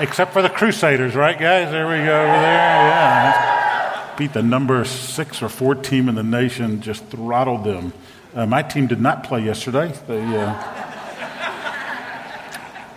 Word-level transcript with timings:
Except 0.02 0.34
for 0.34 0.42
the 0.42 0.50
Crusaders, 0.50 1.16
right, 1.16 1.40
guys? 1.40 1.72
There 1.72 1.88
we 1.88 1.94
go 1.94 2.02
over 2.02 2.34
there. 2.34 2.90
Yeah. 2.90 4.16
Beat 4.18 4.34
the 4.34 4.44
number 4.44 4.84
six 4.84 5.42
or 5.42 5.48
four 5.48 5.74
team 5.74 6.10
in 6.10 6.16
the 6.16 6.24
nation, 6.24 6.82
just 6.82 7.06
throttled 7.06 7.64
them. 7.64 7.94
Uh, 8.36 8.46
my 8.46 8.62
team 8.62 8.88
did 8.88 9.00
not 9.00 9.24
play 9.24 9.40
yesterday. 9.40 9.94
They, 10.06 10.20
uh, 10.20 10.54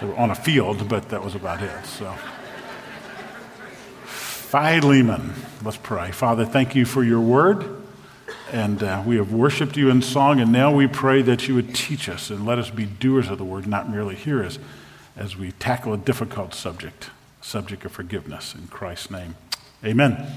they 0.00 0.06
were 0.08 0.16
on 0.16 0.32
a 0.32 0.34
field, 0.34 0.88
but 0.88 1.08
that 1.10 1.22
was 1.22 1.36
about 1.36 1.62
it. 1.62 1.86
So. 1.86 2.12
Philemon. 4.52 5.32
Let's 5.64 5.78
pray. 5.78 6.10
Father, 6.10 6.44
thank 6.44 6.74
you 6.74 6.84
for 6.84 7.02
your 7.02 7.20
word. 7.20 7.82
And 8.52 8.82
uh, 8.82 9.02
we 9.06 9.16
have 9.16 9.32
worshiped 9.32 9.78
you 9.78 9.88
in 9.88 10.02
song, 10.02 10.40
and 10.40 10.52
now 10.52 10.70
we 10.70 10.86
pray 10.86 11.22
that 11.22 11.48
you 11.48 11.54
would 11.54 11.74
teach 11.74 12.06
us 12.06 12.28
and 12.28 12.44
let 12.44 12.58
us 12.58 12.68
be 12.68 12.84
doers 12.84 13.30
of 13.30 13.38
the 13.38 13.46
word, 13.46 13.66
not 13.66 13.88
merely 13.88 14.14
hearers, 14.14 14.58
as 15.16 15.38
we 15.38 15.52
tackle 15.52 15.94
a 15.94 15.96
difficult 15.96 16.52
subject, 16.52 17.08
subject 17.40 17.86
of 17.86 17.92
forgiveness. 17.92 18.54
In 18.54 18.66
Christ's 18.66 19.10
name, 19.10 19.36
amen. 19.82 20.30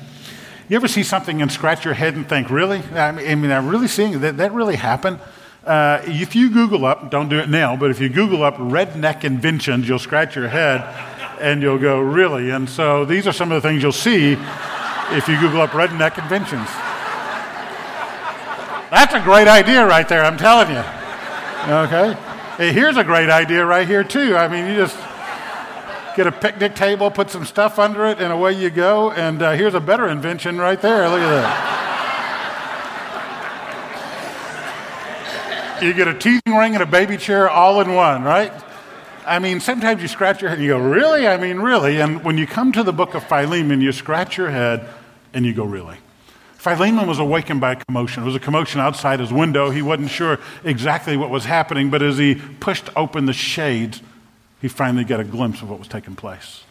You 0.69 0.77
ever 0.77 0.87
see 0.87 1.03
something 1.03 1.41
and 1.41 1.51
scratch 1.51 1.83
your 1.83 1.95
head 1.95 2.15
and 2.15 2.25
think, 2.25 2.49
really? 2.49 2.81
I 2.93 3.11
mean, 3.11 3.51
I'm 3.51 3.67
really 3.67 3.89
seeing 3.89 4.21
that, 4.21 4.37
that 4.37 4.53
really 4.53 4.77
happened? 4.77 5.19
Uh, 5.65 6.01
if 6.05 6.37
you 6.37 6.51
Google 6.51 6.85
up, 6.85 7.11
don't 7.11 7.27
do 7.27 7.39
it 7.39 7.49
now, 7.49 7.75
but 7.75 7.91
if 7.91 7.99
you 7.99 8.07
Google 8.07 8.43
up 8.43 8.55
redneck 8.55 9.25
inventions, 9.25 9.89
you'll 9.89 9.99
scratch 9.99 10.37
your 10.37 10.47
head 10.47 11.14
and 11.39 11.61
you'll 11.61 11.77
go, 11.77 11.99
really? 11.99 12.49
And 12.51 12.69
so 12.69 13.05
these 13.05 13.27
are 13.27 13.33
some 13.33 13.51
of 13.51 13.61
the 13.61 13.67
things 13.67 13.81
you'll 13.81 13.91
see 13.91 14.33
if 15.11 15.27
you 15.27 15.39
Google 15.39 15.61
up 15.61 15.71
redneck 15.71 16.17
inventions. 16.21 16.67
That's 18.91 19.13
a 19.13 19.19
great 19.21 19.47
idea 19.47 19.85
right 19.85 20.07
there, 20.07 20.23
I'm 20.23 20.37
telling 20.37 20.69
you. 20.69 20.83
Okay? 21.73 22.13
Hey, 22.57 22.71
here's 22.71 22.97
a 22.97 23.03
great 23.03 23.29
idea 23.29 23.65
right 23.65 23.87
here, 23.87 24.03
too. 24.03 24.35
I 24.35 24.47
mean, 24.47 24.67
you 24.67 24.75
just 24.75 24.97
get 26.15 26.27
a 26.27 26.31
picnic 26.31 26.75
table, 26.75 27.11
put 27.11 27.29
some 27.29 27.45
stuff 27.45 27.77
under 27.77 28.05
it, 28.05 28.19
and 28.21 28.31
away 28.31 28.53
you 28.53 28.69
go. 28.69 29.11
And 29.11 29.41
uh, 29.41 29.51
here's 29.53 29.73
a 29.73 29.79
better 29.79 30.07
invention 30.07 30.57
right 30.57 30.81
there. 30.81 31.09
Look 31.09 31.19
at 31.19 31.29
that. 31.29 31.75
You 35.83 35.93
get 35.93 36.07
a 36.07 36.13
teething 36.13 36.55
ring 36.55 36.73
and 36.73 36.81
a 36.81 36.85
baby 36.85 37.17
chair 37.17 37.49
all 37.49 37.81
in 37.81 37.93
one, 37.93 38.23
right? 38.23 38.53
I 39.25 39.39
mean, 39.39 39.59
sometimes 39.59 40.01
you 40.01 40.07
scratch 40.07 40.41
your 40.41 40.49
head 40.49 40.59
and 40.59 40.65
you 40.65 40.73
go, 40.73 40.79
Really? 40.79 41.27
I 41.27 41.37
mean, 41.37 41.59
really? 41.59 41.99
And 41.99 42.23
when 42.23 42.37
you 42.37 42.47
come 42.47 42.71
to 42.73 42.83
the 42.83 42.93
book 42.93 43.13
of 43.13 43.23
Philemon, 43.27 43.81
you 43.81 43.91
scratch 43.91 44.37
your 44.37 44.49
head 44.49 44.87
and 45.33 45.45
you 45.45 45.53
go, 45.53 45.65
Really? 45.65 45.97
Philemon 46.55 47.07
was 47.07 47.19
awakened 47.19 47.61
by 47.61 47.73
a 47.73 47.75
commotion. 47.75 48.23
It 48.23 48.25
was 48.25 48.35
a 48.35 48.39
commotion 48.39 48.81
outside 48.81 49.19
his 49.19 49.31
window. 49.31 49.69
He 49.69 49.83
wasn't 49.83 50.09
sure 50.09 50.39
exactly 50.63 51.15
what 51.15 51.29
was 51.29 51.45
happening, 51.45 51.91
but 51.91 52.01
as 52.01 52.17
he 52.17 52.35
pushed 52.35 52.89
open 52.95 53.27
the 53.27 53.33
shades, 53.33 54.01
he 54.61 54.67
finally 54.67 55.03
got 55.03 55.19
a 55.19 55.23
glimpse 55.23 55.61
of 55.61 55.69
what 55.69 55.77
was 55.77 55.87
taking 55.87 56.15
place. 56.15 56.63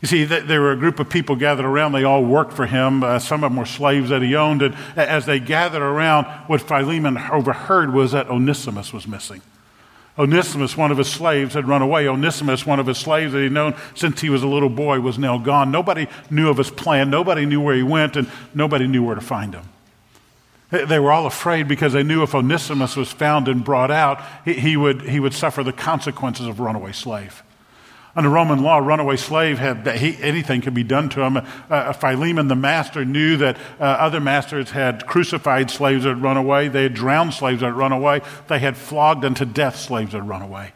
You 0.00 0.08
see, 0.08 0.24
there 0.24 0.60
were 0.60 0.72
a 0.72 0.76
group 0.76 0.98
of 0.98 1.10
people 1.10 1.36
gathered 1.36 1.66
around. 1.66 1.92
They 1.92 2.04
all 2.04 2.24
worked 2.24 2.54
for 2.54 2.66
him. 2.66 3.02
Uh, 3.02 3.18
some 3.18 3.44
of 3.44 3.50
them 3.50 3.58
were 3.58 3.66
slaves 3.66 4.08
that 4.10 4.22
he 4.22 4.34
owned. 4.34 4.62
And 4.62 4.74
as 4.96 5.26
they 5.26 5.40
gathered 5.40 5.82
around, 5.82 6.24
what 6.46 6.62
Philemon 6.62 7.18
overheard 7.18 7.92
was 7.92 8.12
that 8.12 8.30
Onesimus 8.30 8.92
was 8.92 9.06
missing. 9.06 9.42
Onesimus, 10.18 10.76
one 10.76 10.90
of 10.90 10.98
his 10.98 11.10
slaves, 11.10 11.54
had 11.54 11.68
run 11.68 11.82
away. 11.82 12.06
Onesimus, 12.06 12.66
one 12.66 12.80
of 12.80 12.86
his 12.86 12.98
slaves 12.98 13.32
that 13.32 13.40
he'd 13.40 13.52
known 13.52 13.74
since 13.94 14.20
he 14.20 14.28
was 14.28 14.42
a 14.42 14.48
little 14.48 14.68
boy, 14.68 15.00
was 15.00 15.18
now 15.18 15.38
gone. 15.38 15.70
Nobody 15.70 16.08
knew 16.30 16.50
of 16.50 16.58
his 16.58 16.70
plan. 16.70 17.10
Nobody 17.10 17.46
knew 17.46 17.60
where 17.60 17.76
he 17.76 17.82
went, 17.82 18.16
and 18.16 18.28
nobody 18.54 18.86
knew 18.86 19.02
where 19.02 19.14
to 19.14 19.20
find 19.20 19.54
him. 19.54 19.64
They 20.70 20.98
were 21.00 21.10
all 21.10 21.26
afraid 21.26 21.66
because 21.66 21.92
they 21.92 22.04
knew 22.04 22.22
if 22.22 22.34
Onesimus 22.34 22.96
was 22.96 23.10
found 23.10 23.48
and 23.48 23.64
brought 23.64 23.90
out, 23.90 24.22
he, 24.44 24.76
would, 24.76 25.02
he 25.02 25.18
would 25.18 25.34
suffer 25.34 25.64
the 25.64 25.72
consequences 25.72 26.46
of 26.46 26.60
runaway 26.60 26.92
slave. 26.92 27.42
Under 28.16 28.28
Roman 28.28 28.62
law, 28.62 28.78
a 28.78 28.82
runaway 28.82 29.16
slave 29.16 29.58
had 29.58 29.86
he, 29.96 30.20
anything 30.20 30.62
could 30.62 30.74
be 30.74 30.82
done 30.82 31.08
to 31.10 31.22
him. 31.22 31.36
Uh, 31.68 31.92
Philemon, 31.92 32.48
the 32.48 32.56
master, 32.56 33.04
knew 33.04 33.36
that 33.36 33.56
uh, 33.78 33.84
other 33.84 34.20
masters 34.20 34.70
had 34.70 35.06
crucified 35.06 35.70
slaves 35.70 36.02
that 36.02 36.10
had 36.10 36.22
run 36.22 36.36
away. 36.36 36.66
They 36.66 36.82
had 36.82 36.94
drowned 36.94 37.34
slaves 37.34 37.60
that 37.60 37.66
had 37.66 37.76
run 37.76 37.92
away. 37.92 38.22
They 38.48 38.58
had 38.58 38.76
flogged 38.76 39.24
unto 39.24 39.44
death 39.44 39.76
slaves 39.76 40.10
that 40.12 40.18
had 40.18 40.28
run 40.28 40.42
away. 40.42 40.72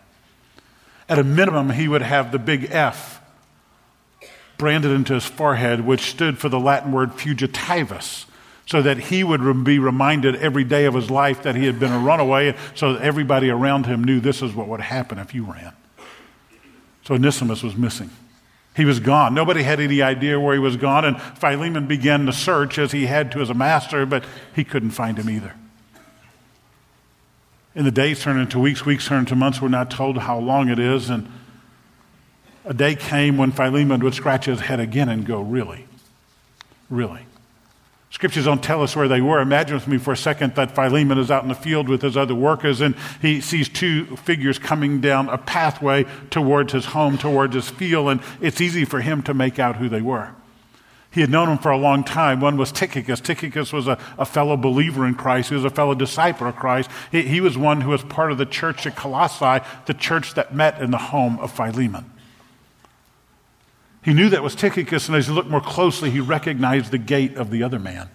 At 1.08 1.18
a 1.18 1.24
minimum, 1.24 1.70
he 1.70 1.88
would 1.88 2.02
have 2.02 2.30
the 2.30 2.38
big 2.38 2.68
F 2.70 3.20
branded 4.56 4.92
into 4.92 5.14
his 5.14 5.24
forehead, 5.24 5.84
which 5.84 6.02
stood 6.02 6.38
for 6.38 6.48
the 6.48 6.60
Latin 6.60 6.92
word 6.92 7.10
fugitivus, 7.10 8.26
so 8.66 8.80
that 8.80 8.98
he 8.98 9.24
would 9.24 9.64
be 9.64 9.80
reminded 9.80 10.36
every 10.36 10.64
day 10.64 10.84
of 10.84 10.94
his 10.94 11.10
life 11.10 11.42
that 11.42 11.56
he 11.56 11.66
had 11.66 11.80
been 11.80 11.92
a 11.92 11.98
runaway, 11.98 12.56
so 12.76 12.92
that 12.92 13.02
everybody 13.02 13.50
around 13.50 13.86
him 13.86 14.04
knew 14.04 14.20
this 14.20 14.40
is 14.40 14.54
what 14.54 14.68
would 14.68 14.80
happen 14.80 15.18
if 15.18 15.34
you 15.34 15.42
ran. 15.42 15.72
So 17.04 17.14
Onesimus 17.14 17.62
was 17.62 17.76
missing. 17.76 18.10
He 18.74 18.84
was 18.84 18.98
gone. 18.98 19.34
Nobody 19.34 19.62
had 19.62 19.78
any 19.78 20.02
idea 20.02 20.40
where 20.40 20.54
he 20.54 20.58
was 20.58 20.76
gone, 20.76 21.04
and 21.04 21.20
Philemon 21.20 21.86
began 21.86 22.26
to 22.26 22.32
search 22.32 22.78
as 22.78 22.92
he 22.92 23.06
had 23.06 23.30
to 23.32 23.40
as 23.40 23.50
a 23.50 23.54
master, 23.54 24.04
but 24.04 24.24
he 24.54 24.64
couldn't 24.64 24.90
find 24.90 25.18
him 25.18 25.30
either. 25.30 25.54
And 27.74 27.86
the 27.86 27.92
days 27.92 28.22
turned 28.22 28.40
into 28.40 28.58
weeks, 28.58 28.84
weeks 28.84 29.06
turned 29.06 29.28
into 29.28 29.36
months. 29.36 29.60
We're 29.60 29.68
not 29.68 29.90
told 29.90 30.18
how 30.18 30.38
long 30.38 30.68
it 30.68 30.78
is. 30.78 31.10
And 31.10 31.30
a 32.64 32.74
day 32.74 32.94
came 32.94 33.36
when 33.36 33.52
Philemon 33.52 34.02
would 34.02 34.14
scratch 34.14 34.46
his 34.46 34.60
head 34.60 34.80
again 34.80 35.08
and 35.08 35.26
go, 35.26 35.40
Really? 35.40 35.86
Really? 36.90 37.26
Scriptures 38.14 38.44
don't 38.44 38.62
tell 38.62 38.80
us 38.80 38.94
where 38.94 39.08
they 39.08 39.20
were. 39.20 39.40
Imagine 39.40 39.74
with 39.74 39.88
me 39.88 39.98
for 39.98 40.12
a 40.12 40.16
second 40.16 40.54
that 40.54 40.72
Philemon 40.72 41.18
is 41.18 41.32
out 41.32 41.42
in 41.42 41.48
the 41.48 41.54
field 41.54 41.88
with 41.88 42.00
his 42.00 42.16
other 42.16 42.34
workers 42.34 42.80
and 42.80 42.94
he 43.20 43.40
sees 43.40 43.68
two 43.68 44.04
figures 44.18 44.56
coming 44.56 45.00
down 45.00 45.28
a 45.28 45.36
pathway 45.36 46.06
towards 46.30 46.72
his 46.72 46.84
home, 46.84 47.18
towards 47.18 47.56
his 47.56 47.68
field, 47.70 48.08
and 48.08 48.20
it's 48.40 48.60
easy 48.60 48.84
for 48.84 49.00
him 49.00 49.20
to 49.24 49.34
make 49.34 49.58
out 49.58 49.78
who 49.78 49.88
they 49.88 50.00
were. 50.00 50.30
He 51.10 51.22
had 51.22 51.30
known 51.30 51.48
them 51.48 51.58
for 51.58 51.72
a 51.72 51.76
long 51.76 52.04
time. 52.04 52.40
One 52.40 52.56
was 52.56 52.70
Tychicus. 52.70 53.20
Tychicus 53.20 53.72
was 53.72 53.88
a, 53.88 53.98
a 54.16 54.24
fellow 54.24 54.56
believer 54.56 55.04
in 55.04 55.16
Christ. 55.16 55.48
He 55.48 55.56
was 55.56 55.64
a 55.64 55.70
fellow 55.70 55.96
disciple 55.96 56.46
of 56.46 56.54
Christ. 56.54 56.90
He, 57.10 57.22
he 57.22 57.40
was 57.40 57.58
one 57.58 57.80
who 57.80 57.90
was 57.90 58.04
part 58.04 58.30
of 58.30 58.38
the 58.38 58.46
church 58.46 58.86
at 58.86 58.94
Colossae, 58.94 59.64
the 59.86 59.94
church 59.94 60.34
that 60.34 60.54
met 60.54 60.80
in 60.80 60.92
the 60.92 60.98
home 60.98 61.40
of 61.40 61.50
Philemon. 61.50 62.12
He 64.04 64.12
knew 64.12 64.28
that 64.28 64.42
was 64.42 64.54
Tychicus, 64.54 65.08
and 65.08 65.16
as 65.16 65.28
he 65.28 65.32
looked 65.32 65.48
more 65.48 65.62
closely, 65.62 66.10
he 66.10 66.20
recognized 66.20 66.90
the 66.90 66.98
gait 66.98 67.36
of 67.36 67.50
the 67.50 67.62
other 67.62 67.78
man. 67.78 68.10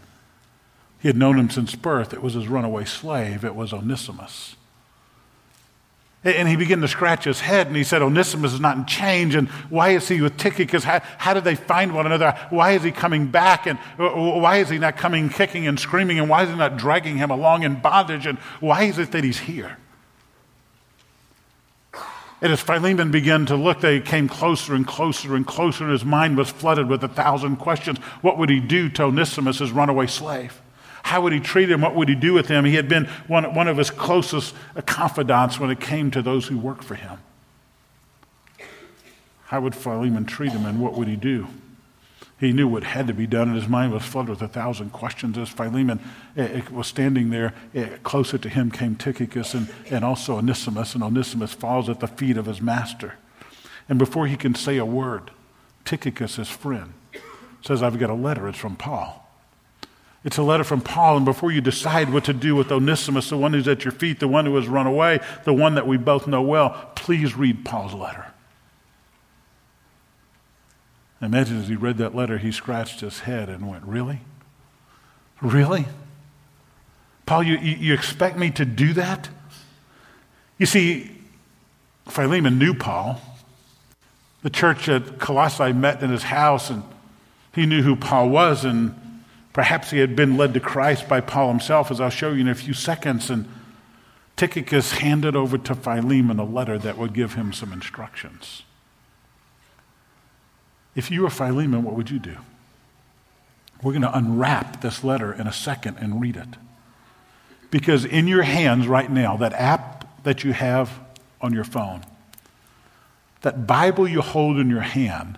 He 0.99 1.07
had 1.07 1.17
known 1.17 1.39
him 1.39 1.49
since 1.49 1.73
birth. 1.75 2.13
It 2.13 2.21
was 2.21 2.33
his 2.33 2.47
runaway 2.47 2.85
slave, 2.85 3.43
it 3.43 3.55
was 3.55 3.73
Onesimus. 3.73 4.55
And 6.21 6.49
he 6.49 6.57
began 6.57 6.81
to 6.81 6.87
scratch 6.89 7.23
his 7.23 7.39
head 7.39 7.67
and 7.67 7.77
he 7.77 7.85
said, 7.85 8.01
Onesimus 8.01 8.51
is 8.51 8.59
not 8.59 8.75
in 8.75 8.85
change. 8.85 9.35
And 9.35 9.47
why 9.69 9.91
is 9.91 10.09
he 10.09 10.19
with 10.19 10.35
Tychicus? 10.35 10.83
How, 10.83 10.99
how 11.17 11.33
did 11.33 11.45
they 11.45 11.55
find 11.55 11.95
one 11.95 12.05
another? 12.05 12.37
Why 12.49 12.71
is 12.71 12.83
he 12.83 12.91
coming 12.91 13.27
back? 13.27 13.65
And 13.65 13.79
uh, 13.97 14.07
uh, 14.07 14.37
why 14.37 14.57
is 14.57 14.67
he 14.67 14.77
not 14.79 14.97
coming 14.97 15.29
kicking 15.29 15.65
and 15.65 15.79
screaming? 15.79 16.19
And 16.19 16.29
why 16.29 16.43
is 16.43 16.49
he 16.49 16.57
not 16.57 16.75
dragging 16.75 17.15
him 17.15 17.31
along 17.31 17.63
in 17.63 17.79
bondage? 17.79 18.25
And 18.25 18.37
why 18.59 18.83
is 18.83 18.99
it 18.99 19.13
that 19.13 19.23
he's 19.23 19.39
here? 19.39 19.77
And 22.41 22.53
as 22.53 22.61
Philemon 22.61 23.11
began 23.11 23.45
to 23.47 23.55
look, 23.55 23.81
they 23.81 23.99
came 23.99 24.29
closer 24.29 24.73
and 24.73 24.87
closer 24.87 25.35
and 25.35 25.45
closer, 25.45 25.83
and 25.83 25.91
his 25.91 26.05
mind 26.05 26.37
was 26.37 26.49
flooded 26.49 26.87
with 26.87 27.03
a 27.03 27.09
thousand 27.09 27.57
questions. 27.57 27.97
What 28.21 28.37
would 28.37 28.49
he 28.49 28.61
do 28.61 28.87
to 28.89 29.03
Onesimus, 29.03 29.59
his 29.59 29.71
runaway 29.71 30.07
slave? 30.07 30.61
How 31.03 31.21
would 31.21 31.33
he 31.33 31.39
treat 31.39 31.69
him? 31.69 31.81
What 31.81 31.95
would 31.95 32.07
he 32.07 32.15
do 32.15 32.33
with 32.33 32.47
him? 32.47 32.63
He 32.63 32.75
had 32.75 32.87
been 32.87 33.05
one, 33.27 33.53
one 33.53 33.67
of 33.67 33.77
his 33.77 33.89
closest 33.89 34.55
confidants 34.85 35.59
when 35.59 35.69
it 35.69 35.81
came 35.81 36.11
to 36.11 36.21
those 36.21 36.47
who 36.47 36.57
worked 36.57 36.83
for 36.83 36.95
him. 36.95 37.17
How 39.45 39.59
would 39.61 39.75
Philemon 39.75 40.25
treat 40.25 40.51
him, 40.51 40.65
and 40.65 40.79
what 40.79 40.93
would 40.93 41.07
he 41.07 41.15
do? 41.15 41.47
He 42.39 42.53
knew 42.53 42.69
what 42.69 42.85
had 42.85 43.07
to 43.07 43.13
be 43.13 43.27
done, 43.27 43.49
and 43.49 43.57
his 43.57 43.67
mind 43.67 43.91
was 43.91 44.03
flooded 44.03 44.29
with 44.29 44.41
a 44.41 44.47
thousand 44.47 44.91
questions. 44.91 45.37
As 45.37 45.49
Philemon 45.49 45.99
eh, 46.37 46.43
eh, 46.43 46.61
was 46.71 46.87
standing 46.87 47.31
there, 47.31 47.53
eh, 47.75 47.97
closer 48.03 48.37
to 48.37 48.47
him 48.47 48.71
came 48.71 48.95
Tychicus 48.95 49.53
and, 49.53 49.69
and 49.91 50.05
also 50.05 50.37
Onesimus, 50.37 50.95
and 50.95 51.03
Onesimus 51.03 51.53
falls 51.53 51.89
at 51.89 51.99
the 51.99 52.07
feet 52.07 52.37
of 52.37 52.45
his 52.45 52.61
master. 52.61 53.15
And 53.89 53.99
before 53.99 54.27
he 54.27 54.37
can 54.37 54.55
say 54.55 54.77
a 54.77 54.85
word, 54.85 55.31
Tychicus, 55.83 56.37
his 56.37 56.47
friend, 56.47 56.93
says, 57.61 57.83
I've 57.83 57.99
got 57.99 58.09
a 58.09 58.15
letter. 58.15 58.47
It's 58.47 58.57
from 58.57 58.77
Paul. 58.77 59.29
It's 60.23 60.37
a 60.37 60.43
letter 60.43 60.63
from 60.63 60.81
Paul, 60.81 61.17
and 61.17 61.25
before 61.25 61.51
you 61.51 61.59
decide 61.59 62.11
what 62.11 62.25
to 62.25 62.33
do 62.33 62.55
with 62.55 62.71
Onesimus, 62.71 63.29
the 63.29 63.37
one 63.37 63.53
who's 63.53 63.67
at 63.67 63.83
your 63.83 63.93
feet, 63.93 64.19
the 64.19 64.27
one 64.27 64.45
who 64.45 64.55
has 64.55 64.67
run 64.67 64.87
away, 64.87 65.19
the 65.43 65.53
one 65.53 65.75
that 65.75 65.87
we 65.87 65.97
both 65.97 66.27
know 66.27 66.41
well, 66.41 66.91
please 66.95 67.35
read 67.35 67.65
Paul's 67.65 67.93
letter. 67.93 68.25
I 71.21 71.25
imagine 71.25 71.57
as 71.57 71.67
he 71.67 71.75
read 71.75 71.97
that 71.97 72.15
letter, 72.15 72.37
he 72.37 72.51
scratched 72.51 73.01
his 73.01 73.21
head 73.21 73.49
and 73.49 73.67
went, 73.67 73.83
Really? 73.83 74.21
Really? 75.41 75.85
Paul, 77.25 77.43
you, 77.43 77.57
you 77.57 77.93
expect 77.93 78.37
me 78.37 78.49
to 78.51 78.65
do 78.65 78.93
that? 78.93 79.29
You 80.57 80.65
see, 80.65 81.11
Philemon 82.07 82.57
knew 82.57 82.73
Paul. 82.73 83.21
The 84.41 84.49
church 84.49 84.89
at 84.89 85.19
Colossae 85.19 85.73
met 85.73 86.01
in 86.01 86.09
his 86.09 86.23
house, 86.23 86.69
and 86.69 86.83
he 87.53 87.65
knew 87.65 87.83
who 87.83 87.95
Paul 87.95 88.29
was, 88.29 88.65
and 88.65 88.95
perhaps 89.53 89.91
he 89.91 89.99
had 89.99 90.15
been 90.15 90.37
led 90.37 90.53
to 90.55 90.59
Christ 90.59 91.07
by 91.07 91.21
Paul 91.21 91.49
himself, 91.49 91.91
as 91.91 92.01
I'll 92.01 92.09
show 92.09 92.31
you 92.31 92.41
in 92.41 92.47
a 92.47 92.55
few 92.55 92.73
seconds. 92.73 93.29
And 93.29 93.47
Tychicus 94.35 94.93
handed 94.93 95.35
over 95.35 95.57
to 95.57 95.75
Philemon 95.75 96.39
a 96.39 96.45
letter 96.45 96.77
that 96.79 96.97
would 96.97 97.13
give 97.13 97.33
him 97.33 97.53
some 97.53 97.71
instructions. 97.71 98.63
If 100.95 101.11
you 101.11 101.23
were 101.23 101.29
Philemon, 101.29 101.83
what 101.83 101.95
would 101.95 102.09
you 102.09 102.19
do? 102.19 102.35
We're 103.81 103.93
going 103.93 104.01
to 104.01 104.17
unwrap 104.17 104.81
this 104.81 105.03
letter 105.03 105.31
in 105.31 105.47
a 105.47 105.53
second 105.53 105.97
and 105.99 106.19
read 106.19 106.35
it. 106.35 106.47
Because 107.71 108.03
in 108.03 108.27
your 108.27 108.43
hands 108.43 108.87
right 108.87 109.09
now, 109.09 109.37
that 109.37 109.53
app 109.53 110.23
that 110.23 110.43
you 110.43 110.53
have 110.53 110.99
on 111.41 111.53
your 111.53 111.63
phone, 111.63 112.03
that 113.41 113.67
Bible 113.67 114.07
you 114.07 114.21
hold 114.21 114.57
in 114.57 114.69
your 114.69 114.81
hand 114.81 115.37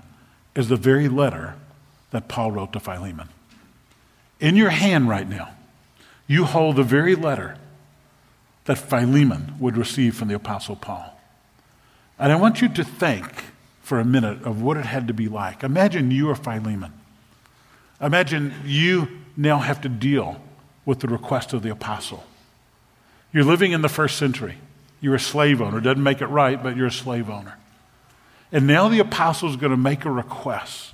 is 0.56 0.70
the 0.70 0.76
very 0.76 1.08
letter 1.08 1.56
that 2.12 2.28
Paul 2.28 2.52
wrote 2.52 2.74
to 2.74 2.80
Philemon. 2.80 3.30
In 4.40 4.56
your 4.56 4.72
hand 4.72 5.08
right 5.08 5.28
now, 5.30 5.50
you 6.28 6.46
hold 6.46 6.78
the 6.78 6.84
very 6.84 7.16
letter 7.16 7.58
that 8.66 8.78
Philemon 8.78 9.56
would 9.60 9.78
receive 9.78 10.16
from 10.16 10.30
the 10.30 10.36
Apostle 10.36 10.76
Paul. 10.76 11.20
And 12.18 12.32
I 12.32 12.36
want 12.36 12.62
you 12.62 12.70
to 12.70 12.84
think 12.84 13.51
for 13.82 14.00
a 14.00 14.06
minute 14.06 14.44
of 14.44 14.62
what 14.62 14.78
it 14.78 14.86
had 14.86 15.08
to 15.08 15.14
be 15.14 15.28
like. 15.28 15.64
Imagine 15.64 16.12
you 16.12 16.30
are 16.30 16.36
Philemon. 16.36 16.94
Imagine 18.00 18.54
you 18.66 19.08
now 19.36 19.60
have 19.60 19.82
to 19.82 19.90
deal 19.90 20.42
with 20.86 21.00
the 21.00 21.08
request 21.08 21.54
of 21.54 21.64
the 21.64 21.70
apostle. 21.70 22.24
You're 23.34 23.44
living 23.44 23.72
in 23.72 23.82
the 23.82 23.90
first 23.90 24.18
century. 24.18 24.56
You're 25.00 25.16
a 25.16 25.20
slave 25.20 25.62
owner. 25.62 25.80
Doesn't 25.80 26.04
make 26.04 26.22
it 26.22 26.28
right, 26.28 26.62
but 26.62 26.76
you're 26.76 26.88
a 26.88 26.92
slave 26.92 27.30
owner. 27.30 27.58
And 28.52 28.68
now 28.68 28.90
the 28.90 29.00
apostle 29.00 29.50
is 29.50 29.56
going 29.56 29.72
to 29.72 29.78
make 29.78 30.06
a 30.06 30.12
request. 30.12 30.94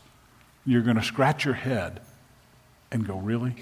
You're 0.65 0.81
going 0.81 0.97
to 0.97 1.03
scratch 1.03 1.45
your 1.45 1.55
head 1.55 2.01
and 2.91 3.07
go, 3.07 3.17
Really? 3.17 3.55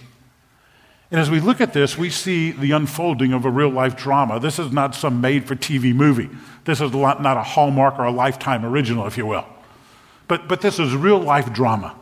And 1.12 1.20
as 1.20 1.30
we 1.30 1.40
look 1.40 1.62
at 1.62 1.74
this, 1.74 1.98
we 1.98 2.10
see 2.10 2.52
the 2.52 2.72
unfolding 2.72 3.32
of 3.32 3.46
a 3.46 3.50
real 3.50 3.70
life 3.70 3.96
drama. 3.96 4.40
This 4.40 4.58
is 4.58 4.72
not 4.72 4.96
some 4.96 5.22
made 5.22 5.48
for 5.48 5.56
TV 5.56 5.94
movie. 5.94 6.30
This 6.66 6.82
is 6.82 6.92
not 6.92 7.38
a 7.38 7.44
Hallmark 7.44 8.00
or 8.00 8.06
a 8.06 8.12
Lifetime 8.12 8.66
original, 8.66 9.06
if 9.06 9.18
you 9.18 9.26
will. 9.26 9.46
But, 10.28 10.48
but 10.48 10.62
this 10.62 10.80
is 10.80 10.96
real 10.96 11.20
life 11.20 11.54
drama. 11.54 11.96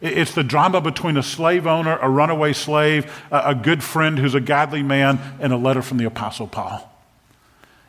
It's 0.00 0.34
the 0.34 0.44
drama 0.44 0.80
between 0.80 1.16
a 1.16 1.22
slave 1.22 1.66
owner, 1.66 1.98
a 1.98 2.08
runaway 2.08 2.52
slave, 2.52 3.10
a 3.30 3.54
good 3.54 3.82
friend 3.82 4.18
who's 4.18 4.34
a 4.34 4.40
godly 4.40 4.82
man, 4.82 5.18
and 5.40 5.52
a 5.52 5.56
letter 5.56 5.82
from 5.82 5.98
the 5.98 6.04
Apostle 6.04 6.46
Paul. 6.46 6.92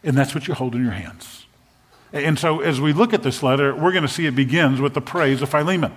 And 0.04 0.18
that's 0.18 0.34
what 0.34 0.48
you 0.48 0.54
hold 0.54 0.76
in 0.76 0.84
your 0.84 0.94
hands. 0.94 1.46
And 2.14 2.40
so 2.40 2.62
as 2.62 2.80
we 2.80 2.94
look 2.94 3.14
at 3.14 3.24
this 3.24 3.44
letter, 3.44 3.76
we're 3.76 3.92
going 3.92 4.04
to 4.04 4.08
see 4.08 4.26
it 4.26 4.36
begins 4.36 4.80
with 4.80 4.94
the 4.94 5.02
praise 5.02 5.42
of 5.42 5.50
Philemon. 5.50 5.94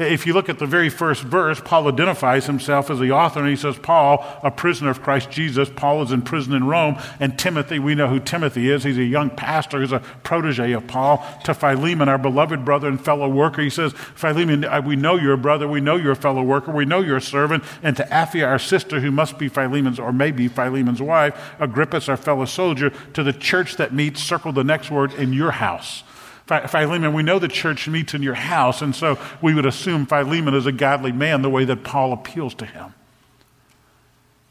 If 0.00 0.26
you 0.26 0.32
look 0.32 0.48
at 0.48 0.58
the 0.58 0.66
very 0.66 0.88
first 0.88 1.22
verse, 1.22 1.60
Paul 1.62 1.86
identifies 1.86 2.46
himself 2.46 2.88
as 2.90 2.98
the 2.98 3.12
author, 3.12 3.40
and 3.40 3.50
he 3.50 3.56
says, 3.56 3.76
Paul, 3.76 4.24
a 4.42 4.50
prisoner 4.50 4.88
of 4.88 5.02
Christ 5.02 5.30
Jesus. 5.30 5.68
Paul 5.68 6.02
is 6.02 6.10
in 6.10 6.22
prison 6.22 6.54
in 6.54 6.64
Rome. 6.64 6.98
And 7.20 7.38
Timothy, 7.38 7.78
we 7.78 7.94
know 7.94 8.08
who 8.08 8.18
Timothy 8.18 8.70
is. 8.70 8.82
He's 8.82 8.96
a 8.96 9.04
young 9.04 9.28
pastor, 9.28 9.80
he's 9.80 9.92
a 9.92 10.00
protege 10.22 10.72
of 10.72 10.86
Paul. 10.86 11.22
To 11.44 11.52
Philemon, 11.52 12.08
our 12.08 12.16
beloved 12.16 12.64
brother 12.64 12.88
and 12.88 12.98
fellow 12.98 13.28
worker, 13.28 13.60
he 13.60 13.68
says, 13.68 13.92
Philemon, 13.92 14.64
uh, 14.64 14.80
we 14.80 14.96
know 14.96 15.16
you're 15.16 15.34
a 15.34 15.38
brother, 15.38 15.68
we 15.68 15.82
know 15.82 15.96
you're 15.96 16.12
a 16.12 16.16
fellow 16.16 16.42
worker, 16.42 16.72
we 16.72 16.86
know 16.86 17.00
you're 17.00 17.18
a 17.18 17.22
servant. 17.22 17.62
And 17.82 17.94
to 17.98 18.04
Apphia, 18.04 18.46
our 18.46 18.58
sister, 18.58 19.00
who 19.00 19.10
must 19.10 19.38
be 19.38 19.48
Philemon's 19.48 19.98
or 19.98 20.14
may 20.14 20.30
be 20.30 20.48
Philemon's 20.48 21.02
wife, 21.02 21.38
Archippus, 21.60 22.08
our 22.08 22.16
fellow 22.16 22.46
soldier, 22.46 22.90
to 23.12 23.22
the 23.22 23.34
church 23.34 23.76
that 23.76 23.92
meets, 23.92 24.22
circle 24.22 24.52
the 24.52 24.64
next 24.64 24.90
word, 24.90 25.12
in 25.12 25.34
your 25.34 25.50
house. 25.50 26.04
Philemon, 26.50 27.12
we 27.12 27.22
know 27.22 27.38
the 27.38 27.48
church 27.48 27.88
meets 27.88 28.14
in 28.14 28.22
your 28.22 28.34
house, 28.34 28.82
and 28.82 28.94
so 28.94 29.18
we 29.40 29.54
would 29.54 29.66
assume 29.66 30.06
Philemon 30.06 30.54
is 30.54 30.66
a 30.66 30.72
godly 30.72 31.12
man 31.12 31.42
the 31.42 31.50
way 31.50 31.64
that 31.64 31.84
Paul 31.84 32.12
appeals 32.12 32.54
to 32.54 32.66
him. 32.66 32.94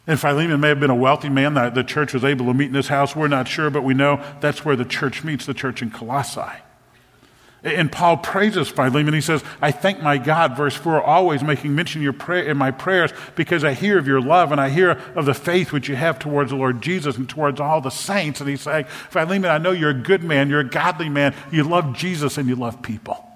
And 0.07 0.19
Philemon 0.19 0.60
may 0.60 0.69
have 0.69 0.80
been 0.80 0.90
a 0.90 0.96
wealthy 0.96 1.30
man 1.30 1.54
that 1.54 1.75
the 1.75 1.84
church 1.84 2.13
was 2.13 2.24
able 2.24 2.48
to 2.48 2.54
meet 2.54 2.69
in 2.69 2.74
his 2.74 2.88
house. 2.88 3.16
We're 3.16 3.28
not 3.28 3.48
sure, 3.48 3.69
but 3.69 3.84
we 3.84 3.94
know 3.94 4.24
that's 4.40 4.66
where 4.66 4.75
the 4.75 4.86
church 4.86 5.24
meets, 5.24 5.46
the 5.46 5.54
church 5.54 5.81
in 5.81 5.92
Colossae. 5.92 6.62
And 7.64 7.92
Paul 7.92 8.18
praises 8.18 8.70
Philemon. 8.70 9.14
He 9.14 9.22
says, 9.22 9.44
I 9.62 9.72
thank 9.72 10.02
my 10.02 10.18
God, 10.18 10.56
verse 10.56 10.76
4, 10.76 11.02
always 11.02 11.44
making 11.44 11.76
mention 11.76 12.02
your 12.02 12.14
prayer, 12.14 12.44
in 12.44 12.58
my 12.58 12.72
prayers 12.72 13.12
because 13.36 13.64
I 13.64 13.74
hear 13.74 13.98
of 13.98 14.08
your 14.08 14.22
love 14.22 14.52
and 14.52 14.62
I 14.62 14.70
hear 14.70 14.92
of 15.16 15.26
the 15.26 15.34
faith 15.34 15.72
which 15.72 15.90
you 15.90 15.96
have 15.96 16.20
towards 16.20 16.52
the 16.52 16.58
Lord 16.58 16.82
Jesus 16.82 17.18
and 17.18 17.28
towards 17.28 17.60
all 17.60 17.82
the 17.82 17.90
saints. 17.90 18.40
And 18.40 18.50
he's 18.50 18.62
saying, 18.62 18.86
Philemon, 18.86 19.52
I 19.52 19.58
know 19.58 19.72
you're 19.72 19.90
a 19.90 19.94
good 19.94 20.24
man, 20.24 20.50
you're 20.50 20.62
a 20.62 20.70
godly 20.70 21.10
man, 21.10 21.36
you 21.52 21.64
love 21.64 21.96
Jesus 21.96 22.38
and 22.38 22.48
you 22.48 22.56
love 22.56 22.82
people. 22.82 23.29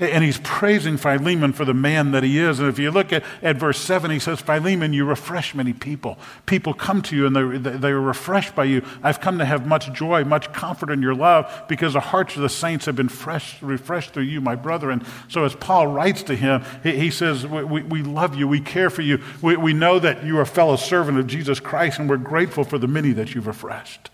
And 0.00 0.22
he's 0.22 0.38
praising 0.38 0.96
Philemon 0.96 1.52
for 1.52 1.64
the 1.64 1.74
man 1.74 2.12
that 2.12 2.22
he 2.22 2.38
is. 2.38 2.60
And 2.60 2.68
if 2.68 2.78
you 2.78 2.90
look 2.90 3.12
at, 3.12 3.24
at 3.42 3.56
verse 3.56 3.80
7, 3.80 4.10
he 4.10 4.18
says, 4.18 4.40
Philemon, 4.40 4.92
you 4.92 5.04
refresh 5.04 5.54
many 5.54 5.72
people. 5.72 6.18
People 6.46 6.72
come 6.72 7.02
to 7.02 7.16
you 7.16 7.26
and 7.26 7.34
they're, 7.34 7.58
they're 7.58 8.00
refreshed 8.00 8.54
by 8.54 8.64
you. 8.64 8.82
I've 9.02 9.20
come 9.20 9.38
to 9.38 9.44
have 9.44 9.66
much 9.66 9.92
joy, 9.92 10.24
much 10.24 10.52
comfort 10.52 10.90
in 10.90 11.02
your 11.02 11.14
love 11.14 11.64
because 11.68 11.94
the 11.94 12.00
hearts 12.00 12.36
of 12.36 12.42
the 12.42 12.48
saints 12.48 12.86
have 12.86 12.94
been 12.94 13.08
fresh, 13.08 13.60
refreshed 13.60 14.14
through 14.14 14.24
you, 14.24 14.40
my 14.40 14.54
brother. 14.54 14.90
And 14.90 15.04
so 15.28 15.44
as 15.44 15.54
Paul 15.56 15.88
writes 15.88 16.22
to 16.24 16.36
him, 16.36 16.62
he, 16.82 16.92
he 16.96 17.10
says, 17.10 17.46
we, 17.46 17.64
we, 17.64 17.82
we, 17.82 18.02
love 18.02 18.36
you, 18.36 18.46
we 18.46 18.60
care 18.60 18.90
for 18.90 19.02
you. 19.02 19.20
We, 19.42 19.56
we 19.56 19.72
know 19.72 19.98
that 19.98 20.24
you 20.24 20.38
are 20.38 20.42
a 20.42 20.46
fellow 20.46 20.76
servant 20.76 21.18
of 21.18 21.26
Jesus 21.26 21.58
Christ 21.58 21.98
and 21.98 22.08
we're 22.08 22.18
grateful 22.18 22.62
for 22.62 22.78
the 22.78 22.88
many 22.88 23.12
that 23.12 23.34
you've 23.34 23.46
refreshed. 23.46 24.10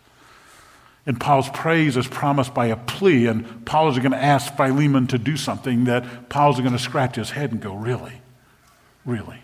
And 1.07 1.21
Paul's 1.21 1.51
praise 1.51 1.97
is 1.97 2.07
promised 2.07 2.55
by 2.55 2.67
a 2.67 2.77
plea, 2.77 3.27
and 3.27 3.67
Paul 3.67 3.91
is 3.91 3.99
going 3.99 4.13
to 4.13 4.23
ask 4.23 4.55
Philemon 4.57 5.07
to 5.09 5.19
do 5.19 5.37
something 5.37 5.85
that 5.85 6.31
Paul's 6.31 6.59
going 6.59 6.73
to 6.73 6.79
scratch 6.79 7.17
his 7.17 7.31
head 7.31 7.53
and 7.53 7.61
go, 7.61 7.75
Really? 7.75 8.23
Really? 9.05 9.44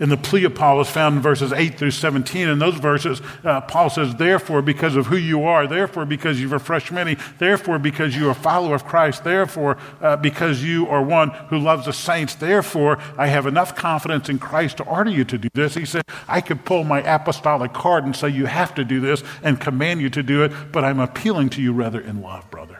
And 0.00 0.10
the 0.10 0.16
plea 0.16 0.44
of 0.44 0.54
Paul 0.54 0.80
is 0.80 0.88
found 0.88 1.16
in 1.16 1.22
verses 1.22 1.52
8 1.52 1.76
through 1.76 1.90
17. 1.90 2.48
In 2.48 2.58
those 2.58 2.76
verses, 2.76 3.20
uh, 3.44 3.60
Paul 3.60 3.90
says, 3.90 4.14
Therefore, 4.14 4.62
because 4.62 4.96
of 4.96 5.06
who 5.06 5.16
you 5.16 5.44
are, 5.44 5.66
therefore, 5.66 6.06
because 6.06 6.40
you've 6.40 6.52
refreshed 6.52 6.90
many, 6.90 7.18
therefore, 7.38 7.78
because 7.78 8.16
you 8.16 8.28
are 8.28 8.30
a 8.30 8.34
follower 8.34 8.74
of 8.74 8.86
Christ, 8.86 9.24
therefore, 9.24 9.76
uh, 10.00 10.16
because 10.16 10.64
you 10.64 10.88
are 10.88 11.02
one 11.02 11.28
who 11.50 11.58
loves 11.58 11.84
the 11.84 11.92
saints, 11.92 12.34
therefore, 12.34 12.98
I 13.18 13.26
have 13.26 13.46
enough 13.46 13.76
confidence 13.76 14.30
in 14.30 14.38
Christ 14.38 14.78
to 14.78 14.84
order 14.84 15.10
you 15.10 15.24
to 15.26 15.36
do 15.36 15.50
this. 15.52 15.74
He 15.74 15.84
said, 15.84 16.04
I 16.26 16.40
could 16.40 16.64
pull 16.64 16.84
my 16.84 17.02
apostolic 17.02 17.74
card 17.74 18.04
and 18.04 18.16
say, 18.16 18.30
You 18.30 18.46
have 18.46 18.74
to 18.76 18.84
do 18.86 19.00
this 19.00 19.22
and 19.42 19.60
command 19.60 20.00
you 20.00 20.08
to 20.10 20.22
do 20.22 20.42
it, 20.44 20.72
but 20.72 20.82
I'm 20.82 20.98
appealing 20.98 21.50
to 21.50 21.62
you 21.62 21.74
rather 21.74 22.00
in 22.00 22.22
love, 22.22 22.50
brother. 22.50 22.79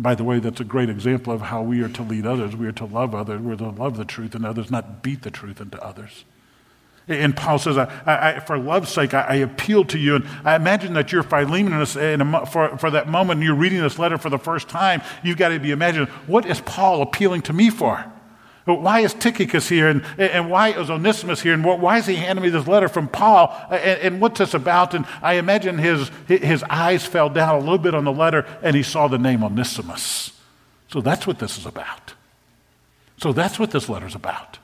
By 0.00 0.14
the 0.14 0.24
way, 0.24 0.38
that's 0.38 0.60
a 0.60 0.64
great 0.64 0.88
example 0.88 1.30
of 1.30 1.42
how 1.42 1.60
we 1.60 1.82
are 1.82 1.88
to 1.90 2.02
lead 2.02 2.24
others. 2.24 2.56
We 2.56 2.66
are 2.66 2.72
to 2.72 2.86
love 2.86 3.14
others. 3.14 3.38
We're 3.42 3.56
to 3.56 3.68
love 3.68 3.98
the 3.98 4.06
truth 4.06 4.34
in 4.34 4.46
others, 4.46 4.70
not 4.70 5.02
beat 5.02 5.20
the 5.20 5.30
truth 5.30 5.60
into 5.60 5.78
others. 5.84 6.24
And 7.06 7.36
Paul 7.36 7.58
says, 7.58 7.76
I, 7.76 7.90
I, 8.06 8.40
for 8.40 8.56
love's 8.56 8.88
sake, 8.88 9.12
I, 9.12 9.20
I, 9.20 9.34
appeal 9.36 9.84
to 9.86 9.98
you. 9.98 10.14
And 10.16 10.28
I 10.42 10.54
imagine 10.54 10.94
that 10.94 11.12
you're 11.12 11.22
Philemon 11.22 11.74
in 11.74 12.20
a, 12.20 12.46
for, 12.46 12.78
for 12.78 12.90
that 12.90 13.08
moment, 13.08 13.42
you're 13.42 13.54
reading 13.54 13.82
this 13.82 13.98
letter 13.98 14.16
for 14.16 14.30
the 14.30 14.38
first 14.38 14.70
time. 14.70 15.02
You've 15.22 15.36
got 15.36 15.48
to 15.48 15.58
be 15.58 15.70
imagining, 15.70 16.08
what 16.26 16.46
is 16.46 16.62
Paul 16.62 17.02
appealing 17.02 17.42
to 17.42 17.52
me 17.52 17.68
for? 17.68 18.10
Why 18.64 19.00
is 19.00 19.14
Tychicus 19.14 19.68
here? 19.68 19.88
And, 19.88 20.04
and 20.18 20.50
why 20.50 20.68
is 20.68 20.90
Onesimus 20.90 21.40
here? 21.40 21.54
And 21.54 21.64
why 21.64 21.98
is 21.98 22.06
he 22.06 22.16
handing 22.16 22.42
me 22.42 22.50
this 22.50 22.66
letter 22.66 22.88
from 22.88 23.08
Paul? 23.08 23.56
And, 23.70 24.00
and 24.00 24.20
what's 24.20 24.38
this 24.38 24.54
about? 24.54 24.94
And 24.94 25.06
I 25.22 25.34
imagine 25.34 25.78
his, 25.78 26.10
his 26.28 26.62
eyes 26.64 27.04
fell 27.04 27.30
down 27.30 27.56
a 27.56 27.58
little 27.58 27.78
bit 27.78 27.94
on 27.94 28.04
the 28.04 28.12
letter 28.12 28.46
and 28.62 28.76
he 28.76 28.82
saw 28.82 29.08
the 29.08 29.18
name 29.18 29.42
Onesimus. 29.42 30.32
So 30.88 31.00
that's 31.00 31.26
what 31.26 31.38
this 31.38 31.56
is 31.56 31.66
about. 31.66 32.14
So 33.16 33.32
that's 33.32 33.58
what 33.58 33.70
this 33.70 33.88
letter 33.88 34.06
is 34.06 34.14
about. 34.14 34.58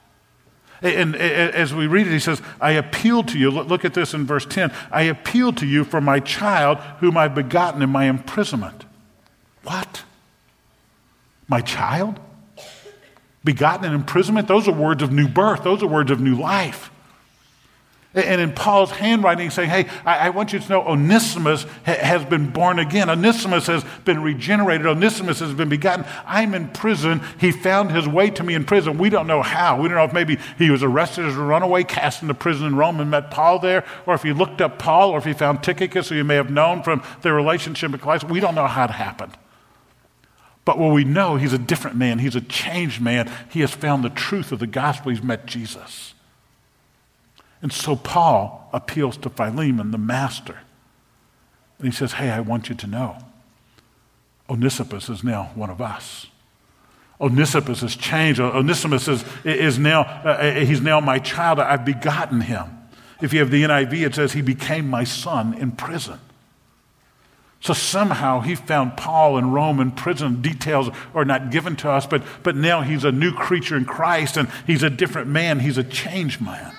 And, 0.82 1.16
and 1.16 1.54
as 1.54 1.74
we 1.74 1.86
read 1.86 2.06
it, 2.06 2.12
he 2.12 2.18
says, 2.18 2.42
I 2.60 2.72
appeal 2.72 3.22
to 3.24 3.38
you. 3.38 3.50
Look 3.50 3.84
at 3.84 3.94
this 3.94 4.12
in 4.12 4.26
verse 4.26 4.44
10. 4.44 4.72
I 4.90 5.02
appeal 5.02 5.52
to 5.54 5.66
you 5.66 5.84
for 5.84 6.00
my 6.00 6.20
child 6.20 6.78
whom 7.00 7.16
I've 7.16 7.34
begotten 7.34 7.80
in 7.80 7.90
my 7.90 8.04
imprisonment. 8.04 8.84
What? 9.62 10.04
My 11.48 11.60
child? 11.60 12.20
Begotten 13.46 13.86
in 13.86 13.94
imprisonment, 13.94 14.46
those 14.46 14.68
are 14.68 14.72
words 14.72 15.02
of 15.02 15.10
new 15.10 15.28
birth, 15.28 15.64
those 15.64 15.82
are 15.82 15.86
words 15.86 16.10
of 16.10 16.20
new 16.20 16.34
life. 16.34 16.90
And 18.16 18.40
in 18.40 18.52
Paul's 18.52 18.92
handwriting, 18.92 19.50
saying, 19.50 19.68
Hey, 19.68 19.86
I, 20.06 20.30
want 20.30 20.54
you 20.54 20.58
to 20.58 20.68
know 20.70 20.80
Onesimus 20.80 21.64
ha- 21.84 21.98
has 22.00 22.24
been 22.24 22.48
born 22.48 22.78
again. 22.78 23.10
Onesimus 23.10 23.66
has 23.66 23.84
been 24.06 24.22
regenerated. 24.22 24.86
Onesimus 24.86 25.40
has 25.40 25.52
been 25.52 25.68
begotten. 25.68 26.06
I'm 26.24 26.54
in 26.54 26.68
prison. 26.68 27.20
He 27.38 27.52
found 27.52 27.92
his 27.92 28.08
way 28.08 28.30
to 28.30 28.42
me 28.42 28.54
in 28.54 28.64
prison. 28.64 28.96
We 28.96 29.10
don't 29.10 29.26
know 29.26 29.42
how. 29.42 29.78
We 29.78 29.88
don't 29.88 29.98
know 29.98 30.04
if 30.04 30.14
maybe 30.14 30.38
he 30.56 30.70
was 30.70 30.82
arrested 30.82 31.26
as 31.26 31.36
a 31.36 31.42
runaway, 31.42 31.84
cast 31.84 32.22
into 32.22 32.32
prison 32.32 32.68
in 32.68 32.76
Rome, 32.76 33.00
and 33.00 33.10
met 33.10 33.30
Paul 33.30 33.58
there, 33.58 33.84
or 34.06 34.14
if 34.14 34.22
he 34.22 34.32
looked 34.32 34.62
up 34.62 34.78
Paul, 34.78 35.10
or 35.10 35.18
if 35.18 35.26
he 35.26 35.34
found 35.34 35.62
Tychicus, 35.62 36.08
who 36.08 36.14
you 36.14 36.24
may 36.24 36.36
have 36.36 36.50
known 36.50 36.82
from 36.82 37.02
their 37.20 37.34
relationship 37.34 37.92
with 37.92 38.00
Christ. 38.00 38.24
We 38.24 38.40
don't 38.40 38.54
know 38.54 38.66
how 38.66 38.84
it 38.84 38.92
happened. 38.92 39.36
But 40.66 40.78
what 40.78 40.92
we 40.92 41.04
know, 41.04 41.36
he's 41.36 41.52
a 41.52 41.58
different 41.58 41.96
man. 41.96 42.18
He's 42.18 42.34
a 42.34 42.40
changed 42.40 43.00
man. 43.00 43.30
He 43.48 43.60
has 43.60 43.70
found 43.70 44.04
the 44.04 44.10
truth 44.10 44.50
of 44.50 44.58
the 44.58 44.66
gospel. 44.66 45.12
He's 45.12 45.22
met 45.22 45.46
Jesus. 45.46 46.12
And 47.62 47.72
so 47.72 47.94
Paul 47.94 48.68
appeals 48.72 49.16
to 49.18 49.30
Philemon, 49.30 49.92
the 49.92 49.98
master. 49.98 50.58
And 51.78 51.86
he 51.86 51.92
says, 51.92 52.14
Hey, 52.14 52.30
I 52.30 52.40
want 52.40 52.68
you 52.68 52.74
to 52.74 52.86
know. 52.86 53.16
Onesimus 54.50 55.08
is 55.08 55.22
now 55.22 55.52
one 55.54 55.70
of 55.70 55.80
us. 55.80 56.26
Onesimus 57.20 57.80
has 57.80 57.94
changed. 57.94 58.40
Onesimus 58.40 59.06
is, 59.06 59.24
is 59.44 59.78
now, 59.78 60.02
uh, 60.02 60.52
he's 60.52 60.80
now 60.80 61.00
my 61.00 61.20
child. 61.20 61.60
I've 61.60 61.84
begotten 61.84 62.40
him. 62.42 62.64
If 63.22 63.32
you 63.32 63.38
have 63.38 63.52
the 63.52 63.62
NIV, 63.62 64.04
it 64.04 64.14
says 64.16 64.32
he 64.32 64.42
became 64.42 64.90
my 64.90 65.04
son 65.04 65.54
in 65.54 65.72
prison. 65.72 66.18
So 67.66 67.74
somehow 67.74 68.42
he 68.42 68.54
found 68.54 68.96
Paul 68.96 69.38
in 69.38 69.50
Rome 69.50 69.80
in 69.80 69.90
prison. 69.90 70.40
Details 70.40 70.88
are 71.16 71.24
not 71.24 71.50
given 71.50 71.74
to 71.76 71.90
us, 71.90 72.06
but, 72.06 72.22
but 72.44 72.54
now 72.54 72.82
he's 72.82 73.02
a 73.02 73.10
new 73.10 73.32
creature 73.32 73.76
in 73.76 73.84
Christ 73.84 74.36
and 74.36 74.48
he's 74.68 74.84
a 74.84 74.90
different 74.90 75.26
man. 75.26 75.58
He's 75.58 75.76
a 75.76 75.82
changed 75.82 76.40
man. 76.40 76.72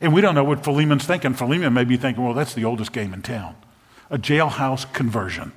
And 0.00 0.14
we 0.14 0.22
don't 0.22 0.34
know 0.34 0.44
what 0.44 0.64
Philemon's 0.64 1.04
thinking. 1.04 1.34
Philemon 1.34 1.74
may 1.74 1.84
be 1.84 1.98
thinking, 1.98 2.24
well, 2.24 2.32
that's 2.32 2.54
the 2.54 2.64
oldest 2.64 2.92
game 2.92 3.12
in 3.12 3.20
town 3.20 3.54
a 4.08 4.16
jailhouse 4.16 4.90
conversion. 4.94 5.52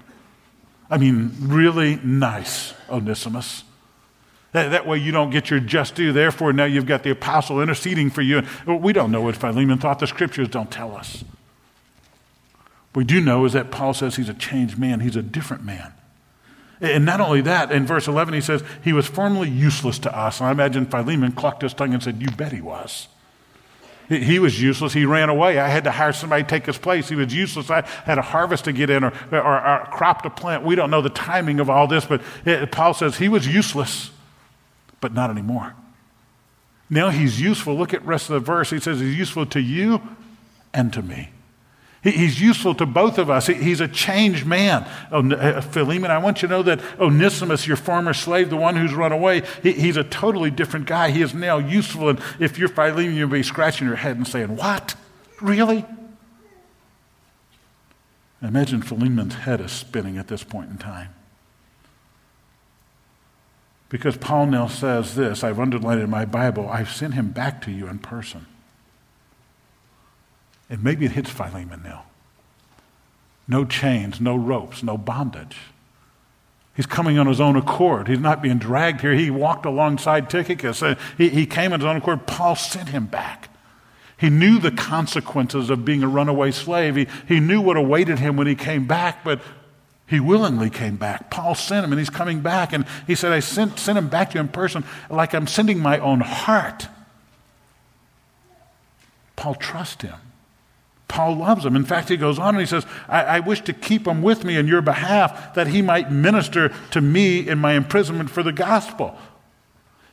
I 0.89 0.97
mean, 0.97 1.31
really 1.39 1.95
nice, 2.03 2.73
Onesimus. 2.89 3.63
That, 4.51 4.71
that, 4.71 4.85
way 4.85 4.97
you 4.97 5.13
don't 5.13 5.29
get 5.29 5.49
your 5.49 5.61
just 5.61 5.95
due. 5.95 6.11
Therefore, 6.11 6.51
now 6.51 6.65
you've 6.65 6.85
got 6.85 7.03
the 7.03 7.11
apostle 7.11 7.61
interceding 7.61 8.09
for 8.09 8.21
you. 8.21 8.43
And 8.67 8.81
We 8.81 8.91
don't 8.91 9.11
know 9.11 9.21
what 9.21 9.37
Philemon 9.37 9.77
thought. 9.77 9.99
The 9.99 10.07
scriptures 10.07 10.49
don't 10.49 10.71
tell 10.71 10.93
us. 10.93 11.23
What 12.95 13.01
we 13.01 13.03
do 13.03 13.19
know 13.19 13.43
is 13.43 13.51
that 13.51 13.71
Paul 13.71 13.93
says 13.93 14.15
he's 14.15 14.29
a 14.29 14.33
changed 14.33 14.79
man, 14.79 15.01
he's 15.01 15.17
a 15.17 15.21
different 15.21 15.65
man. 15.65 15.91
And 16.79 17.03
not 17.03 17.19
only 17.19 17.41
that, 17.41 17.69
in 17.69 17.85
verse 17.85 18.07
11, 18.07 18.33
he 18.33 18.39
says, 18.39 18.63
he 18.85 18.93
was 18.93 19.05
formerly 19.05 19.49
useless 19.49 19.99
to 19.99 20.17
us. 20.17 20.39
And 20.39 20.47
I 20.47 20.51
imagine 20.51 20.85
Philemon 20.85 21.33
clucked 21.33 21.61
his 21.61 21.73
tongue 21.73 21.93
and 21.93 22.01
said, 22.01 22.21
You 22.21 22.31
bet 22.31 22.53
he 22.53 22.61
was. 22.61 23.09
He 24.07 24.39
was 24.39 24.61
useless. 24.61 24.93
He 24.93 25.03
ran 25.03 25.27
away. 25.27 25.59
I 25.59 25.67
had 25.67 25.83
to 25.83 25.91
hire 25.91 26.13
somebody 26.13 26.43
to 26.43 26.49
take 26.49 26.67
his 26.67 26.77
place. 26.77 27.09
He 27.09 27.15
was 27.17 27.33
useless. 27.33 27.69
I 27.69 27.81
had 27.81 28.17
a 28.17 28.21
harvest 28.21 28.63
to 28.63 28.71
get 28.71 28.89
in 28.89 29.03
or, 29.03 29.11
or, 29.29 29.41
or 29.41 29.81
a 29.81 29.89
crop 29.91 30.21
to 30.21 30.29
plant. 30.29 30.63
We 30.63 30.75
don't 30.75 30.89
know 30.89 31.01
the 31.01 31.09
timing 31.09 31.59
of 31.59 31.69
all 31.69 31.87
this, 31.87 32.05
but 32.05 32.21
it, 32.45 32.71
Paul 32.71 32.93
says 32.93 33.17
he 33.17 33.27
was 33.27 33.45
useless, 33.45 34.09
but 35.01 35.11
not 35.11 35.29
anymore. 35.29 35.73
Now 36.89 37.09
he's 37.09 37.41
useful. 37.41 37.75
Look 37.75 37.93
at 37.93 38.05
rest 38.05 38.29
of 38.29 38.35
the 38.35 38.39
verse. 38.39 38.69
He 38.69 38.79
says 38.79 39.01
he's 39.01 39.17
useful 39.17 39.45
to 39.47 39.59
you 39.59 40.01
and 40.73 40.93
to 40.93 41.01
me. 41.01 41.31
He's 42.11 42.39
useful 42.39 42.75
to 42.75 42.85
both 42.85 43.17
of 43.17 43.31
us. 43.31 43.47
He's 43.47 43.81
a 43.81 43.87
changed 43.87 44.45
man. 44.45 44.83
Uh, 45.11 45.59
Philemon, 45.59 46.11
I 46.11 46.19
want 46.19 46.43
you 46.43 46.47
to 46.47 46.53
know 46.53 46.61
that 46.61 46.79
Onesimus, 46.99 47.65
your 47.65 47.77
former 47.77 48.13
slave, 48.13 48.51
the 48.51 48.57
one 48.57 48.75
who's 48.75 48.93
run 48.93 49.11
away, 49.11 49.41
he's 49.63 49.97
a 49.97 50.03
totally 50.03 50.51
different 50.51 50.85
guy. 50.85 51.09
He 51.09 51.23
is 51.23 51.33
now 51.33 51.57
useful. 51.57 52.09
And 52.09 52.21
if 52.39 52.59
you're 52.59 52.67
Philemon, 52.67 53.15
you'll 53.15 53.29
be 53.29 53.41
scratching 53.41 53.87
your 53.87 53.95
head 53.95 54.17
and 54.17 54.27
saying, 54.27 54.55
What? 54.55 54.93
Really? 55.41 55.83
Imagine 58.39 58.83
Philemon's 58.83 59.33
head 59.33 59.59
is 59.59 59.71
spinning 59.71 60.19
at 60.19 60.27
this 60.27 60.43
point 60.43 60.69
in 60.69 60.77
time. 60.77 61.09
Because 63.89 64.15
Paul 64.15 64.45
now 64.45 64.67
says 64.67 65.15
this, 65.15 65.43
I've 65.43 65.59
underlined 65.59 66.01
it 66.01 66.03
in 66.03 66.09
my 66.11 66.25
Bible, 66.25 66.69
I've 66.69 66.91
sent 66.91 67.15
him 67.15 67.29
back 67.29 67.63
to 67.63 67.71
you 67.71 67.87
in 67.87 67.97
person. 67.97 68.45
And 70.69 70.83
maybe 70.83 71.05
it 71.05 71.11
hits 71.11 71.29
Philemon 71.29 71.81
now. 71.83 72.05
No 73.47 73.65
chains, 73.65 74.19
no 74.19 74.35
ropes, 74.35 74.81
no 74.81 74.97
bondage. 74.97 75.57
He's 76.75 76.85
coming 76.85 77.17
on 77.17 77.27
his 77.27 77.39
own 77.39 77.55
accord. 77.55 78.07
He's 78.07 78.19
not 78.19 78.41
being 78.41 78.57
dragged 78.57 79.01
here. 79.01 79.13
He 79.13 79.29
walked 79.29 79.65
alongside 79.65 80.29
Tychicus. 80.29 80.81
Uh, 80.81 80.95
he, 81.17 81.29
he 81.29 81.45
came 81.45 81.71
on 81.71 81.79
his 81.79 81.87
own 81.87 81.95
accord. 81.95 82.27
Paul 82.27 82.55
sent 82.55 82.89
him 82.89 83.05
back. 83.05 83.49
He 84.17 84.29
knew 84.29 84.59
the 84.59 84.71
consequences 84.71 85.69
of 85.69 85.85
being 85.85 86.03
a 86.03 86.07
runaway 86.07 86.51
slave. 86.51 86.95
He, 86.95 87.07
he 87.27 87.39
knew 87.39 87.61
what 87.61 87.77
awaited 87.77 88.19
him 88.19 88.35
when 88.35 88.47
he 88.47 88.55
came 88.55 88.87
back, 88.87 89.23
but 89.23 89.41
he 90.07 90.19
willingly 90.19 90.69
came 90.69 90.97
back. 90.97 91.29
Paul 91.29 91.55
sent 91.55 91.85
him, 91.85 91.91
and 91.91 91.99
he's 91.99 92.09
coming 92.09 92.41
back. 92.41 92.73
And 92.73 92.85
he 93.07 93.15
said, 93.15 93.31
I 93.31 93.39
sent, 93.39 93.79
sent 93.79 93.97
him 93.97 94.09
back 94.09 94.31
to 94.31 94.35
you 94.35 94.41
in 94.41 94.49
person 94.49 94.83
like 95.09 95.33
I'm 95.33 95.47
sending 95.47 95.79
my 95.79 95.99
own 95.99 96.19
heart. 96.21 96.87
Paul 99.35 99.55
trusts 99.55 100.03
him. 100.03 100.15
Paul 101.07 101.37
loves 101.37 101.65
him. 101.65 101.75
In 101.75 101.85
fact, 101.85 102.09
he 102.09 102.17
goes 102.17 102.39
on 102.39 102.55
and 102.55 102.59
he 102.59 102.65
says, 102.65 102.85
I, 103.07 103.23
I, 103.23 103.39
wish 103.39 103.61
to 103.61 103.73
keep 103.73 104.07
him 104.07 104.21
with 104.21 104.43
me 104.43 104.57
in 104.57 104.67
your 104.67 104.81
behalf 104.81 105.53
that 105.53 105.67
he 105.67 105.81
might 105.81 106.11
minister 106.11 106.73
to 106.91 107.01
me 107.01 107.47
in 107.47 107.59
my 107.59 107.73
imprisonment 107.73 108.31
for 108.31 108.41
the 108.41 108.51
gospel. 108.51 109.17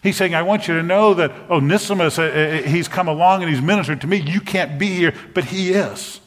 He's 0.02 0.16
saying, 0.16 0.34
I 0.34 0.42
want 0.42 0.68
you 0.68 0.74
to 0.74 0.82
know 0.82 1.14
that 1.14 1.32
Onesimus, 1.48 2.18
uh, 2.18 2.22
uh, 2.22 2.68
he's 2.68 2.88
come 2.88 3.08
along 3.08 3.42
and 3.42 3.50
he's 3.50 3.62
ministered 3.62 4.00
to 4.02 4.06
me. 4.06 4.16
You 4.18 4.40
can't 4.40 4.78
be 4.78 4.88
here, 4.88 5.14
but 5.32 5.44
he 5.44 5.70
is. 5.70 6.20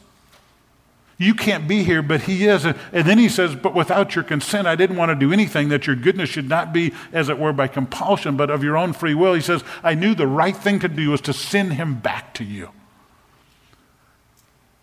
You 1.18 1.34
can't 1.34 1.66
be 1.66 1.82
here, 1.82 2.02
but 2.02 2.22
he 2.22 2.46
is. 2.46 2.64
And 2.64 2.76
then 2.92 3.18
he 3.18 3.28
says, 3.28 3.54
But 3.54 3.74
without 3.74 4.14
your 4.14 4.24
consent, 4.24 4.66
I 4.66 4.76
didn't 4.76 4.96
want 4.96 5.10
to 5.10 5.14
do 5.14 5.32
anything 5.32 5.70
that 5.70 5.86
your 5.86 5.96
goodness 5.96 6.28
should 6.28 6.48
not 6.48 6.72
be, 6.72 6.92
as 7.12 7.28
it 7.28 7.38
were, 7.38 7.52
by 7.52 7.68
compulsion, 7.68 8.36
but 8.36 8.50
of 8.50 8.62
your 8.62 8.76
own 8.76 8.92
free 8.92 9.14
will. 9.14 9.32
He 9.32 9.40
says, 9.40 9.64
I 9.82 9.94
knew 9.94 10.14
the 10.14 10.26
right 10.26 10.56
thing 10.56 10.78
to 10.80 10.88
do 10.88 11.10
was 11.10 11.22
to 11.22 11.32
send 11.32 11.74
him 11.74 11.94
back 12.00 12.34
to 12.34 12.44
you. 12.44 12.70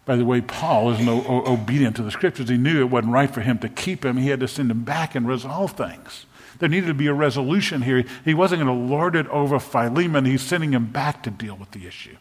By 0.06 0.18
the 0.18 0.26
way, 0.26 0.42
Paul 0.42 0.92
is 0.92 1.00
no, 1.00 1.24
obedient 1.46 1.96
to 1.96 2.04
the 2.04 2.12
scriptures. 2.12 2.50
He 2.50 2.58
knew 2.58 2.82
it 2.82 2.90
wasn't 2.90 3.14
right 3.14 3.34
for 3.34 3.42
him 3.42 3.58
to 3.60 3.70
keep 3.70 4.04
him. 4.04 4.18
He 4.18 4.30
had 4.30 4.42
to 4.42 4.48
send 4.48 4.70
him 4.70 4.84
back 4.84 5.16
and 5.16 5.28
resolve 5.28 5.72
things. 5.72 6.26
There 6.60 6.70
needed 6.70 6.88
to 6.88 6.94
be 6.94 7.08
a 7.08 7.14
resolution 7.14 7.82
here. 7.82 8.04
He 8.26 8.34
wasn't 8.34 8.64
going 8.64 8.78
to 8.78 8.94
lord 8.94 9.16
it 9.16 9.28
over 9.28 9.60
Philemon. 9.60 10.26
He's 10.26 10.42
sending 10.42 10.74
him 10.74 10.88
back 10.88 11.24
to 11.24 11.30
deal 11.30 11.56
with 11.56 11.72
the 11.72 11.88
issue. 11.88 12.18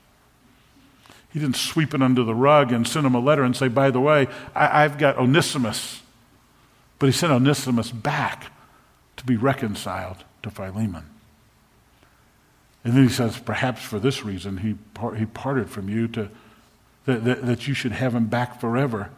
He 1.33 1.41
didn't 1.41 1.57
sweep 1.57 1.95
it 1.95 2.03
under 2.03 2.25
the 2.25 2.35
rug 2.35 2.73
and 2.73 2.87
send 2.87 3.07
him 3.07 3.15
a 3.15 3.21
letter 3.21 3.43
and 3.43 3.57
say, 3.57 3.69
by 3.69 3.91
the 3.91 4.01
way, 4.01 4.29
I, 4.55 4.85
I've 4.85 4.99
got 4.99 5.19
Onesimus. 5.19 6.03
But 6.99 7.07
he 7.07 7.13
sent 7.13 7.33
Onesimus 7.33 7.91
back 7.91 8.53
to 9.17 9.25
be 9.25 9.37
reconciled 9.37 10.19
to 10.43 10.51
Philemon. 10.51 11.05
And 12.85 12.95
then 12.95 13.05
he 13.05 13.09
says, 13.09 13.39
perhaps 13.39 13.83
for 13.83 13.99
this 13.99 14.25
reason, 14.25 14.59
he, 14.59 14.75
par- 14.95 15.15
he 15.15 15.25
parted 15.25 15.71
from 15.71 15.89
you 15.89 16.07
to 16.09 16.31
that, 17.07 17.25
that, 17.25 17.47
that 17.47 17.69
you 17.69 17.75
should 17.75 17.93
have 17.93 18.15
him 18.15 18.27
back 18.27 18.61
forever. 18.61 19.11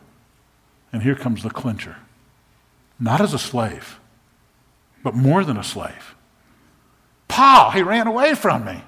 And 0.92 1.02
here 1.02 1.14
comes 1.14 1.42
the 1.42 1.50
clincher 1.50 1.96
not 3.00 3.20
as 3.20 3.34
a 3.34 3.38
slave, 3.38 3.98
but 5.02 5.14
more 5.14 5.44
than 5.44 5.56
a 5.56 5.64
slave. 5.64 6.14
Paul, 7.28 7.72
he 7.72 7.82
ran 7.82 8.06
away 8.06 8.34
from 8.34 8.64
me. 8.64 8.82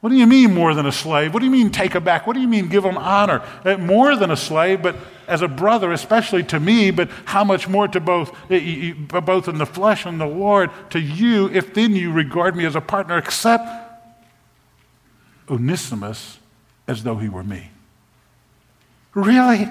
What 0.00 0.10
do 0.10 0.16
you 0.16 0.26
mean 0.26 0.54
more 0.54 0.74
than 0.74 0.86
a 0.86 0.92
slave? 0.92 1.34
What 1.34 1.40
do 1.40 1.46
you 1.46 1.50
mean 1.50 1.70
take 1.70 1.94
him 1.94 2.04
back? 2.04 2.26
What 2.26 2.34
do 2.34 2.40
you 2.40 2.46
mean 2.46 2.68
give 2.68 2.84
him 2.84 2.96
honor? 2.96 3.42
Uh, 3.64 3.76
more 3.78 4.14
than 4.14 4.30
a 4.30 4.36
slave, 4.36 4.82
but 4.82 4.94
as 5.26 5.42
a 5.42 5.48
brother, 5.48 5.90
especially 5.90 6.44
to 6.44 6.60
me, 6.60 6.90
but 6.92 7.10
how 7.24 7.42
much 7.42 7.66
more 7.66 7.88
to 7.88 7.98
both, 7.98 8.30
both 8.48 9.48
in 9.48 9.58
the 9.58 9.66
flesh 9.66 10.06
and 10.06 10.20
the 10.20 10.26
Lord, 10.26 10.70
to 10.90 11.00
you, 11.00 11.48
if 11.48 11.74
then 11.74 11.96
you 11.96 12.12
regard 12.12 12.54
me 12.54 12.64
as 12.66 12.76
a 12.76 12.80
partner, 12.80 13.18
except 13.18 13.68
Onesimus 15.48 16.38
as 16.88 17.02
though 17.02 17.16
he 17.16 17.28
were 17.28 17.44
me. 17.44 17.70
Really? 19.14 19.68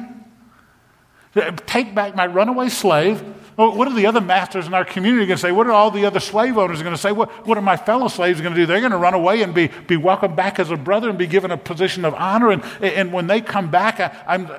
Take 1.66 1.94
back 1.94 2.16
my 2.16 2.26
runaway 2.26 2.70
slave. 2.70 3.24
Oh, 3.58 3.74
what 3.74 3.88
are 3.88 3.94
the 3.94 4.06
other 4.06 4.20
masters 4.20 4.68
in 4.68 4.74
our 4.74 4.84
community 4.84 5.26
going 5.26 5.38
to 5.38 5.42
say? 5.42 5.52
What 5.52 5.68
are 5.68 5.72
all 5.72 5.92
the 5.92 6.06
other 6.06 6.20
slave 6.20 6.58
owners 6.58 6.82
going 6.82 6.96
to 6.96 7.02
say? 7.02 7.14
What, 7.14 7.30
what 7.48 7.58
are 7.58 7.62
my 7.62 7.78
fellow 7.78 8.10
slaves 8.10 8.42
going 8.42 8.54
to 8.54 8.60
do? 8.60 8.66
They're 8.66 8.82
going 8.82 8.92
to 8.92 8.98
run 8.98 9.14
away 9.14 9.44
and 9.44 9.54
be, 9.54 9.68
be 9.88 9.96
welcomed 9.96 10.36
back 10.36 10.60
as 10.60 10.72
a 10.72 10.76
brother 10.76 11.10
and 11.10 11.18
be 11.18 11.28
given 11.28 11.52
a 11.52 11.58
position 11.58 12.04
of 12.04 12.14
honor. 12.16 12.52
And, 12.52 12.64
and 12.82 13.14
when 13.14 13.28
they 13.28 13.40
come 13.40 13.72
back, 13.72 14.00
I, 14.00 14.12
I'm. 14.28 14.50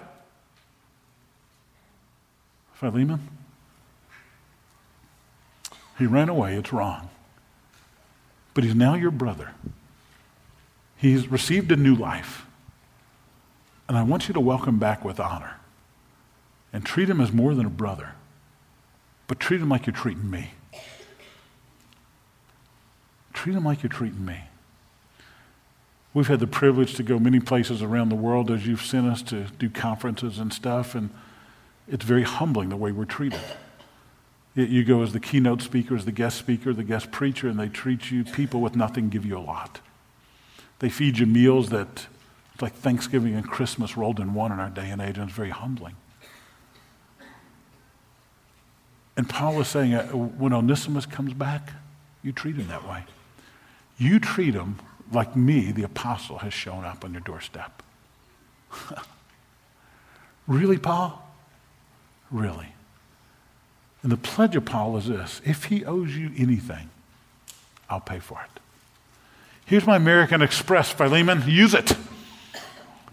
Philemon? 2.75 3.29
He 5.99 6.07
ran 6.07 6.29
away. 6.29 6.57
It's 6.57 6.73
wrong. 6.73 7.11
But 8.55 8.65
he's 8.65 8.75
now 8.75 8.95
your 8.95 9.11
brother. 9.11 9.51
He's 10.97 11.31
received 11.31 11.71
a 11.73 11.77
new 11.77 11.95
life. 11.95 12.46
And 13.89 13.97
I 13.97 14.03
want 14.03 14.29
you 14.29 14.35
to 14.35 14.41
welcome 14.41 14.79
back 14.79 15.05
with 15.05 15.21
honor 15.21 15.57
and 16.73 16.85
treat 16.85 17.09
him 17.09 17.21
as 17.21 17.33
more 17.33 17.55
than 17.55 17.67
a 17.67 17.71
brother, 17.71 18.13
but 19.29 19.39
treat 19.39 19.61
him 19.61 19.69
like 19.69 19.87
you're 19.87 19.95
treating 19.95 20.31
me. 20.31 20.51
Treat 23.33 23.55
him 23.55 23.65
like 23.65 23.83
you're 23.83 23.91
treating 23.91 24.25
me. 24.25 24.41
We've 26.13 26.27
had 26.27 26.41
the 26.41 26.47
privilege 26.47 26.95
to 26.95 27.03
go 27.03 27.19
many 27.19 27.41
places 27.41 27.83
around 27.83 28.09
the 28.09 28.17
world 28.17 28.51
as 28.51 28.67
you've 28.67 28.81
sent 28.81 29.07
us 29.07 29.23
to 29.23 29.45
do 29.59 29.69
conferences 29.69 30.39
and 30.39 30.53
stuff, 30.53 30.95
and 30.95 31.11
it's 31.87 32.05
very 32.05 32.23
humbling 32.23 32.71
the 32.71 32.77
way 32.77 32.91
we're 32.91 33.05
treated. 33.05 33.41
You 34.55 34.83
go 34.85 35.03
as 35.03 35.13
the 35.13 35.21
keynote 35.21 35.61
speaker, 35.61 35.95
as 35.95 36.07
the 36.07 36.13
guest 36.13 36.39
speaker, 36.39 36.73
the 36.73 36.83
guest 36.83 37.13
preacher, 37.13 37.49
and 37.49 37.61
they 37.61 37.69
treat 37.69 38.11
you, 38.11 38.25
people 38.25 38.63
with 38.63 38.75
nothing 38.75 39.11
give 39.11 39.27
you 39.27 39.37
a 39.37 39.41
lot. 39.41 39.81
They 40.79 40.89
feed 40.89 41.19
you 41.19 41.27
meals 41.27 41.69
that 41.69 42.07
it's 42.57 42.63
like 42.63 42.73
Thanksgiving 42.73 43.35
and 43.35 43.47
Christmas 43.47 43.99
rolled 43.99 44.19
in 44.19 44.33
one 44.33 44.51
in 44.51 44.59
our 44.59 44.71
day 44.71 44.89
and 44.89 45.03
age, 45.03 45.19
and 45.19 45.29
it's 45.29 45.37
very 45.37 45.51
humbling. 45.51 45.95
And 49.15 49.29
Paul 49.29 49.61
is 49.61 49.69
saying, 49.69 49.93
uh, 49.93 50.07
when 50.07 50.55
Onesimus 50.55 51.05
comes 51.05 51.35
back, 51.35 51.75
you 52.23 52.33
treat 52.33 52.57
him 52.57 52.69
that 52.69 52.89
way. 52.89 53.05
You 53.99 54.19
treat 54.19 54.55
him 54.55 54.79
like 55.13 55.37
me, 55.37 55.71
the 55.71 55.83
apostle, 55.83 56.39
has 56.39 56.55
shown 56.55 56.87
up 56.87 57.05
on 57.05 57.13
your 57.13 57.21
doorstep. 57.21 57.83
really, 60.47 60.79
Paul? 60.79 61.29
Really? 62.31 62.69
And 64.03 64.11
the 64.11 64.17
pledge 64.17 64.57
of 64.57 64.65
Paul 64.65 64.97
is 64.97 65.09
this 65.09 65.43
if 65.45 65.65
he 65.65 65.85
owes 65.85 66.17
you 66.17 66.31
anything, 66.39 66.89
I'll 67.91 68.01
pay 68.01 68.19
for 68.19 68.41
it. 68.43 68.61
Here's 69.67 69.87
my 69.87 69.97
American 69.97 70.41
Express, 70.41 70.91
Philemon, 70.91 71.43
use 71.47 71.75
it. 71.75 71.95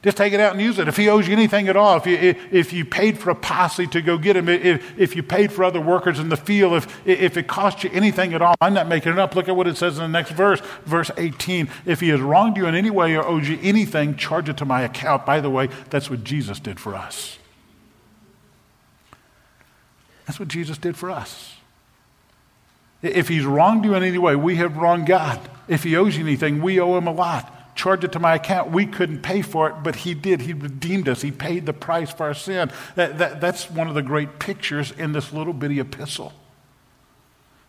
Just 0.04 0.18
take 0.18 0.34
it 0.34 0.42
out 0.42 0.52
and 0.52 0.62
use 0.62 0.80
it. 0.80 0.90
If 0.90 0.98
he 0.98 1.08
owes 1.08 1.28
you 1.28 1.34
anything 1.34 1.70
at 1.70 1.78
all, 1.78 1.96
if 1.96 2.06
you, 2.06 2.18
if 2.52 2.74
you 2.74 2.84
paid 2.84 3.18
for 3.18 3.30
a 3.30 3.36
posse 3.36 3.88
to 3.88 4.02
go 4.02 4.18
get 4.18 4.36
him, 4.36 4.50
if, 4.50 5.00
if 5.00 5.16
you 5.16 5.24
paid 5.24 5.50
for 5.50 5.64
other 5.64 5.80
workers 5.80 6.20
in 6.20 6.28
the 6.28 6.36
field, 6.36 6.74
if, 6.74 7.08
if 7.08 7.38
it 7.38 7.48
cost 7.48 7.86
you 7.86 7.90
anything 7.94 8.34
at 8.34 8.42
all, 8.42 8.54
I'm 8.60 8.74
not 8.74 8.90
making 8.90 9.14
it 9.14 9.20
up. 9.20 9.34
Look 9.34 9.48
at 9.48 9.56
what 9.56 9.66
it 9.66 9.78
says 9.78 9.98
in 9.98 10.04
the 10.04 10.10
next 10.10 10.32
verse, 10.32 10.60
verse 10.84 11.10
18. 11.16 11.70
If 11.86 12.02
he 12.02 12.10
has 12.10 12.20
wronged 12.20 12.58
you 12.58 12.66
in 12.66 12.76
any 12.76 12.90
way 12.90 13.16
or 13.16 13.26
owes 13.26 13.48
you 13.48 13.58
anything, 13.62 14.18
charge 14.18 14.50
it 14.50 14.58
to 14.58 14.66
my 14.66 14.82
account. 14.82 15.26
By 15.26 15.40
the 15.40 15.50
way, 15.50 15.70
that's 15.90 16.10
what 16.10 16.26
Jesus 16.26 16.60
did 16.60 16.82
for 16.82 16.96
us. 16.96 17.38
That's 20.26 20.38
what 20.38 20.50
Jesus 20.50 20.78
did 20.78 20.98
for 20.98 21.12
us. 21.12 21.56
If 23.02 23.30
he's 23.30 23.46
wronged 23.46 23.86
you 23.86 23.96
in 23.96 24.04
any 24.04 24.18
way, 24.18 24.36
we 24.36 24.58
have 24.58 24.76
wronged 24.76 25.08
God. 25.08 25.40
If 25.70 25.84
he 25.84 25.96
owes 25.96 26.18
you 26.18 26.26
anything, 26.26 26.62
we 26.62 26.78
owe 26.82 26.98
him 26.98 27.08
a 27.08 27.14
lot 27.14 27.53
charge 27.76 28.04
it 28.04 28.12
to 28.14 28.20
my 28.20 28.36
account. 28.36 28.72
We 28.72 28.86
couldn't 28.86 29.22
pay 29.22 29.42
for 29.42 29.70
it, 29.70 29.76
but 29.84 29.98
He 29.98 30.14
did. 30.14 30.42
He 30.42 30.54
redeemed 30.54 31.08
us. 31.08 31.22
He 31.22 31.32
paid 31.32 31.66
the 31.66 31.74
price 31.74 32.12
for 32.12 32.26
our 32.26 32.34
sin. 32.34 32.72
That, 32.96 33.18
that, 33.18 33.42
that's 33.42 33.70
one 33.70 33.88
of 33.88 33.96
the 33.96 34.02
great 34.02 34.40
pictures 34.40 34.92
in 34.92 35.14
this 35.14 35.34
little 35.34 35.54
bitty 35.54 35.80
epistle. 35.80 36.34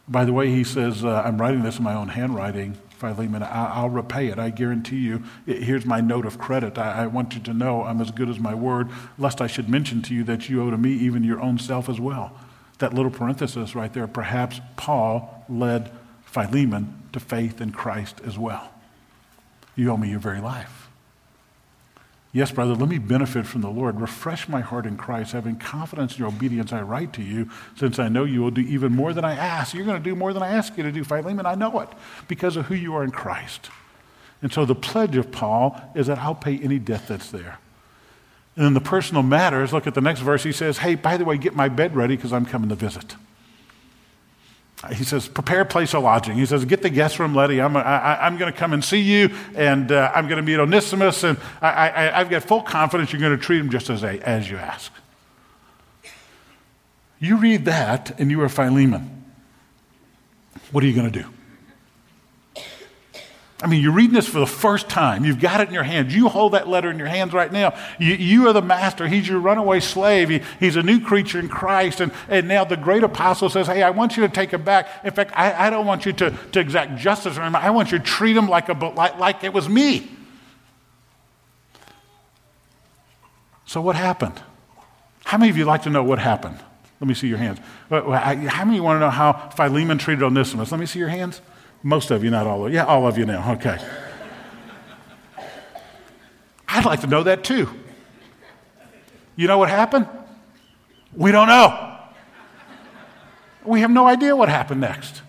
By 0.07 0.25
the 0.25 0.33
way, 0.33 0.51
he 0.51 0.65
says, 0.65 1.03
uh, 1.05 1.23
I'm 1.25 1.41
writing 1.41 1.63
this 1.63 1.79
in 1.79 1.85
my 1.85 1.95
own 1.95 2.09
handwriting, 2.09 2.77
Philemon. 2.91 3.43
I, 3.43 3.83
will 3.83 3.91
repay 3.91 4.29
it. 4.29 4.39
I 4.39 4.51
guarantee 4.51 4.99
you. 4.99 5.23
Here's 5.47 5.87
my 5.87 6.03
note 6.03 6.27
of 6.27 6.39
credit. 6.39 6.77
I, 6.77 7.05
I 7.05 7.07
want 7.07 7.35
you 7.35 7.41
to 7.41 7.55
know 7.55 7.85
I'm 7.85 8.03
as 8.03 8.11
good 8.11 8.29
as 8.29 8.39
my 8.39 8.55
word, 8.55 8.91
lest 9.17 9.41
I 9.41 9.47
should 9.47 9.69
mention 9.69 10.03
to 10.03 10.15
you 10.15 10.23
that 10.25 10.51
you 10.51 10.63
owe 10.63 10.71
to 10.71 10.77
me 10.77 10.91
even 10.91 11.25
your 11.25 11.41
own 11.41 11.59
self 11.59 11.89
as 11.89 11.99
well. 11.99 12.39
That 12.79 12.93
little 12.93 13.11
parenthesis 13.11 13.75
right 13.75 13.93
there, 13.93 14.07
perhaps 14.07 14.61
Paul 14.77 15.45
led 15.49 15.91
Philemon 16.27 17.03
to 17.13 17.21
faith 17.21 17.61
in 17.63 17.73
Christ 17.73 18.21
as 18.27 18.39
well. 18.39 18.74
You 19.77 19.91
owe 19.91 19.97
me 19.97 20.11
your 20.11 20.21
very 20.21 20.41
life. 20.41 20.89
Yes, 22.33 22.51
brother, 22.51 22.75
let 22.75 22.89
me 22.89 22.99
benefit 22.99 23.47
from 23.47 23.61
the 23.61 23.71
Lord. 23.71 24.01
Refresh 24.01 24.49
my 24.49 24.61
heart 24.61 24.87
in 24.87 24.97
Christ. 24.97 25.33
Having 25.33 25.57
confidence 25.57 26.15
in 26.15 26.19
your 26.19 26.29
obedience, 26.29 26.73
I 26.73 26.83
write 26.83 27.13
to 27.13 27.23
you, 27.23 27.49
since 27.77 28.01
I 28.01 28.09
know 28.09 28.25
you 28.25 28.41
will 28.43 28.51
do 28.51 28.61
even 28.63 28.91
more 28.91 29.13
than 29.13 29.25
I 29.25 29.37
ask. 29.37 29.73
You're 29.73 29.85
going 29.85 30.03
to 30.03 30.11
do 30.11 30.17
more 30.17 30.33
than 30.33 30.43
I 30.43 30.49
ask 30.49 30.77
you 30.77 30.83
to 30.83 30.91
do, 30.91 31.05
Philemon. 31.05 31.47
I 31.47 31.55
know 31.55 31.79
it 31.79 31.89
because 32.27 32.57
of 32.57 32.67
who 32.67 32.75
you 32.75 32.93
are 32.97 33.05
in 33.05 33.13
Christ. 33.13 33.71
And 34.43 34.53
so 34.53 34.65
the 34.65 34.75
pledge 34.75 35.17
of 35.17 35.31
Paul 35.31 35.81
is 35.95 36.09
that 36.09 36.19
I'll 36.19 36.35
pay 36.35 36.59
any 36.59 36.81
debt 36.81 37.07
that's 37.07 37.31
there. 37.31 37.61
And 38.57 38.67
in 38.67 38.75
the 38.75 38.81
personal 38.81 39.23
matters, 39.23 39.73
look 39.73 39.87
at 39.87 39.95
the 39.95 40.01
next 40.01 40.21
verse. 40.21 40.43
He 40.43 40.53
says, 40.53 40.79
Hey, 40.79 40.97
by 40.97 41.17
the 41.17 41.25
way, 41.25 41.39
get 41.39 41.55
my 41.55 41.69
bed 41.69 41.95
ready 41.95 42.17
because 42.17 42.33
I'm 42.33 42.47
coming 42.47 42.69
to 42.69 42.75
visit 42.75 43.15
he 44.93 45.05
says, 45.05 45.29
prepare 45.29 45.61
a 45.61 45.65
place 45.65 45.95
of 45.95 46.03
lodging. 46.03 46.37
He 46.37 46.47
says, 46.47 46.65
get 46.65 46.83
the 46.83 46.91
guest 46.91 47.19
room 47.19 47.37
ready. 47.37 47.61
I'm, 47.61 47.77
I, 47.77 48.27
am 48.27 48.37
going 48.37 48.53
to 48.53 48.59
come 48.59 48.73
and 48.73 48.85
see 48.85 49.01
you, 49.01 49.35
and 49.55 49.91
uh, 49.91 50.13
I'm 50.15 50.27
going 50.27 50.37
to 50.37 50.43
meet 50.43 50.59
Onesimus, 50.59 51.25
and 51.25 51.39
I, 51.63 51.89
I, 51.89 52.21
I've 52.21 52.31
got 52.31 52.43
full 52.45 52.63
confidence 52.63 53.13
you're 53.13 53.21
going 53.21 53.37
to 53.37 53.43
treat 53.43 53.61
him 53.61 53.71
just 53.71 53.91
as, 53.91 54.03
as 54.03 54.51
you 54.51 54.57
ask. 54.57 54.93
You 57.19 57.37
read 57.37 57.65
that, 57.65 58.19
and 58.19 58.31
you 58.31 58.41
are 58.43 58.49
Philemon. 58.49 59.25
What 60.73 60.85
are 60.85 60.87
you 60.87 60.95
going 60.95 61.11
to 61.11 61.23
do? 61.23 61.29
I 63.63 63.69
mean, 63.69 63.83
you're 63.83 63.93
reading 63.93 64.15
this 64.15 64.29
for 64.29 64.41
the 64.41 64.47
first 64.47 64.89
time. 64.89 65.25
You've 65.25 65.39
got 65.39 65.61
it 65.61 65.69
in 65.69 65.75
your 65.75 65.85
hands. 65.85 66.15
You 66.15 66.29
hold 66.29 66.53
that 66.53 66.69
letter 66.69 66.91
in 66.91 66.99
your 66.99 67.07
hands 67.07 67.33
right 67.33 67.51
now. 67.51 67.79
You, 68.01 68.15
you 68.15 68.49
are 68.49 68.53
the 68.53 68.61
master. 68.61 69.07
He's 69.07 69.29
your 69.29 69.39
runaway 69.39 69.79
slave. 69.79 70.29
He, 70.29 70.43
he's 70.59 70.75
a 70.75 70.83
new 70.83 71.01
creature 71.01 71.39
in 71.39 71.49
Christ. 71.49 72.01
And, 72.01 72.13
and 72.29 72.49
now 72.49 72.65
the 72.65 72.77
great 72.77 73.05
apostle 73.05 73.49
says, 73.49 73.69
Hey, 73.69 73.83
I 73.83 73.91
want 73.91 74.17
you 74.17 74.25
to 74.25 74.29
take 74.29 74.51
him 74.51 74.65
back. 74.65 74.89
In 75.05 75.13
fact, 75.13 75.33
I, 75.35 75.67
I 75.69 75.71
don't 75.71 75.87
want 75.87 76.05
you 76.05 76.13
to, 76.15 76.37
to 76.53 76.61
exact 76.61 76.99
justice 76.99 77.39
on 77.39 77.47
him. 77.47 77.57
I 77.57 77.71
want 77.71 77.93
you 77.93 77.99
to 77.99 78.05
treat 78.05 78.37
him 78.37 78.49
like, 78.49 78.69
a, 78.69 78.73
like, 78.73 79.19
like 79.19 79.45
it 79.45 79.53
was 79.53 79.69
me. 79.69 80.11
So, 83.67 83.81
what 83.81 83.97
happened? 83.97 84.43
How 85.25 85.39
many 85.39 85.51
of 85.51 85.57
you 85.57 85.65
like 85.65 85.83
to 85.83 85.91
know 85.91 86.03
what 86.03 86.19
happened? 86.19 86.59
Let 87.01 87.09
me 87.09 87.15
see 87.15 87.29
your 87.29 87.39
hands. 87.39 87.59
How 87.89 88.25
many 88.25 88.47
of 88.47 88.75
you 88.75 88.83
want 88.83 88.97
to 88.97 89.01
know 89.01 89.11
how 89.11 89.51
Philemon 89.51 89.99
treated 89.99 90.23
Onesimus? 90.23 90.71
Let 90.71 90.81
me 90.81 90.87
see 90.87 90.99
your 90.99 91.09
hands. 91.09 91.41
Most 91.85 92.11
of 92.11 92.25
you, 92.25 92.31
not 92.31 92.47
all 92.47 92.65
of 92.65 92.73
you. 92.73 92.79
Yeah, 92.79 92.87
all 92.87 93.07
of 93.07 93.19
you 93.19 93.27
now. 93.27 93.53
Okay. 93.53 93.79
I'd 96.67 96.87
like 96.87 97.03
to 97.03 97.07
know 97.07 97.23
that 97.25 97.45
too. 97.45 97.69
You 99.37 99.47
know 99.47 99.59
what 99.59 99.69
happened? 99.69 100.09
We 101.13 101.31
don't 101.31 101.47
know. 101.47 101.99
We 103.65 103.81
have 103.81 103.91
no 103.91 104.07
idea 104.07 104.35
what 104.35 104.49
happened 104.49 104.81
next. 104.81 105.21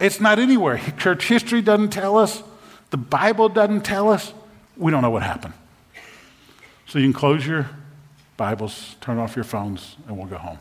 It's 0.00 0.20
not 0.20 0.40
anywhere. 0.40 0.78
Church 0.98 1.28
history 1.28 1.62
doesn't 1.62 1.90
tell 1.90 2.18
us, 2.18 2.42
the 2.90 2.96
Bible 2.96 3.48
doesn't 3.48 3.82
tell 3.82 4.10
us. 4.10 4.34
We 4.76 4.90
don't 4.90 5.02
know 5.02 5.10
what 5.10 5.22
happened. 5.22 5.54
So 6.86 6.98
you 6.98 7.04
can 7.04 7.12
close 7.12 7.46
your 7.46 7.70
Bibles, 8.36 8.96
turn 9.00 9.18
off 9.18 9.36
your 9.36 9.44
phones, 9.44 9.96
and 10.08 10.18
we'll 10.18 10.26
go 10.26 10.38
home. 10.38 10.58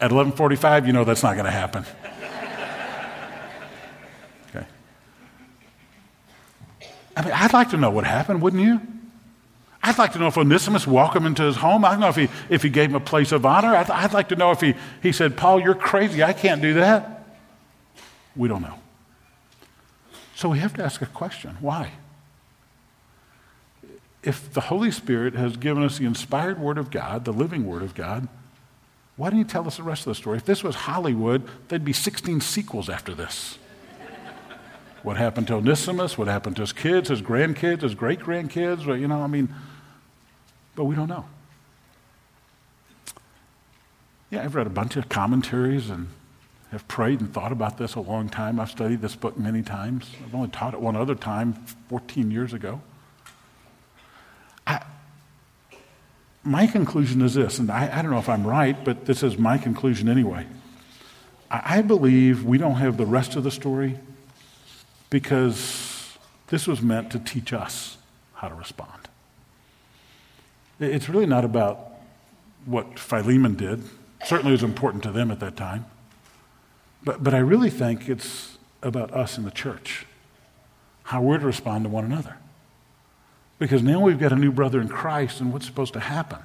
At 0.00 0.10
11:45, 0.10 0.86
you 0.86 0.94
know 0.94 1.04
that's 1.04 1.22
not 1.22 1.34
going 1.34 1.44
to 1.44 1.50
happen. 1.50 1.84
I 7.22 7.24
mean, 7.24 7.34
I'd 7.34 7.52
like 7.52 7.70
to 7.70 7.76
know 7.76 7.90
what 7.90 8.04
happened, 8.04 8.42
wouldn't 8.42 8.62
you? 8.62 8.80
I'd 9.82 9.98
like 9.98 10.12
to 10.12 10.18
know 10.18 10.28
if 10.28 10.38
Onesimus 10.38 10.86
welcomed 10.86 11.24
him 11.24 11.26
into 11.28 11.42
his 11.42 11.56
home. 11.56 11.84
I 11.84 11.90
don't 11.90 12.00
know 12.00 12.08
if 12.08 12.16
he, 12.16 12.28
if 12.48 12.62
he 12.62 12.68
gave 12.68 12.90
him 12.90 12.96
a 12.96 13.00
place 13.00 13.32
of 13.32 13.44
honor. 13.44 13.74
I'd, 13.74 13.90
I'd 13.90 14.12
like 14.12 14.28
to 14.28 14.36
know 14.36 14.50
if 14.50 14.60
he, 14.60 14.74
he 15.02 15.12
said, 15.12 15.36
Paul, 15.36 15.60
you're 15.60 15.74
crazy. 15.74 16.22
I 16.22 16.32
can't 16.32 16.62
do 16.62 16.74
that. 16.74 17.26
We 18.36 18.48
don't 18.48 18.62
know. 18.62 18.78
So 20.34 20.48
we 20.48 20.58
have 20.58 20.74
to 20.74 20.84
ask 20.84 21.02
a 21.02 21.06
question 21.06 21.56
why? 21.60 21.92
If 24.22 24.52
the 24.52 24.62
Holy 24.62 24.92
Spirit 24.92 25.34
has 25.34 25.56
given 25.56 25.82
us 25.82 25.98
the 25.98 26.06
inspired 26.06 26.60
Word 26.60 26.78
of 26.78 26.90
God, 26.90 27.24
the 27.24 27.32
living 27.32 27.66
Word 27.66 27.82
of 27.82 27.94
God, 27.94 28.28
why 29.16 29.30
didn't 29.30 29.46
he 29.46 29.50
tell 29.50 29.66
us 29.66 29.76
the 29.76 29.82
rest 29.82 30.02
of 30.02 30.12
the 30.12 30.14
story? 30.14 30.36
If 30.38 30.44
this 30.44 30.62
was 30.62 30.74
Hollywood, 30.74 31.48
there'd 31.68 31.84
be 31.84 31.92
16 31.92 32.40
sequels 32.40 32.88
after 32.88 33.14
this. 33.14 33.58
What 35.02 35.16
happened 35.16 35.48
to 35.48 35.54
Onesimus? 35.54 36.16
What 36.16 36.28
happened 36.28 36.56
to 36.56 36.62
his 36.62 36.72
kids, 36.72 37.08
his 37.08 37.22
grandkids, 37.22 37.82
his 37.82 37.94
great 37.94 38.20
grandkids? 38.20 38.86
You 39.00 39.08
know, 39.08 39.20
I 39.20 39.26
mean, 39.26 39.52
but 40.76 40.84
we 40.84 40.94
don't 40.94 41.08
know. 41.08 41.24
Yeah, 44.30 44.44
I've 44.44 44.54
read 44.54 44.66
a 44.66 44.70
bunch 44.70 44.96
of 44.96 45.08
commentaries 45.08 45.90
and 45.90 46.08
have 46.70 46.88
prayed 46.88 47.20
and 47.20 47.32
thought 47.34 47.52
about 47.52 47.76
this 47.76 47.96
a 47.96 48.00
long 48.00 48.28
time. 48.28 48.58
I've 48.58 48.70
studied 48.70 49.02
this 49.02 49.14
book 49.14 49.36
many 49.36 49.62
times. 49.62 50.10
I've 50.24 50.34
only 50.34 50.48
taught 50.48 50.72
it 50.72 50.80
one 50.80 50.96
other 50.96 51.14
time 51.14 51.52
14 51.90 52.30
years 52.30 52.54
ago. 52.54 52.80
I, 54.66 54.82
my 56.44 56.66
conclusion 56.66 57.20
is 57.20 57.34
this, 57.34 57.58
and 57.58 57.70
I, 57.70 57.98
I, 57.98 58.00
don't 58.00 58.10
know 58.10 58.18
if 58.18 58.28
I'm 58.28 58.46
right, 58.46 58.82
but 58.84 59.04
this 59.04 59.22
is 59.22 59.36
my 59.36 59.58
conclusion 59.58 60.08
anyway. 60.08 60.46
I, 61.50 61.78
I 61.78 61.82
believe 61.82 62.44
we 62.44 62.56
don't 62.56 62.76
have 62.76 62.96
the 62.96 63.04
rest 63.04 63.36
of 63.36 63.44
the 63.44 63.50
story 63.50 63.98
because 65.12 66.16
this 66.46 66.66
was 66.66 66.80
meant 66.80 67.12
to 67.12 67.18
teach 67.18 67.52
us 67.52 67.98
how 68.32 68.48
to 68.48 68.54
respond. 68.54 69.10
It's 70.80 71.06
really 71.06 71.26
not 71.26 71.44
about 71.44 71.92
what 72.64 72.98
Philemon 72.98 73.54
did. 73.54 73.82
Certainly 74.24 74.52
it 74.52 74.54
was 74.54 74.62
important 74.62 75.02
to 75.02 75.12
them 75.12 75.30
at 75.30 75.38
that 75.40 75.54
time. 75.54 75.84
But, 77.04 77.22
but 77.22 77.34
I 77.34 77.38
really 77.38 77.68
think 77.68 78.08
it's 78.08 78.56
about 78.82 79.12
us 79.12 79.36
in 79.36 79.44
the 79.44 79.50
church, 79.50 80.06
how 81.02 81.20
we're 81.20 81.38
to 81.38 81.44
respond 81.44 81.84
to 81.84 81.90
one 81.90 82.06
another. 82.06 82.38
Because 83.58 83.82
now 83.82 84.00
we've 84.00 84.18
got 84.18 84.32
a 84.32 84.36
new 84.36 84.50
brother 84.50 84.80
in 84.80 84.88
Christ, 84.88 85.42
and 85.42 85.52
what's 85.52 85.66
supposed 85.66 85.92
to 85.92 86.00
happen? 86.00 86.38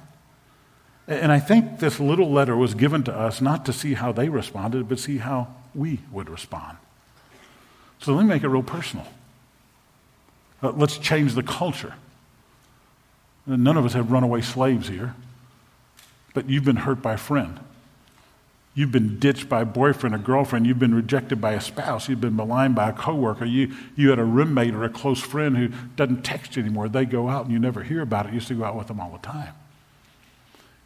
And 1.06 1.32
I 1.32 1.40
think 1.40 1.78
this 1.78 1.98
little 1.98 2.30
letter 2.30 2.54
was 2.54 2.74
given 2.74 3.02
to 3.04 3.16
us 3.16 3.40
not 3.40 3.64
to 3.64 3.72
see 3.72 3.94
how 3.94 4.12
they 4.12 4.28
responded, 4.28 4.90
but 4.90 4.98
see 4.98 5.18
how 5.18 5.54
we 5.74 6.00
would 6.12 6.28
respond. 6.28 6.76
So 8.00 8.14
let 8.14 8.22
me 8.22 8.28
make 8.28 8.42
it 8.42 8.48
real 8.48 8.62
personal. 8.62 9.06
Uh, 10.62 10.70
let's 10.70 10.98
change 10.98 11.34
the 11.34 11.42
culture. 11.42 11.94
None 13.46 13.76
of 13.76 13.84
us 13.84 13.94
have 13.94 14.10
runaway 14.10 14.42
slaves 14.42 14.88
here, 14.88 15.14
but 16.34 16.48
you've 16.50 16.64
been 16.64 16.76
hurt 16.76 17.00
by 17.00 17.14
a 17.14 17.18
friend. 17.18 17.60
You've 18.74 18.92
been 18.92 19.18
ditched 19.18 19.48
by 19.48 19.62
a 19.62 19.64
boyfriend 19.64 20.14
or 20.14 20.18
girlfriend. 20.18 20.66
You've 20.66 20.78
been 20.78 20.94
rejected 20.94 21.40
by 21.40 21.54
a 21.54 21.60
spouse. 21.60 22.08
You've 22.08 22.20
been 22.20 22.36
maligned 22.36 22.76
by 22.76 22.90
a 22.90 22.92
coworker. 22.92 23.44
You, 23.44 23.74
you 23.96 24.10
had 24.10 24.20
a 24.20 24.24
roommate 24.24 24.74
or 24.74 24.84
a 24.84 24.88
close 24.88 25.20
friend 25.20 25.56
who 25.56 25.70
doesn't 25.96 26.22
text 26.22 26.54
you 26.54 26.62
anymore. 26.62 26.88
They 26.88 27.04
go 27.04 27.28
out 27.28 27.44
and 27.44 27.52
you 27.52 27.58
never 27.58 27.82
hear 27.82 28.02
about 28.02 28.26
it. 28.26 28.28
You 28.28 28.36
used 28.36 28.48
to 28.48 28.54
go 28.54 28.64
out 28.64 28.76
with 28.76 28.86
them 28.86 29.00
all 29.00 29.10
the 29.10 29.18
time. 29.18 29.52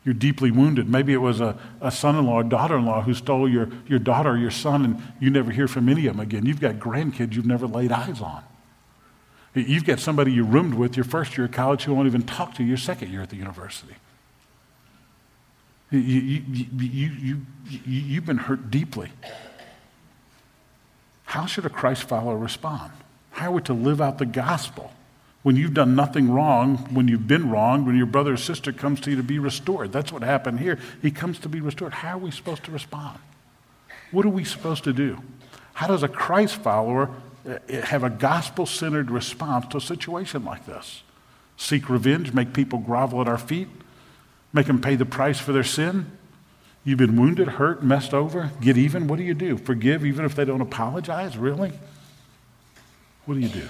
You're 0.05 0.15
deeply 0.15 0.51
wounded. 0.51 0.89
Maybe 0.89 1.13
it 1.13 1.19
was 1.19 1.41
a, 1.41 1.57
a 1.81 1.91
son 1.91 2.17
in 2.17 2.27
law 2.27 2.41
or 2.41 2.45
daughter 2.45 2.77
in 2.77 2.85
law 2.85 3.03
who 3.03 3.15
stole 3.15 3.49
your, 3.49 3.69
your 3.87 4.01
daughter 4.01 4.31
or 4.31 4.37
your 4.37 4.51
son, 4.51 4.85
and 4.85 5.03
you 5.21 5.31
never 5.31 5.53
hear 5.53 5.69
from 5.69 5.89
any 5.89 6.07
of 6.07 6.17
them 6.17 6.21
again. 6.21 6.45
You've 6.45 6.61
got 6.61 6.77
grandkids 6.77 7.35
you've 7.35 7.47
never 7.47 7.67
laid 7.69 7.93
eyes 7.93 8.21
on. 8.21 8.43
You've 9.55 9.85
got 9.85 10.01
somebody 10.01 10.33
you 10.33 10.45
roomed 10.45 10.75
with 10.75 10.97
your 10.97 11.05
first 11.05 11.37
year 11.37 11.45
of 11.45 11.53
college 11.53 11.85
who 11.85 11.95
won't 11.95 12.07
even 12.07 12.23
talk 12.23 12.55
to 12.55 12.63
you 12.63 12.71
your 12.71 12.79
second 12.79 13.13
year 13.13 13.21
at 13.21 13.31
the 13.31 13.37
university. 13.37 13.95
You, 15.91 15.99
you, 15.99 16.43
you, 16.49 17.11
you, 17.21 17.41
you've 17.85 18.25
been 18.25 18.39
hurt 18.39 18.71
deeply. 18.71 19.11
How 21.25 21.45
should 21.47 21.67
a 21.67 21.71
Christ 21.71 22.05
follower 22.05 22.37
respond? 22.37 22.93
How 23.31 23.49
are 23.49 23.53
we 23.53 23.63
to 23.63 23.75
live 23.75 24.01
out 24.01 24.19
the 24.19 24.27
gospel? 24.27 24.93
When 25.43 25.57
you've 25.57 25.75
done 25.75 25.97
nothing 25.97 26.31
wrong, 26.31 26.77
when 26.95 27.09
you've 27.09 27.27
been 27.27 27.51
wrong, 27.51 27.85
when 27.85 27.97
your 27.97 28.07
brother 28.07 28.35
or 28.35 28.37
sister 28.37 28.73
comes 28.73 29.01
to 29.01 29.11
you 29.11 29.17
to 29.17 29.23
be 29.23 29.39
restored. 29.39 29.93
That's 29.93 30.13
what 30.13 30.23
happened 30.23 30.61
here. 30.61 30.79
He 31.01 31.11
comes 31.11 31.39
to 31.41 31.49
be 31.49 31.61
restored. 31.61 31.93
How 31.93 32.17
are 32.17 32.19
we 32.19 32.31
supposed 32.31 32.65
to 32.65 32.71
respond? 32.71 33.19
What 34.13 34.25
are 34.25 34.31
we 34.31 34.45
supposed 34.45 34.85
to 34.85 34.93
do? 34.93 35.19
How 35.75 35.89
does 35.89 36.03
a 36.03 36.09
Christ 36.09 36.57
follower 36.57 37.11
uh, 37.49 37.59
have 37.83 38.05
a 38.05 38.11
gospel 38.11 38.67
centered 38.67 39.11
response 39.11 39.67
to 39.69 39.79
a 39.79 39.81
situation 39.81 40.45
like 40.45 40.65
this? 40.67 41.03
Seek 41.57 41.89
revenge, 41.89 42.33
make 42.33 42.53
people 42.53 42.79
grovel 42.79 43.21
at 43.21 43.29
our 43.29 43.39
feet, 43.39 43.69
make 44.53 44.67
them 44.67 44.81
pay 44.81 44.95
the 44.95 45.07
price 45.07 45.41
for 45.41 45.53
their 45.53 45.65
sin? 45.65 46.11
You've 46.85 46.99
been 46.99 47.21
wounded, 47.21 47.49
hurt, 47.49 47.83
messed 47.83 48.13
over, 48.13 48.51
get 48.61 48.77
even. 48.77 49.07
What 49.07 49.17
do 49.17 49.23
you 49.23 49.35
do? 49.35 49.57
Forgive 49.57 50.05
even 50.05 50.25
if 50.25 50.35
they 50.35 50.45
don't 50.45 50.61
apologize? 50.61 51.37
Really? 51.37 51.73
What 53.25 53.35
do 53.35 53.41
you 53.41 53.49
do? 53.49 53.69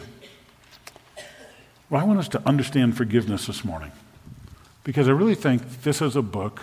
Well, 1.92 2.00
I 2.00 2.04
want 2.04 2.20
us 2.20 2.28
to 2.28 2.48
understand 2.48 2.96
forgiveness 2.96 3.48
this 3.48 3.66
morning 3.66 3.92
because 4.82 5.08
I 5.08 5.10
really 5.10 5.34
think 5.34 5.82
this 5.82 6.00
is 6.00 6.16
a 6.16 6.22
book 6.22 6.62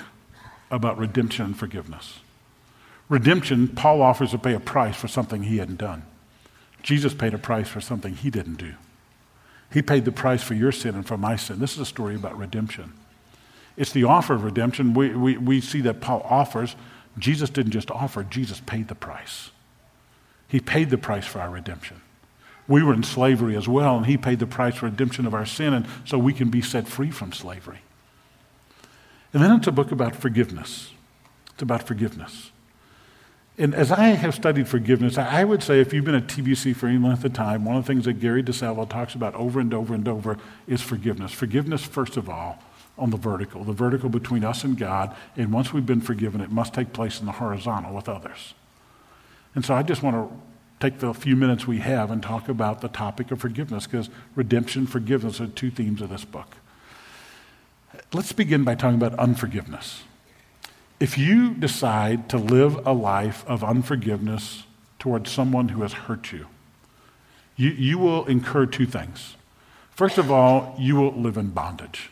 about 0.71 0.97
redemption 0.97 1.45
and 1.45 1.55
forgiveness. 1.55 2.21
Redemption, 3.09 3.67
Paul 3.67 4.01
offers 4.01 4.31
to 4.31 4.39
pay 4.39 4.55
a 4.55 4.59
price 4.59 4.95
for 4.95 5.07
something 5.07 5.43
he 5.43 5.59
hadn't 5.59 5.77
done. 5.77 6.01
Jesus 6.81 7.13
paid 7.13 7.35
a 7.35 7.37
price 7.37 7.67
for 7.67 7.79
something 7.79 8.15
he 8.15 8.31
didn't 8.31 8.55
do. 8.55 8.73
He 9.71 9.83
paid 9.83 10.05
the 10.05 10.11
price 10.11 10.41
for 10.41 10.55
your 10.55 10.71
sin 10.71 10.95
and 10.95 11.05
for 11.05 11.15
my 11.15 11.35
sin. 11.35 11.59
This 11.59 11.73
is 11.73 11.79
a 11.79 11.85
story 11.85 12.15
about 12.15 12.35
redemption. 12.35 12.93
It's 13.77 13.91
the 13.91 14.05
offer 14.05 14.33
of 14.33 14.43
redemption. 14.43 14.95
We, 14.95 15.09
we, 15.09 15.37
we 15.37 15.61
see 15.61 15.81
that 15.81 16.01
Paul 16.01 16.25
offers. 16.27 16.75
Jesus 17.19 17.51
didn't 17.51 17.73
just 17.73 17.91
offer, 17.91 18.23
Jesus 18.23 18.61
paid 18.61 18.87
the 18.87 18.95
price. 18.95 19.51
He 20.47 20.59
paid 20.59 20.89
the 20.89 20.97
price 20.97 21.27
for 21.27 21.39
our 21.39 21.51
redemption. 21.51 22.01
We 22.69 22.83
were 22.83 22.93
in 22.93 23.03
slavery 23.03 23.57
as 23.57 23.67
well, 23.67 23.97
and 23.97 24.05
He 24.05 24.15
paid 24.15 24.39
the 24.39 24.47
price 24.47 24.75
for 24.75 24.85
redemption 24.85 25.25
of 25.25 25.33
our 25.33 25.45
sin, 25.45 25.73
and 25.73 25.85
so 26.05 26.17
we 26.17 26.31
can 26.31 26.49
be 26.49 26.61
set 26.61 26.87
free 26.87 27.11
from 27.11 27.33
slavery. 27.33 27.79
And 29.33 29.43
then 29.43 29.51
it's 29.57 29.67
a 29.67 29.71
book 29.71 29.91
about 29.91 30.15
forgiveness. 30.15 30.91
It's 31.51 31.63
about 31.63 31.83
forgiveness. 31.83 32.51
And 33.57 33.75
as 33.75 33.91
I 33.91 34.05
have 34.09 34.33
studied 34.33 34.69
forgiveness, 34.69 35.17
I 35.17 35.43
would 35.43 35.61
say 35.61 35.81
if 35.81 35.93
you've 35.93 36.05
been 36.05 36.15
at 36.15 36.27
TBC 36.27 36.75
for 36.75 36.87
any 36.87 36.97
length 36.97 37.25
of 37.25 37.33
time, 37.33 37.65
one 37.65 37.75
of 37.75 37.83
the 37.83 37.87
things 37.87 38.05
that 38.05 38.13
Gary 38.13 38.41
DeSalvo 38.41 38.87
talks 38.87 39.15
about 39.15 39.35
over 39.35 39.59
and 39.59 39.73
over 39.73 39.93
and 39.93 40.07
over 40.07 40.37
is 40.65 40.81
forgiveness. 40.81 41.33
Forgiveness, 41.33 41.83
first 41.83 42.15
of 42.15 42.29
all, 42.29 42.63
on 42.97 43.09
the 43.09 43.17
vertical, 43.17 43.63
the 43.63 43.73
vertical 43.73 44.09
between 44.09 44.45
us 44.45 44.63
and 44.63 44.77
God. 44.77 45.13
And 45.35 45.51
once 45.51 45.73
we've 45.73 45.85
been 45.85 46.01
forgiven, 46.01 46.39
it 46.39 46.51
must 46.51 46.73
take 46.73 46.93
place 46.93 47.19
in 47.19 47.25
the 47.25 47.33
horizontal 47.33 47.93
with 47.93 48.07
others. 48.07 48.53
And 49.55 49.65
so 49.65 49.73
I 49.73 49.83
just 49.83 50.03
want 50.03 50.15
to 50.15 50.48
take 50.79 50.99
the 50.99 51.13
few 51.13 51.35
minutes 51.35 51.67
we 51.67 51.79
have 51.79 52.09
and 52.09 52.23
talk 52.23 52.47
about 52.47 52.81
the 52.81 52.87
topic 52.87 53.31
of 53.31 53.39
forgiveness 53.39 53.85
because 53.85 54.09
redemption, 54.35 54.87
forgiveness 54.87 55.41
are 55.41 55.47
two 55.47 55.69
themes 55.69 56.01
of 56.01 56.09
this 56.09 56.25
book. 56.25 56.55
Let's 58.13 58.31
begin 58.31 58.63
by 58.63 58.75
talking 58.75 58.95
about 58.95 59.17
unforgiveness. 59.19 60.03
If 60.99 61.17
you 61.17 61.53
decide 61.53 62.29
to 62.29 62.37
live 62.37 62.85
a 62.85 62.93
life 62.93 63.45
of 63.47 63.63
unforgiveness 63.63 64.63
towards 64.99 65.31
someone 65.31 65.69
who 65.69 65.81
has 65.81 65.93
hurt 65.93 66.31
you, 66.31 66.47
you, 67.55 67.69
you 67.69 67.97
will 67.97 68.25
incur 68.25 68.65
two 68.65 68.85
things. 68.85 69.35
First 69.91 70.17
of 70.17 70.31
all, 70.31 70.75
you 70.77 70.95
will 70.95 71.11
live 71.11 71.37
in 71.37 71.49
bondage. 71.49 72.09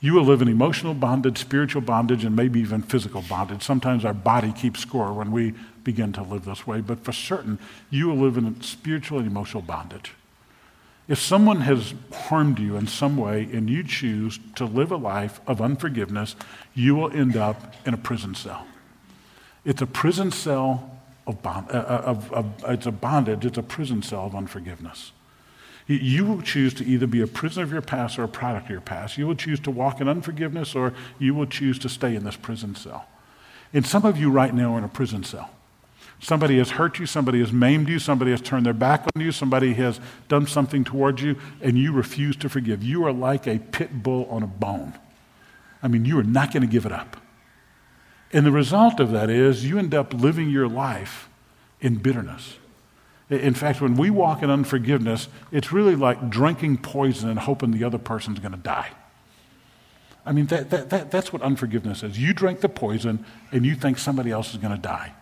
You 0.00 0.14
will 0.14 0.24
live 0.24 0.42
in 0.42 0.48
emotional 0.48 0.94
bondage, 0.94 1.38
spiritual 1.38 1.82
bondage, 1.82 2.24
and 2.24 2.36
maybe 2.36 2.60
even 2.60 2.82
physical 2.82 3.22
bondage. 3.22 3.62
Sometimes 3.62 4.04
our 4.04 4.12
body 4.12 4.52
keeps 4.52 4.80
score 4.80 5.12
when 5.12 5.32
we 5.32 5.54
begin 5.84 6.12
to 6.12 6.22
live 6.22 6.44
this 6.44 6.66
way, 6.66 6.80
but 6.80 7.02
for 7.02 7.12
certain, 7.12 7.58
you 7.90 8.08
will 8.08 8.16
live 8.16 8.36
in 8.36 8.60
spiritual 8.60 9.18
and 9.18 9.26
emotional 9.26 9.62
bondage. 9.62 10.12
If 11.08 11.20
someone 11.20 11.60
has 11.60 11.94
harmed 12.12 12.58
you 12.58 12.76
in 12.76 12.88
some 12.88 13.16
way 13.16 13.44
and 13.52 13.70
you 13.70 13.84
choose 13.84 14.40
to 14.56 14.64
live 14.64 14.90
a 14.90 14.96
life 14.96 15.40
of 15.46 15.62
unforgiveness, 15.62 16.34
you 16.74 16.96
will 16.96 17.12
end 17.12 17.36
up 17.36 17.74
in 17.86 17.94
a 17.94 17.96
prison 17.96 18.34
cell. 18.34 18.66
It's 19.64 19.80
a 19.80 19.86
prison 19.86 20.32
cell 20.32 20.90
of, 21.26 21.42
bond, 21.42 21.70
uh, 21.70 21.74
uh 21.74 22.02
of, 22.04 22.32
of, 22.32 22.64
it's 22.68 22.86
a 22.86 22.92
bondage, 22.92 23.44
it's 23.44 23.58
a 23.58 23.62
prison 23.62 24.02
cell 24.02 24.26
of 24.26 24.34
unforgiveness. 24.34 25.12
You 25.86 26.24
will 26.24 26.42
choose 26.42 26.74
to 26.74 26.84
either 26.84 27.06
be 27.06 27.20
a 27.20 27.26
prisoner 27.28 27.62
of 27.62 27.72
your 27.72 27.82
past 27.82 28.18
or 28.18 28.24
a 28.24 28.28
product 28.28 28.66
of 28.66 28.70
your 28.70 28.80
past. 28.80 29.16
You 29.16 29.26
will 29.26 29.36
choose 29.36 29.60
to 29.60 29.70
walk 29.70 30.00
in 30.00 30.08
unforgiveness 30.08 30.74
or 30.74 30.92
you 31.18 31.34
will 31.34 31.46
choose 31.46 31.78
to 31.80 31.88
stay 31.88 32.16
in 32.16 32.24
this 32.24 32.36
prison 32.36 32.74
cell. 32.74 33.06
And 33.72 33.86
some 33.86 34.04
of 34.04 34.18
you 34.18 34.30
right 34.30 34.52
now 34.52 34.74
are 34.74 34.78
in 34.78 34.84
a 34.84 34.88
prison 34.88 35.22
cell. 35.22 35.50
Somebody 36.18 36.58
has 36.58 36.70
hurt 36.70 36.98
you, 36.98 37.06
somebody 37.06 37.40
has 37.40 37.52
maimed 37.52 37.88
you, 37.88 37.98
somebody 37.98 38.30
has 38.30 38.40
turned 38.40 38.64
their 38.64 38.72
back 38.72 39.06
on 39.14 39.22
you, 39.22 39.30
somebody 39.30 39.74
has 39.74 40.00
done 40.28 40.46
something 40.46 40.82
towards 40.82 41.22
you, 41.22 41.36
and 41.60 41.76
you 41.78 41.92
refuse 41.92 42.36
to 42.36 42.48
forgive. 42.48 42.82
You 42.82 43.04
are 43.04 43.12
like 43.12 43.46
a 43.46 43.58
pit 43.58 44.02
bull 44.02 44.26
on 44.30 44.42
a 44.42 44.46
bone. 44.46 44.94
I 45.82 45.88
mean, 45.88 46.04
you 46.04 46.18
are 46.18 46.24
not 46.24 46.52
going 46.52 46.62
to 46.62 46.68
give 46.68 46.86
it 46.86 46.92
up. 46.92 47.18
And 48.32 48.46
the 48.46 48.50
result 48.50 48.98
of 48.98 49.12
that 49.12 49.30
is 49.30 49.66
you 49.66 49.78
end 49.78 49.94
up 49.94 50.14
living 50.14 50.48
your 50.48 50.68
life 50.68 51.28
in 51.80 51.96
bitterness. 51.96 52.56
In 53.28 53.54
fact, 53.54 53.80
when 53.80 53.96
we 53.96 54.10
walk 54.10 54.42
in 54.42 54.50
unforgiveness, 54.50 55.28
it's 55.50 55.72
really 55.72 55.96
like 55.96 56.30
drinking 56.30 56.78
poison 56.78 57.28
and 57.28 57.38
hoping 57.38 57.72
the 57.72 57.82
other 57.82 57.98
person's 57.98 58.38
going 58.38 58.52
to 58.52 58.58
die. 58.58 58.90
I 60.24 60.32
mean, 60.32 60.46
that, 60.46 60.70
that, 60.70 60.90
that, 60.90 61.10
that's 61.10 61.32
what 61.32 61.42
unforgiveness 61.42 62.02
is. 62.02 62.18
You 62.18 62.32
drink 62.32 62.60
the 62.60 62.68
poison 62.68 63.24
and 63.52 63.64
you 63.64 63.74
think 63.74 63.98
somebody 63.98 64.30
else 64.30 64.52
is 64.52 64.58
going 64.58 64.74
to 64.74 64.80
die. 64.80 65.12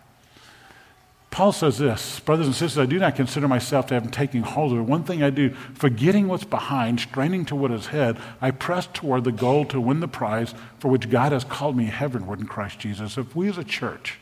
Paul 1.35 1.51
says 1.51 1.79
this 1.79 2.21
Brothers 2.21 2.45
and 2.45 2.55
sisters, 2.55 2.77
I 2.77 2.85
do 2.85 2.97
not 2.97 3.15
consider 3.15 3.47
myself 3.47 3.87
to 3.87 3.93
have 3.93 4.09
taken 4.09 4.41
hold 4.41 4.71
of 4.71 4.79
it. 4.79 4.83
One 4.83 5.03
thing 5.03 5.21
I 5.21 5.31
do, 5.31 5.49
forgetting 5.73 6.27
what's 6.27 6.45
behind, 6.45 7.01
straining 7.01 7.43
to 7.45 7.55
what 7.55 7.71
is 7.71 7.87
ahead, 7.87 8.17
I 8.39 8.51
press 8.51 8.87
toward 8.93 9.25
the 9.25 9.31
goal 9.31 9.65
to 9.65 9.81
win 9.81 9.99
the 9.99 10.07
prize 10.07 10.53
for 10.79 10.89
which 10.89 11.09
God 11.09 11.33
has 11.33 11.43
called 11.43 11.75
me 11.75 11.85
heavenward 11.85 12.39
in 12.39 12.47
Christ 12.47 12.79
Jesus. 12.79 13.17
If 13.17 13.35
we 13.35 13.49
as 13.49 13.57
a 13.57 13.63
church, 13.63 14.17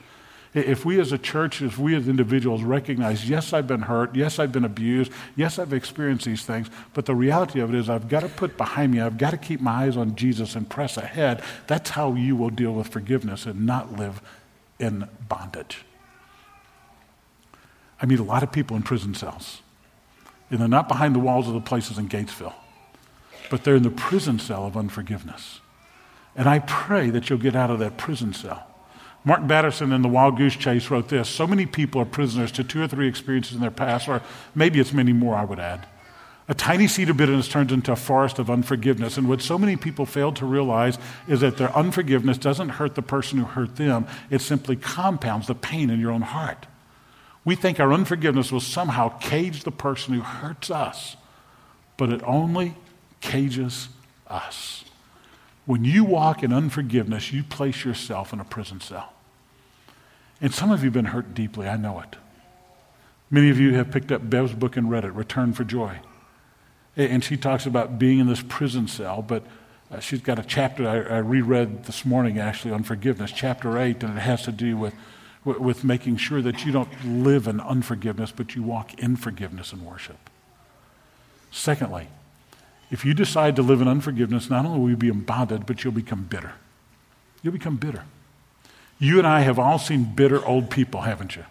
if 0.54 0.86
we 0.86 1.00
as 1.00 1.12
a 1.12 1.18
church, 1.18 1.62
if 1.62 1.80
we 1.80 1.96
as 1.96 2.08
individuals 2.08 2.62
recognize, 2.64 3.28
yes, 3.28 3.54
I've 3.54 3.68
been 3.68 3.82
hurt, 3.82 4.16
yes, 4.16 4.38
I've 4.38 4.52
been 4.52 4.66
abused, 4.66 5.12
yes, 5.36 5.58
I've 5.58 5.74
experienced 5.74 6.26
these 6.26 6.46
things, 6.46 6.70
but 6.94 7.06
the 7.06 7.16
reality 7.16 7.60
of 7.60 7.74
it 7.74 7.78
is 7.78 7.90
I've 7.90 8.08
got 8.08 8.20
to 8.20 8.30
put 8.30 8.56
behind 8.58 8.92
me, 8.92 9.02
I've 9.02 9.18
got 9.18 9.32
to 9.32 9.38
keep 9.38 9.62
my 9.62 9.86
eyes 9.86 9.98
on 9.98 10.16
Jesus 10.16 10.56
and 10.56 10.70
press 10.70 10.98
ahead. 10.98 11.42
That's 11.68 11.92
how 11.92 12.14
you 12.14 12.36
will 12.36 12.52
deal 12.52 12.74
with 12.74 12.88
forgiveness 12.88 13.46
and 13.46 13.66
not 13.66 13.98
live 13.98 14.22
in 14.80 15.10
bondage. 15.28 15.86
I 18.02 18.06
meet 18.06 18.20
a 18.20 18.24
lot 18.24 18.44
of 18.44 18.52
people 18.52 18.78
in 18.78 18.84
prison 18.84 19.16
cells. 19.16 19.62
And 20.50 20.62
they're 20.62 20.68
not 20.68 20.88
behind 20.88 21.16
the 21.16 21.20
walls 21.20 21.48
of 21.48 21.56
the 21.56 21.62
places 21.62 21.98
in 21.98 22.08
Gatesville, 22.08 22.54
but 23.50 23.64
they're 23.64 23.78
in 23.78 23.82
the 23.82 23.90
prison 23.90 24.38
cell 24.38 24.68
of 24.68 24.78
unforgiveness. 24.78 25.62
And 26.36 26.48
I 26.48 26.60
pray 26.60 27.10
that 27.10 27.28
you'll 27.28 27.40
get 27.40 27.56
out 27.56 27.72
of 27.72 27.80
that 27.80 27.98
prison 27.98 28.34
cell. 28.34 28.68
Mark 29.26 29.48
Batterson 29.48 29.94
in 29.94 30.02
The 30.02 30.10
Wild 30.10 30.38
Goose 30.38 30.56
Chase 30.56 30.90
wrote 30.90 31.08
this 31.08 31.30
So 31.30 31.48
many 31.48 31.66
people 31.66 32.02
are 32.02 32.06
prisoners 32.06 32.52
to 32.54 32.64
two 32.64 32.82
or 32.82 32.88
three 32.88 33.08
experiences 33.08 33.56
in 33.56 33.62
their 33.62 33.72
past, 33.72 34.08
or 34.08 34.22
maybe 34.54 34.80
it's 34.80 34.94
many 34.94 35.14
more, 35.14 35.36
I 35.36 35.46
would 35.46 35.60
add. 35.60 35.88
A 36.50 36.54
tiny 36.54 36.88
seed 36.88 37.10
of 37.10 37.16
bitterness 37.16 37.48
turns 37.48 37.72
into 37.72 37.94
a 37.94 37.96
forest 37.96 38.38
of 38.38 38.50
unforgiveness. 38.50 39.18
And 39.18 39.30
what 39.30 39.42
so 39.42 39.58
many 39.58 39.78
people 39.78 40.06
fail 40.06 40.34
to 40.34 40.46
realize 40.46 40.98
is 41.26 41.40
that 41.40 41.56
their 41.56 41.74
unforgiveness 41.74 42.38
doesn't 42.38 42.70
hurt 42.70 42.96
the 42.96 43.02
person 43.02 43.40
who 43.40 43.46
hurt 43.46 43.78
them, 43.78 44.08
it 44.30 44.40
simply 44.40 44.76
compounds 44.76 45.48
the 45.48 45.56
pain 45.56 45.90
in 45.90 46.02
your 46.02 46.12
own 46.12 46.22
heart. 46.22 46.68
We 47.46 47.56
think 47.56 47.80
our 47.80 47.94
unforgiveness 47.94 48.52
will 48.52 48.60
somehow 48.60 49.18
cage 49.20 49.64
the 49.64 49.72
person 49.72 50.14
who 50.14 50.22
hurts 50.22 50.70
us, 50.70 51.16
but 51.98 52.10
it 52.10 52.22
only 52.24 52.76
cages 53.22 53.88
us. 54.28 54.84
When 55.66 55.86
you 55.86 56.04
walk 56.04 56.44
in 56.44 56.52
unforgiveness, 56.52 57.32
you 57.32 57.44
place 57.44 57.86
yourself 57.86 58.34
in 58.34 58.42
a 58.42 58.46
prison 58.46 58.82
cell. 58.82 59.13
And 60.42 60.54
some 60.54 60.72
of 60.72 60.82
you 60.82 60.88
have 60.88 60.94
been 60.94 61.06
hurt 61.06 61.34
deeply, 61.34 61.68
I 61.68 61.78
know 61.78 62.00
it. 62.00 62.16
Many 63.30 63.50
of 63.50 63.60
you 63.60 63.74
have 63.76 63.92
picked 63.92 64.12
up 64.12 64.30
Bev's 64.30 64.54
book 64.54 64.78
and 64.78 64.92
read 64.92 65.06
it, 65.06 65.12
Return 65.12 65.54
for 65.54 65.64
Joy. 65.64 66.00
And 66.96 67.24
she 67.24 67.38
talks 67.38 67.66
about 67.66 67.98
being 67.98 68.20
in 68.20 68.28
this 68.28 68.44
prison 68.48 68.88
cell, 68.88 69.24
but 69.24 69.44
uh, 69.92 70.00
she's 70.00 70.22
got 70.22 70.38
a 70.38 70.44
chapter 70.44 70.88
I, 70.88 71.16
I 71.16 71.18
reread 71.20 71.86
this 71.86 72.06
morning 72.06 72.38
actually 72.38 72.74
on 72.74 72.84
forgiveness, 72.84 73.32
chapter 73.32 73.80
8, 73.80 74.04
and 74.04 74.18
it 74.18 74.22
has 74.22 74.44
to 74.44 74.52
do 74.52 74.78
with 74.78 74.94
with 75.46 75.84
making 75.84 76.18
sure 76.18 76.42
that 76.42 76.66
you 76.66 76.72
don't 76.72 76.90
live 77.06 77.48
in 77.48 77.60
unforgiveness, 77.60 78.32
but 78.32 78.56
you 78.56 78.64
walk 78.64 78.94
in 78.96 79.16
forgiveness 79.16 79.74
and 79.74 79.86
worship. 79.86 80.30
Secondly, 81.52 82.08
if 82.90 83.04
you 83.04 83.14
decide 83.14 83.56
to 83.58 83.62
live 83.62 83.82
in 83.82 83.88
unforgiveness, 83.88 84.50
not 84.50 84.66
only 84.66 84.80
will 84.80 84.90
you 84.90 84.98
be 84.98 85.10
embodied, 85.10 85.66
but 85.66 85.84
you'll 85.84 85.94
become 85.94 86.24
bitter. 86.24 86.54
You'll 87.42 87.54
become 87.54 87.76
bitter. 87.76 88.06
You 89.04 89.18
and 89.18 89.28
I 89.28 89.42
have 89.42 89.60
all 89.60 89.80
seen 89.80 90.06
bitter 90.06 90.46
old 90.46 90.70
people, 90.70 91.02
haven't 91.02 91.36
you? 91.36 91.44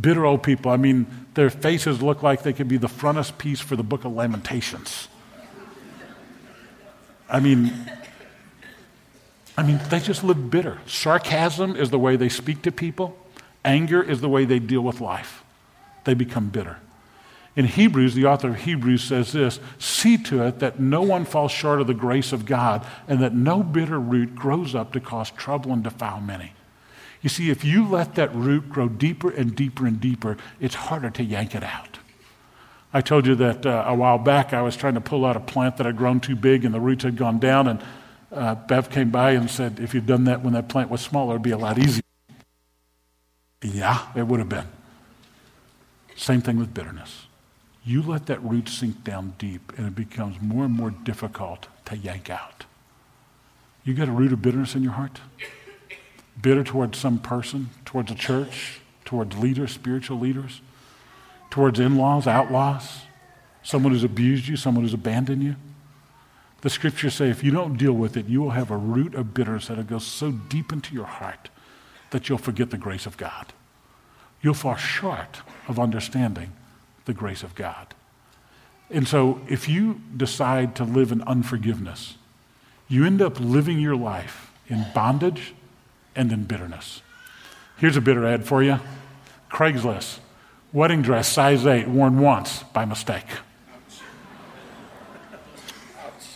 Bitter 0.00 0.24
old 0.24 0.44
people. 0.44 0.70
I 0.70 0.76
mean, 0.76 1.08
their 1.34 1.50
faces 1.50 2.00
look 2.00 2.22
like 2.22 2.44
they 2.44 2.52
could 2.52 2.68
be 2.68 2.76
the 2.76 2.86
frontispiece 2.86 3.58
for 3.58 3.74
the 3.74 3.82
book 3.82 4.04
of 4.04 4.12
Lamentations. 4.12 5.08
I 7.28 7.40
mean, 7.40 7.72
I 9.56 9.64
mean, 9.64 9.80
they 9.90 9.98
just 9.98 10.22
live 10.22 10.52
bitter. 10.52 10.78
Sarcasm 10.86 11.74
is 11.74 11.90
the 11.90 11.98
way 11.98 12.14
they 12.14 12.28
speak 12.28 12.62
to 12.62 12.70
people, 12.70 13.18
anger 13.64 14.00
is 14.00 14.20
the 14.20 14.28
way 14.28 14.44
they 14.44 14.60
deal 14.60 14.82
with 14.82 15.00
life. 15.00 15.42
They 16.04 16.14
become 16.14 16.48
bitter. 16.48 16.76
In 17.56 17.64
Hebrews, 17.64 18.14
the 18.14 18.26
author 18.26 18.50
of 18.50 18.60
Hebrews 18.60 19.02
says 19.02 19.32
this 19.32 19.58
See 19.80 20.16
to 20.16 20.46
it 20.46 20.60
that 20.60 20.78
no 20.78 21.02
one 21.02 21.24
falls 21.24 21.50
short 21.50 21.80
of 21.80 21.88
the 21.88 21.92
grace 21.94 22.32
of 22.32 22.46
God, 22.46 22.86
and 23.08 23.20
that 23.20 23.34
no 23.34 23.64
bitter 23.64 23.98
root 23.98 24.36
grows 24.36 24.76
up 24.76 24.92
to 24.92 25.00
cause 25.00 25.32
trouble 25.32 25.72
and 25.72 25.82
defile 25.82 26.20
many. 26.20 26.52
You 27.20 27.28
see, 27.28 27.50
if 27.50 27.64
you 27.64 27.86
let 27.86 28.14
that 28.14 28.34
root 28.34 28.68
grow 28.68 28.88
deeper 28.88 29.30
and 29.30 29.54
deeper 29.54 29.86
and 29.86 30.00
deeper, 30.00 30.36
it's 30.60 30.74
harder 30.74 31.10
to 31.10 31.24
yank 31.24 31.54
it 31.54 31.64
out. 31.64 31.98
I 32.92 33.00
told 33.00 33.26
you 33.26 33.34
that 33.36 33.66
uh, 33.66 33.84
a 33.86 33.94
while 33.94 34.18
back 34.18 34.52
I 34.52 34.62
was 34.62 34.76
trying 34.76 34.94
to 34.94 35.00
pull 35.00 35.26
out 35.26 35.36
a 35.36 35.40
plant 35.40 35.76
that 35.76 35.86
had 35.86 35.96
grown 35.96 36.20
too 36.20 36.36
big 36.36 36.64
and 36.64 36.72
the 36.72 36.80
roots 36.80 37.04
had 37.04 37.16
gone 37.16 37.38
down, 37.38 37.68
and 37.68 37.82
uh, 38.32 38.54
Bev 38.54 38.88
came 38.90 39.10
by 39.10 39.32
and 39.32 39.50
said, 39.50 39.80
If 39.80 39.94
you'd 39.94 40.06
done 40.06 40.24
that 40.24 40.42
when 40.42 40.54
that 40.54 40.68
plant 40.68 40.90
was 40.90 41.00
smaller, 41.00 41.34
it'd 41.34 41.42
be 41.42 41.50
a 41.50 41.58
lot 41.58 41.78
easier. 41.78 42.02
Yeah, 43.62 44.06
it 44.14 44.26
would 44.26 44.38
have 44.38 44.48
been. 44.48 44.68
Same 46.16 46.40
thing 46.40 46.58
with 46.58 46.72
bitterness. 46.72 47.26
You 47.84 48.02
let 48.02 48.26
that 48.26 48.42
root 48.42 48.68
sink 48.68 49.02
down 49.02 49.34
deep, 49.38 49.72
and 49.76 49.86
it 49.86 49.94
becomes 49.94 50.40
more 50.40 50.64
and 50.64 50.74
more 50.74 50.90
difficult 50.90 51.68
to 51.86 51.96
yank 51.96 52.30
out. 52.30 52.64
You 53.84 53.94
got 53.94 54.08
a 54.08 54.12
root 54.12 54.32
of 54.32 54.42
bitterness 54.42 54.74
in 54.74 54.82
your 54.82 54.92
heart? 54.92 55.20
Bitter 56.40 56.64
towards 56.64 56.98
some 56.98 57.18
person, 57.18 57.70
towards 57.84 58.10
a 58.10 58.14
church, 58.14 58.80
towards 59.04 59.36
leaders, 59.36 59.72
spiritual 59.72 60.18
leaders, 60.18 60.60
towards 61.50 61.80
in 61.80 61.96
laws, 61.96 62.26
outlaws, 62.26 63.02
someone 63.62 63.92
who's 63.92 64.04
abused 64.04 64.48
you, 64.48 64.56
someone 64.56 64.84
who's 64.84 64.94
abandoned 64.94 65.42
you. 65.42 65.56
The 66.60 66.70
scriptures 66.70 67.14
say 67.14 67.30
if 67.30 67.44
you 67.44 67.50
don't 67.50 67.76
deal 67.76 67.92
with 67.92 68.16
it, 68.16 68.26
you 68.26 68.40
will 68.40 68.50
have 68.50 68.70
a 68.70 68.76
root 68.76 69.14
of 69.14 69.32
bitterness 69.32 69.68
that'll 69.68 69.84
go 69.84 69.98
so 69.98 70.32
deep 70.32 70.72
into 70.72 70.94
your 70.94 71.06
heart 71.06 71.48
that 72.10 72.28
you'll 72.28 72.38
forget 72.38 72.70
the 72.70 72.78
grace 72.78 73.06
of 73.06 73.16
God. 73.16 73.52
You'll 74.42 74.54
fall 74.54 74.76
short 74.76 75.42
of 75.68 75.78
understanding 75.78 76.52
the 77.04 77.12
grace 77.12 77.42
of 77.42 77.54
God. 77.54 77.94
And 78.90 79.06
so 79.06 79.40
if 79.48 79.68
you 79.68 80.00
decide 80.16 80.74
to 80.76 80.84
live 80.84 81.12
in 81.12 81.22
unforgiveness, 81.22 82.16
you 82.88 83.04
end 83.04 83.20
up 83.20 83.38
living 83.38 83.78
your 83.78 83.96
life 83.96 84.50
in 84.68 84.86
bondage 84.94 85.54
and 86.18 86.32
in 86.32 86.44
bitterness. 86.44 87.00
Here's 87.78 87.96
a 87.96 88.00
bitter 88.02 88.26
ad 88.26 88.44
for 88.44 88.62
you 88.62 88.80
Craigslist. 89.50 90.18
Wedding 90.70 91.00
dress, 91.00 91.26
size 91.26 91.64
8, 91.64 91.88
worn 91.88 92.18
once 92.18 92.62
by 92.74 92.84
mistake. 92.84 93.24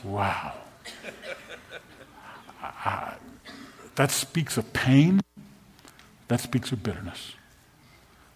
Wow. 0.03 0.55
That 3.97 4.11
speaks 4.11 4.57
of 4.57 4.73
pain. 4.73 5.21
That 6.29 6.41
speaks 6.41 6.73
of 6.73 6.83
bitterness. 6.83 7.35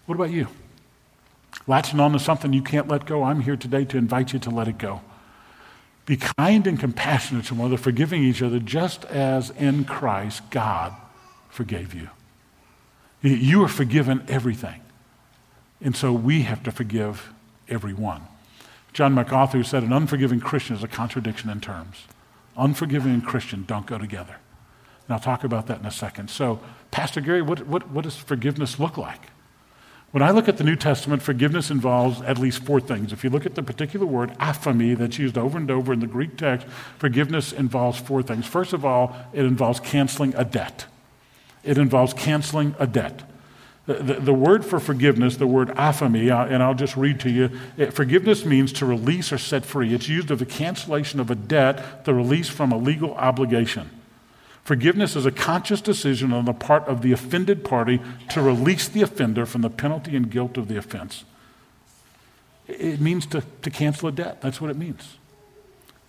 What 0.05 0.17
about 0.17 0.31
you? 0.31 0.49
Latching 1.67 1.99
on 1.99 2.13
to 2.13 2.19
something 2.19 2.53
you 2.53 2.63
can't 2.63 2.89
let 2.89 3.07
go, 3.07 3.25
I'm 3.25 3.41
here 3.41 3.57
today 3.57 3.87
to 3.87 3.97
invite 3.97 4.35
you 4.35 4.39
to 4.41 4.51
let 4.51 4.69
it 4.69 4.77
go. 4.77 5.01
Be 6.05 6.19
kind 6.19 6.67
and 6.67 6.79
compassionate 6.79 7.47
to 7.47 7.55
one 7.55 7.69
another, 7.69 7.83
forgiving 7.83 8.23
each 8.23 8.43
other, 8.43 8.59
just 8.59 9.07
as 9.07 9.49
in 9.51 9.85
Christ 9.85 10.51
God 10.51 10.95
forgave 11.57 11.95
you. 11.95 12.11
You 13.23 13.64
are 13.64 13.69
forgiven 13.69 14.25
everything. 14.29 14.83
And 15.81 15.97
so 15.97 16.12
we 16.12 16.42
have 16.42 16.62
to 16.64 16.71
forgive 16.71 17.33
everyone. 17.69 18.23
John 18.92 19.14
MacArthur 19.14 19.64
said 19.64 19.83
an 19.83 19.92
unforgiving 19.92 20.38
Christian 20.38 20.77
is 20.77 20.83
a 20.83 20.88
contradiction 20.88 21.51
in 21.51 21.61
terms. 21.61 22.05
Unforgiving 22.57 23.12
and 23.12 23.25
Christian 23.25 23.64
don't 23.66 23.87
go 23.87 23.99
together. 23.99 24.37
And 25.07 25.14
I'll 25.14 25.21
talk 25.21 25.45
about 25.45 25.66
that 25.66 25.81
in 25.81 25.87
a 25.87 25.90
second. 25.90 26.31
So, 26.31 26.61
Pastor 26.90 27.21
Gary, 27.21 27.42
what, 27.42 27.66
what, 27.66 27.90
what 27.90 28.05
does 28.05 28.16
forgiveness 28.16 28.79
look 28.79 28.97
like? 28.97 29.21
When 30.12 30.23
I 30.23 30.31
look 30.31 30.49
at 30.49 30.57
the 30.57 30.64
New 30.64 30.77
Testament, 30.77 31.23
forgiveness 31.23 31.71
involves 31.71 32.21
at 32.23 32.38
least 32.38 32.64
four 32.64 32.81
things. 32.81 33.12
If 33.12 33.25
you 33.25 33.31
look 33.31 33.45
at 33.45 33.55
the 33.55 33.62
particular 33.62 34.07
word, 34.07 34.31
aphiemi, 34.38 34.97
that's 34.97 35.19
used 35.19 35.37
over 35.37 35.59
and 35.59 35.71
over 35.71 35.92
in 35.92 36.01
the 36.01 36.07
Greek 36.07 36.37
text, 36.37 36.66
forgiveness 36.99 37.53
involves 37.53 37.99
four 37.99 38.23
things. 38.23 38.47
First 38.47 38.73
of 38.73 38.85
all, 38.85 39.16
it 39.33 39.45
involves 39.45 39.81
canceling 39.81 40.35
a 40.37 40.45
debt 40.45 40.87
it 41.66 41.79
involves 41.79 42.14
canceling 42.14 42.74
a 42.79 42.87
debt. 42.87 43.22
The, 43.87 43.94
the, 43.94 44.14
the, 44.14 44.35
word 44.35 44.64
for 44.64 44.81
forgiveness, 44.81 45.37
the 45.37 45.46
word 45.46 45.70
uh, 45.70 45.92
and 46.02 46.62
I'll 46.62 46.74
just 46.74 46.96
read 46.96 47.20
to 47.20 47.31
you 47.31 47.50
it, 47.76 47.92
forgiveness 47.92 48.44
means 48.44 48.72
to 48.74 48.87
release 48.87 49.33
or 49.33 49.38
set 49.38 49.64
free. 49.64 49.94
It's 49.94 50.09
used 50.09 50.31
of 50.33 50.40
the 50.40 50.46
cancellation 50.46 51.20
of 51.20 51.31
a 51.31 51.37
debt, 51.37 52.05
the 52.05 52.12
release 52.12 52.48
from 52.48 52.72
a 52.72 52.76
legal 52.76 53.14
obligation. 53.14 53.90
Forgiveness 54.64 55.14
is 55.14 55.24
a 55.24 55.31
conscious 55.31 55.81
decision 55.81 56.33
on 56.33 56.44
the 56.44 56.52
part 56.52 56.88
of 56.88 57.02
the 57.02 57.12
offended 57.12 57.64
party 57.64 58.00
to 58.31 58.42
release 58.42 58.88
the 58.88 59.02
offender 59.02 59.46
from 59.46 59.62
the 59.62 59.70
penalty 59.70 60.16
and 60.16 60.29
guilt 60.29 60.57
of 60.57 60.66
the 60.66 60.76
offense. 60.76 61.24
It 62.66 63.00
means 63.00 63.26
to, 63.26 63.44
to 63.62 63.70
cancel 63.70 64.09
a 64.09 64.12
debt. 64.12 64.40
That's 64.40 64.61
what 64.61 64.72
it 64.72 64.76
means. 64.76 65.18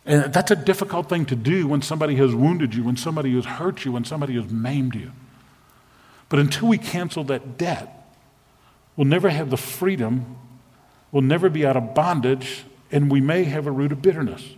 And 0.07 0.33
that's 0.33 0.49
a 0.49 0.55
difficult 0.55 1.09
thing 1.09 1.27
to 1.27 1.35
do 1.35 1.67
when 1.67 1.83
somebody 1.83 2.15
has 2.15 2.33
wounded 2.33 2.73
you, 2.73 2.83
when 2.83 2.97
somebody 2.97 3.35
has 3.35 3.45
hurt 3.45 3.85
you, 3.85 3.91
when 3.91 4.05
somebody 4.05 4.33
has 4.33 4.49
maimed 4.49 4.95
you. 4.95 5.11
But 6.29 6.39
until 6.39 6.67
we 6.67 6.77
cancel 6.77 7.23
that 7.25 7.57
debt, 7.57 8.07
we'll 8.95 9.07
never 9.07 9.29
have 9.29 9.49
the 9.49 9.57
freedom, 9.57 10.37
we'll 11.11 11.21
never 11.21 11.49
be 11.49 11.65
out 11.65 11.77
of 11.77 11.93
bondage, 11.93 12.63
and 12.91 13.11
we 13.11 13.21
may 13.21 13.45
have 13.45 13.67
a 13.67 13.71
root 13.71 13.91
of 13.91 14.01
bitterness. 14.01 14.55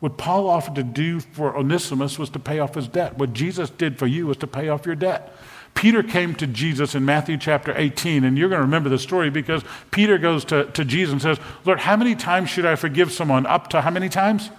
What 0.00 0.16
Paul 0.16 0.48
offered 0.48 0.76
to 0.76 0.82
do 0.82 1.20
for 1.20 1.56
Onesimus 1.56 2.18
was 2.18 2.30
to 2.30 2.38
pay 2.38 2.58
off 2.58 2.74
his 2.74 2.88
debt. 2.88 3.18
What 3.18 3.34
Jesus 3.34 3.68
did 3.68 3.98
for 3.98 4.06
you 4.06 4.26
was 4.26 4.38
to 4.38 4.46
pay 4.46 4.68
off 4.68 4.86
your 4.86 4.94
debt. 4.94 5.34
Peter 5.74 6.02
came 6.02 6.34
to 6.34 6.46
Jesus 6.46 6.94
in 6.94 7.04
Matthew 7.04 7.36
chapter 7.36 7.72
18, 7.76 8.24
and 8.24 8.36
you're 8.36 8.48
going 8.48 8.58
to 8.58 8.64
remember 8.64 8.88
the 8.88 8.98
story 8.98 9.30
because 9.30 9.62
Peter 9.90 10.18
goes 10.18 10.44
to, 10.46 10.64
to 10.72 10.84
Jesus 10.84 11.12
and 11.12 11.22
says, 11.22 11.38
Lord, 11.64 11.80
how 11.80 11.96
many 11.96 12.14
times 12.14 12.50
should 12.50 12.66
I 12.66 12.76
forgive 12.76 13.12
someone? 13.12 13.46
Up 13.46 13.68
to 13.68 13.82
how 13.82 13.90
many 13.90 14.08
times? 14.08 14.50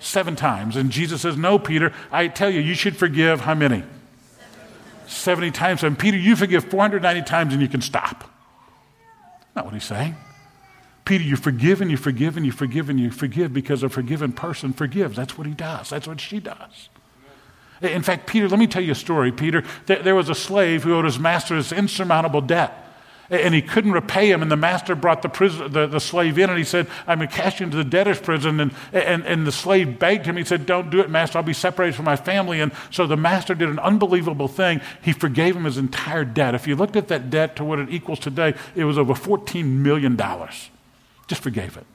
Seven 0.00 0.36
times. 0.36 0.76
And 0.76 0.90
Jesus 0.90 1.22
says, 1.22 1.36
No, 1.36 1.58
Peter, 1.58 1.92
I 2.12 2.28
tell 2.28 2.50
you, 2.50 2.60
you 2.60 2.74
should 2.74 2.96
forgive 2.96 3.40
how 3.42 3.54
many? 3.54 3.84
70 5.06 5.50
times. 5.50 5.82
And 5.82 5.98
Peter, 5.98 6.16
you 6.16 6.36
forgive 6.36 6.64
490 6.64 7.22
times 7.22 7.52
and 7.52 7.62
you 7.62 7.68
can 7.68 7.80
stop. 7.80 8.30
Not 9.54 9.64
what 9.64 9.74
he's 9.74 9.84
saying. 9.84 10.16
Peter, 11.04 11.22
you 11.22 11.36
forgive 11.36 11.80
and 11.80 11.90
you 11.90 11.96
forgive 11.96 12.36
and 12.36 12.46
you 12.46 12.52
forgive 12.52 12.88
and 12.88 12.98
you 12.98 13.10
forgive 13.10 13.52
because 13.52 13.82
a 13.82 13.88
forgiven 13.88 14.32
person 14.32 14.72
forgives. 14.72 15.16
That's 15.16 15.36
what 15.36 15.46
he 15.46 15.52
does. 15.52 15.90
That's 15.90 16.06
what 16.06 16.20
she 16.20 16.40
does. 16.40 16.88
In 17.82 18.02
fact, 18.02 18.26
Peter, 18.26 18.48
let 18.48 18.58
me 18.58 18.66
tell 18.66 18.82
you 18.82 18.92
a 18.92 18.94
story, 18.94 19.30
Peter. 19.30 19.62
There 19.86 20.14
was 20.14 20.28
a 20.28 20.34
slave 20.34 20.84
who 20.84 20.94
owed 20.94 21.04
his 21.04 21.18
master 21.18 21.56
this 21.56 21.72
insurmountable 21.72 22.40
debt 22.40 22.83
and 23.30 23.54
he 23.54 23.62
couldn't 23.62 23.92
repay 23.92 24.30
him. 24.30 24.42
And 24.42 24.50
the 24.50 24.56
master 24.56 24.94
brought 24.94 25.22
the, 25.22 25.28
prison, 25.28 25.72
the, 25.72 25.86
the 25.86 26.00
slave 26.00 26.38
in 26.38 26.50
and 26.50 26.58
he 26.58 26.64
said, 26.64 26.86
I'm 27.06 27.18
going 27.18 27.28
to 27.28 27.34
cast 27.34 27.60
you 27.60 27.64
into 27.64 27.76
the 27.76 27.84
debtor's 27.84 28.20
prison. 28.20 28.60
And, 28.60 28.74
and, 28.92 29.24
and 29.24 29.46
the 29.46 29.52
slave 29.52 29.98
begged 29.98 30.26
him. 30.26 30.36
He 30.36 30.44
said, 30.44 30.66
Don't 30.66 30.90
do 30.90 31.00
it, 31.00 31.10
master. 31.10 31.38
I'll 31.38 31.44
be 31.44 31.52
separated 31.52 31.94
from 31.94 32.04
my 32.04 32.16
family. 32.16 32.60
And 32.60 32.72
so 32.90 33.06
the 33.06 33.16
master 33.16 33.54
did 33.54 33.68
an 33.68 33.78
unbelievable 33.78 34.48
thing. 34.48 34.80
He 35.02 35.12
forgave 35.12 35.56
him 35.56 35.64
his 35.64 35.78
entire 35.78 36.24
debt. 36.24 36.54
If 36.54 36.66
you 36.66 36.76
looked 36.76 36.96
at 36.96 37.08
that 37.08 37.30
debt 37.30 37.56
to 37.56 37.64
what 37.64 37.78
it 37.78 37.90
equals 37.90 38.18
today, 38.18 38.54
it 38.74 38.84
was 38.84 38.98
over 38.98 39.14
$14 39.14 39.64
million. 39.64 40.16
Just 40.16 41.42
forgave 41.42 41.76
it. 41.76 41.86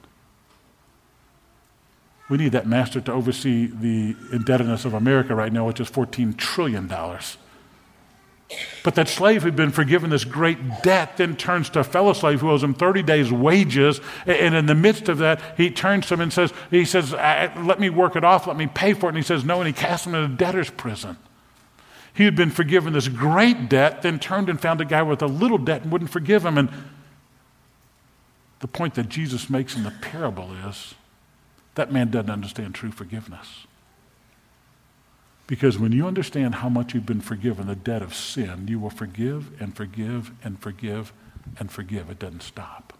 We 2.28 2.38
need 2.38 2.52
that 2.52 2.66
master 2.66 3.00
to 3.00 3.12
oversee 3.12 3.66
the 3.66 4.14
indebtedness 4.32 4.84
of 4.84 4.94
America 4.94 5.34
right 5.34 5.52
now, 5.52 5.66
which 5.66 5.80
is 5.80 5.90
$14 5.90 6.36
trillion. 6.36 6.88
But 8.82 8.94
that 8.94 9.08
slave 9.08 9.42
who'd 9.42 9.56
been 9.56 9.72
forgiven 9.72 10.10
this 10.10 10.24
great 10.24 10.82
debt 10.82 11.18
then 11.18 11.36
turns 11.36 11.68
to 11.70 11.80
a 11.80 11.84
fellow 11.84 12.12
slave 12.14 12.40
who 12.40 12.50
owes 12.50 12.62
him 12.62 12.72
30 12.72 13.02
days' 13.02 13.30
wages. 13.30 14.00
And 14.26 14.54
in 14.54 14.66
the 14.66 14.74
midst 14.74 15.08
of 15.08 15.18
that, 15.18 15.40
he 15.56 15.70
turns 15.70 16.06
to 16.06 16.14
him 16.14 16.20
and 16.22 16.32
says, 16.32 16.52
he 16.70 16.84
says, 16.84 17.12
let 17.12 17.78
me 17.78 17.90
work 17.90 18.16
it 18.16 18.24
off, 18.24 18.46
let 18.46 18.56
me 18.56 18.66
pay 18.66 18.94
for 18.94 19.06
it. 19.06 19.10
And 19.10 19.18
he 19.18 19.22
says, 19.22 19.44
no, 19.44 19.58
and 19.58 19.66
he 19.66 19.72
casts 19.72 20.06
him 20.06 20.14
in 20.14 20.24
a 20.24 20.28
debtor's 20.28 20.70
prison. 20.70 21.18
He 22.14 22.24
had 22.24 22.34
been 22.34 22.50
forgiven 22.50 22.92
this 22.92 23.08
great 23.08 23.68
debt, 23.68 24.02
then 24.02 24.18
turned 24.18 24.48
and 24.48 24.60
found 24.60 24.80
a 24.80 24.84
guy 24.84 25.02
with 25.02 25.22
a 25.22 25.26
little 25.26 25.58
debt 25.58 25.82
and 25.82 25.92
wouldn't 25.92 26.10
forgive 26.10 26.44
him. 26.44 26.58
And 26.58 26.70
the 28.60 28.68
point 28.68 28.94
that 28.94 29.08
Jesus 29.08 29.48
makes 29.48 29.76
in 29.76 29.84
the 29.84 29.90
parable 29.90 30.52
is 30.68 30.94
that 31.74 31.92
man 31.92 32.10
doesn't 32.10 32.30
understand 32.30 32.74
true 32.74 32.90
forgiveness. 32.90 33.66
Because 35.50 35.80
when 35.80 35.90
you 35.90 36.06
understand 36.06 36.54
how 36.54 36.68
much 36.68 36.94
you've 36.94 37.06
been 37.06 37.20
forgiven, 37.20 37.66
the 37.66 37.74
debt 37.74 38.02
of 38.02 38.14
sin, 38.14 38.68
you 38.68 38.78
will 38.78 38.88
forgive 38.88 39.60
and 39.60 39.74
forgive 39.74 40.30
and 40.44 40.56
forgive 40.60 41.12
and 41.58 41.72
forgive. 41.72 42.08
It 42.08 42.20
doesn't 42.20 42.44
stop 42.44 42.92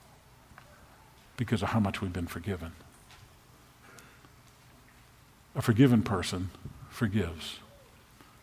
because 1.37 1.63
of 1.63 1.69
how 1.69 1.79
much 1.79 2.01
we've 2.01 2.13
been 2.13 2.27
forgiven. 2.27 2.73
A 5.55 5.63
forgiven 5.63 6.03
person 6.03 6.51
forgives. 6.91 7.61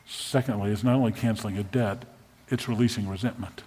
Secondly, 0.05 0.71
it's 0.71 0.85
not 0.85 0.95
only 0.95 1.11
canceling 1.11 1.57
a 1.57 1.63
debt, 1.63 2.05
it's 2.47 2.69
releasing 2.69 3.09
resentment. 3.09 3.63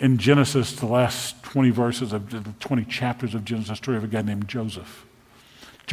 In 0.00 0.16
Genesis, 0.16 0.72
the 0.72 0.86
last 0.86 1.42
20 1.42 1.68
verses 1.68 2.14
of 2.14 2.30
the 2.30 2.54
20 2.58 2.86
chapters 2.86 3.34
of 3.34 3.44
Genesis, 3.44 3.68
the 3.68 3.76
story 3.76 3.98
of 3.98 4.04
a 4.04 4.06
guy 4.06 4.22
named 4.22 4.48
Joseph. 4.48 5.04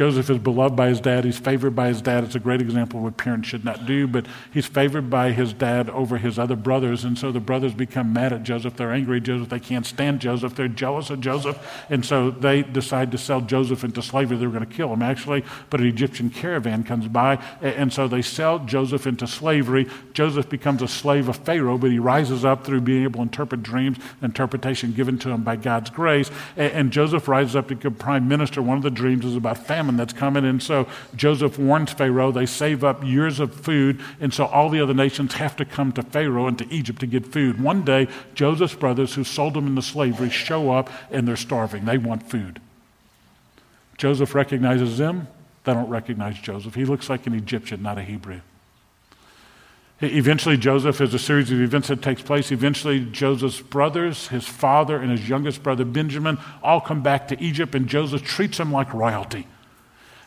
Joseph 0.00 0.30
is 0.30 0.38
beloved 0.38 0.74
by 0.76 0.88
his 0.88 0.98
dad. 0.98 1.26
He's 1.26 1.38
favored 1.38 1.76
by 1.76 1.88
his 1.88 2.00
dad. 2.00 2.24
It's 2.24 2.34
a 2.34 2.40
great 2.40 2.62
example 2.62 3.00
of 3.00 3.04
what 3.04 3.18
parents 3.18 3.48
should 3.48 3.66
not 3.66 3.84
do, 3.84 4.06
but 4.06 4.24
he's 4.50 4.64
favored 4.64 5.10
by 5.10 5.32
his 5.32 5.52
dad 5.52 5.90
over 5.90 6.16
his 6.16 6.38
other 6.38 6.56
brothers. 6.56 7.04
And 7.04 7.18
so 7.18 7.30
the 7.30 7.38
brothers 7.38 7.74
become 7.74 8.10
mad 8.10 8.32
at 8.32 8.42
Joseph. 8.42 8.76
They're 8.76 8.92
angry 8.92 9.18
at 9.18 9.24
Joseph. 9.24 9.50
They 9.50 9.60
can't 9.60 9.84
stand 9.84 10.20
Joseph. 10.20 10.54
They're 10.54 10.68
jealous 10.68 11.10
of 11.10 11.20
Joseph. 11.20 11.58
And 11.90 12.02
so 12.02 12.30
they 12.30 12.62
decide 12.62 13.12
to 13.12 13.18
sell 13.18 13.42
Joseph 13.42 13.84
into 13.84 14.00
slavery. 14.00 14.38
They 14.38 14.46
were 14.46 14.54
going 14.54 14.66
to 14.66 14.74
kill 14.74 14.90
him, 14.90 15.02
actually, 15.02 15.44
but 15.68 15.80
an 15.80 15.86
Egyptian 15.86 16.30
caravan 16.30 16.82
comes 16.82 17.06
by. 17.06 17.34
And 17.60 17.92
so 17.92 18.08
they 18.08 18.22
sell 18.22 18.58
Joseph 18.60 19.06
into 19.06 19.26
slavery. 19.26 19.86
Joseph 20.14 20.48
becomes 20.48 20.80
a 20.80 20.88
slave 20.88 21.28
of 21.28 21.36
Pharaoh, 21.36 21.76
but 21.76 21.90
he 21.90 21.98
rises 21.98 22.42
up 22.42 22.64
through 22.64 22.80
being 22.80 23.02
able 23.02 23.18
to 23.18 23.24
interpret 23.24 23.62
dreams, 23.62 23.98
interpretation 24.22 24.94
given 24.94 25.18
to 25.18 25.28
him 25.28 25.42
by 25.42 25.56
God's 25.56 25.90
grace. 25.90 26.30
And 26.56 26.90
Joseph 26.90 27.28
rises 27.28 27.54
up 27.54 27.68
to 27.68 27.74
become 27.74 27.96
prime 27.96 28.26
minister. 28.28 28.62
One 28.62 28.78
of 28.78 28.82
the 28.82 28.90
dreams 28.90 29.26
is 29.26 29.36
about 29.36 29.58
famine 29.58 29.89
famine 29.90 29.96
that's 29.96 30.12
coming. 30.12 30.44
And 30.44 30.62
so 30.62 30.86
Joseph 31.16 31.58
warns 31.58 31.92
Pharaoh. 31.92 32.32
They 32.32 32.46
save 32.46 32.84
up 32.84 33.04
years 33.04 33.40
of 33.40 33.54
food. 33.54 34.00
And 34.20 34.32
so 34.32 34.46
all 34.46 34.70
the 34.70 34.80
other 34.80 34.94
nations 34.94 35.34
have 35.34 35.56
to 35.56 35.64
come 35.64 35.92
to 35.92 36.02
Pharaoh 36.02 36.46
and 36.46 36.58
to 36.58 36.72
Egypt 36.72 37.00
to 37.00 37.06
get 37.06 37.26
food. 37.26 37.60
One 37.60 37.84
day, 37.84 38.08
Joseph's 38.34 38.74
brothers 38.74 39.14
who 39.14 39.24
sold 39.24 39.56
him 39.56 39.66
into 39.66 39.82
slavery 39.82 40.30
show 40.30 40.72
up 40.72 40.90
and 41.10 41.26
they're 41.26 41.36
starving. 41.36 41.84
They 41.84 41.98
want 41.98 42.28
food. 42.30 42.60
Joseph 43.98 44.34
recognizes 44.34 44.98
them. 44.98 45.28
They 45.64 45.74
don't 45.74 45.90
recognize 45.90 46.38
Joseph. 46.38 46.74
He 46.74 46.84
looks 46.84 47.10
like 47.10 47.26
an 47.26 47.34
Egyptian, 47.34 47.82
not 47.82 47.98
a 47.98 48.02
Hebrew. 48.02 48.40
Eventually, 50.02 50.56
Joseph 50.56 50.96
has 50.98 51.12
a 51.12 51.18
series 51.18 51.52
of 51.52 51.60
events 51.60 51.88
that 51.88 52.00
takes 52.00 52.22
place. 52.22 52.50
Eventually, 52.50 53.00
Joseph's 53.00 53.60
brothers, 53.60 54.28
his 54.28 54.48
father, 54.48 54.96
and 54.96 55.10
his 55.10 55.28
youngest 55.28 55.62
brother 55.62 55.84
Benjamin 55.84 56.38
all 56.62 56.80
come 56.80 57.02
back 57.02 57.28
to 57.28 57.38
Egypt, 57.38 57.74
and 57.74 57.86
Joseph 57.86 58.22
treats 58.22 58.56
them 58.56 58.72
like 58.72 58.94
royalty. 58.94 59.46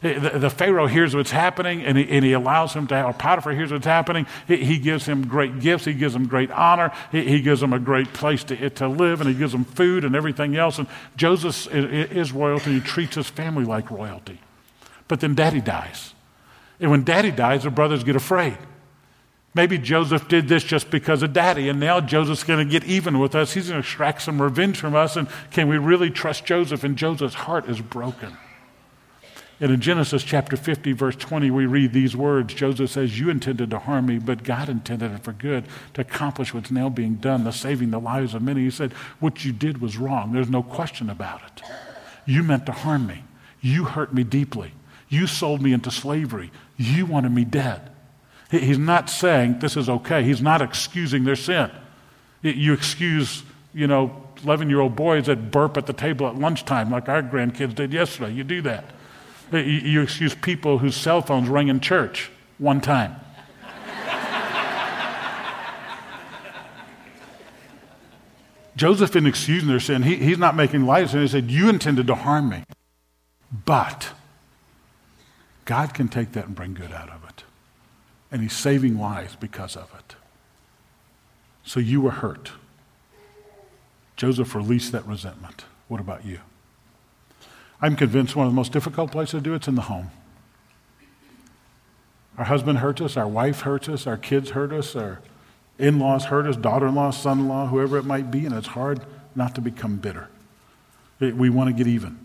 The, 0.03 0.37
the 0.37 0.49
Pharaoh 0.49 0.87
hears 0.87 1.15
what's 1.15 1.31
happening 1.31 1.81
and 1.83 1.97
he, 1.97 2.09
and 2.09 2.25
he, 2.25 2.33
allows 2.33 2.73
him 2.73 2.87
to, 2.87 3.03
or 3.05 3.13
Potiphar 3.13 3.53
hears 3.53 3.71
what's 3.71 3.85
happening. 3.85 4.27
He, 4.47 4.57
he 4.57 4.77
gives 4.77 5.05
him 5.05 5.25
great 5.25 5.61
gifts. 5.61 5.85
He 5.85 5.93
gives 5.93 6.13
him 6.13 6.27
great 6.27 6.51
honor. 6.51 6.91
He, 7.09 7.23
he, 7.23 7.41
gives 7.41 7.63
him 7.63 7.71
a 7.71 7.79
great 7.79 8.11
place 8.11 8.43
to, 8.45 8.69
to 8.69 8.87
live 8.89 9.21
and 9.21 9.29
he 9.29 9.35
gives 9.35 9.53
him 9.53 9.63
food 9.63 10.03
and 10.03 10.13
everything 10.13 10.57
else. 10.57 10.77
And 10.77 10.89
Joseph 11.15 11.73
is 11.73 12.33
royalty. 12.33 12.73
He 12.73 12.79
treats 12.81 13.15
his 13.15 13.29
family 13.29 13.63
like 13.63 13.89
royalty. 13.89 14.39
But 15.07 15.21
then 15.21 15.35
daddy 15.35 15.61
dies. 15.61 16.13
And 16.81 16.91
when 16.91 17.05
daddy 17.05 17.31
dies, 17.31 17.63
the 17.63 17.71
brothers 17.71 18.03
get 18.03 18.17
afraid. 18.17 18.57
Maybe 19.55 19.77
Joseph 19.77 20.27
did 20.27 20.49
this 20.49 20.63
just 20.63 20.89
because 20.89 21.21
of 21.21 21.31
daddy, 21.31 21.69
and 21.69 21.79
now 21.79 22.01
Joseph's 22.01 22.43
going 22.43 22.65
to 22.65 22.69
get 22.69 22.83
even 22.85 23.19
with 23.19 23.35
us. 23.35 23.53
He's 23.53 23.69
going 23.69 23.81
to 23.81 23.87
extract 23.87 24.23
some 24.23 24.41
revenge 24.41 24.79
from 24.79 24.95
us. 24.95 25.15
And 25.15 25.29
can 25.51 25.69
we 25.69 25.77
really 25.77 26.09
trust 26.09 26.43
Joseph? 26.43 26.83
And 26.83 26.97
Joseph's 26.97 27.35
heart 27.35 27.69
is 27.69 27.79
broken. 27.79 28.35
And 29.59 29.71
in 29.71 29.81
Genesis 29.81 30.23
chapter 30.23 30.57
50, 30.57 30.93
verse 30.93 31.15
20, 31.15 31.51
we 31.51 31.65
read 31.65 31.93
these 31.93 32.15
words 32.15 32.53
Joseph 32.53 32.89
says, 32.89 33.19
You 33.19 33.29
intended 33.29 33.69
to 33.69 33.79
harm 33.79 34.07
me, 34.07 34.17
but 34.17 34.43
God 34.43 34.67
intended 34.67 35.11
it 35.11 35.23
for 35.23 35.31
good 35.31 35.65
to 35.93 36.01
accomplish 36.01 36.53
what's 36.53 36.71
now 36.71 36.89
being 36.89 37.15
done, 37.15 37.43
the 37.43 37.51
saving 37.51 37.91
the 37.91 37.99
lives 37.99 38.33
of 38.33 38.41
many. 38.41 38.61
He 38.61 38.71
said, 38.71 38.93
What 39.19 39.45
you 39.45 39.51
did 39.51 39.79
was 39.79 39.97
wrong. 39.97 40.33
There's 40.33 40.49
no 40.49 40.63
question 40.63 41.09
about 41.09 41.41
it. 41.43 41.63
You 42.25 42.43
meant 42.43 42.65
to 42.65 42.71
harm 42.71 43.07
me. 43.07 43.23
You 43.61 43.85
hurt 43.85 44.13
me 44.13 44.23
deeply. 44.23 44.73
You 45.07 45.27
sold 45.27 45.61
me 45.61 45.73
into 45.73 45.91
slavery. 45.91 46.51
You 46.75 47.05
wanted 47.05 47.31
me 47.31 47.45
dead. 47.45 47.89
He's 48.49 48.77
not 48.77 49.09
saying 49.09 49.59
this 49.59 49.77
is 49.77 49.89
okay. 49.89 50.23
He's 50.23 50.41
not 50.41 50.61
excusing 50.61 51.23
their 51.23 51.35
sin. 51.35 51.71
You 52.41 52.73
excuse, 52.73 53.43
you 53.73 53.87
know, 53.87 54.23
11 54.43 54.69
year 54.69 54.79
old 54.79 54.95
boys 54.95 55.27
that 55.27 55.51
burp 55.51 55.77
at 55.77 55.85
the 55.85 55.93
table 55.93 56.27
at 56.27 56.35
lunchtime 56.35 56.91
like 56.91 57.07
our 57.09 57.23
grandkids 57.23 57.75
did 57.75 57.93
yesterday. 57.93 58.33
You 58.33 58.43
do 58.43 58.61
that. 58.63 58.85
You 59.53 60.01
excuse 60.01 60.35
people 60.35 60.79
whose 60.79 60.95
cell 60.95 61.21
phones 61.21 61.49
ring 61.49 61.67
in 61.67 61.79
church 61.79 62.31
one 62.57 62.81
time. 62.81 63.15
Joseph 68.75 69.11
isn't 69.11 69.27
excusing 69.27 69.69
their 69.69 69.79
sin. 69.79 70.01
He, 70.01 70.15
he's 70.15 70.39
not 70.39 70.55
making 70.55 70.85
light 70.85 71.03
of 71.03 71.11
sin. 71.11 71.21
He 71.21 71.27
said, 71.27 71.51
You 71.51 71.69
intended 71.69 72.07
to 72.07 72.15
harm 72.15 72.49
me. 72.49 72.63
But 73.65 74.11
God 75.65 75.93
can 75.93 76.07
take 76.07 76.31
that 76.31 76.47
and 76.47 76.55
bring 76.55 76.73
good 76.73 76.91
out 76.91 77.09
of 77.09 77.23
it. 77.29 77.43
And 78.31 78.41
He's 78.41 78.53
saving 78.53 78.97
lives 78.97 79.35
because 79.35 79.75
of 79.75 79.91
it. 79.97 80.15
So 81.63 81.79
you 81.79 82.01
were 82.01 82.11
hurt. 82.11 82.51
Joseph 84.15 84.55
released 84.55 84.91
that 84.91 85.05
resentment. 85.05 85.65
What 85.87 85.99
about 85.99 86.25
you? 86.25 86.39
I'm 87.83 87.97
convinced 87.97 88.33
one 88.33 88.47
of 88.47 88.53
the 88.53 88.55
most 88.55 88.71
difficult 88.71 89.11
places 89.11 89.33
to 89.33 89.41
do 89.41 89.55
it's 89.55 89.67
in 89.67 89.75
the 89.75 89.81
home. 89.81 90.09
Our 92.37 92.45
husband 92.45 92.77
hurts 92.77 93.01
us, 93.01 93.17
our 93.17 93.27
wife 93.27 93.59
hurts 93.59 93.89
us, 93.89 94.07
our 94.07 94.15
kids 94.15 94.51
hurt 94.51 94.71
us, 94.71 94.95
our 94.95 95.19
in 95.77 95.99
laws 95.99 96.25
hurt 96.25 96.45
us, 96.45 96.55
daughter 96.55 96.87
in 96.87 96.95
law, 96.95 97.11
son 97.11 97.39
in 97.39 97.47
law, 97.49 97.67
whoever 97.67 97.97
it 97.97 98.05
might 98.05 98.31
be, 98.31 98.45
and 98.45 98.55
it's 98.55 98.67
hard 98.67 99.01
not 99.35 99.53
to 99.55 99.61
become 99.61 99.97
bitter. 99.97 100.29
We 101.19 101.49
want 101.49 101.71
to 101.71 101.73
get 101.73 101.85
even. 101.85 102.17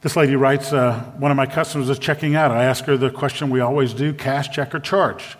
This 0.00 0.16
lady 0.16 0.34
writes 0.34 0.72
uh, 0.72 0.98
One 1.18 1.30
of 1.30 1.36
my 1.36 1.46
customers 1.46 1.90
is 1.90 1.98
checking 1.98 2.34
out. 2.34 2.52
I 2.52 2.64
asked 2.64 2.86
her 2.86 2.96
the 2.96 3.10
question 3.10 3.50
we 3.50 3.60
always 3.60 3.92
do 3.92 4.14
cash, 4.14 4.48
check, 4.48 4.74
or 4.74 4.80
charge. 4.80 5.36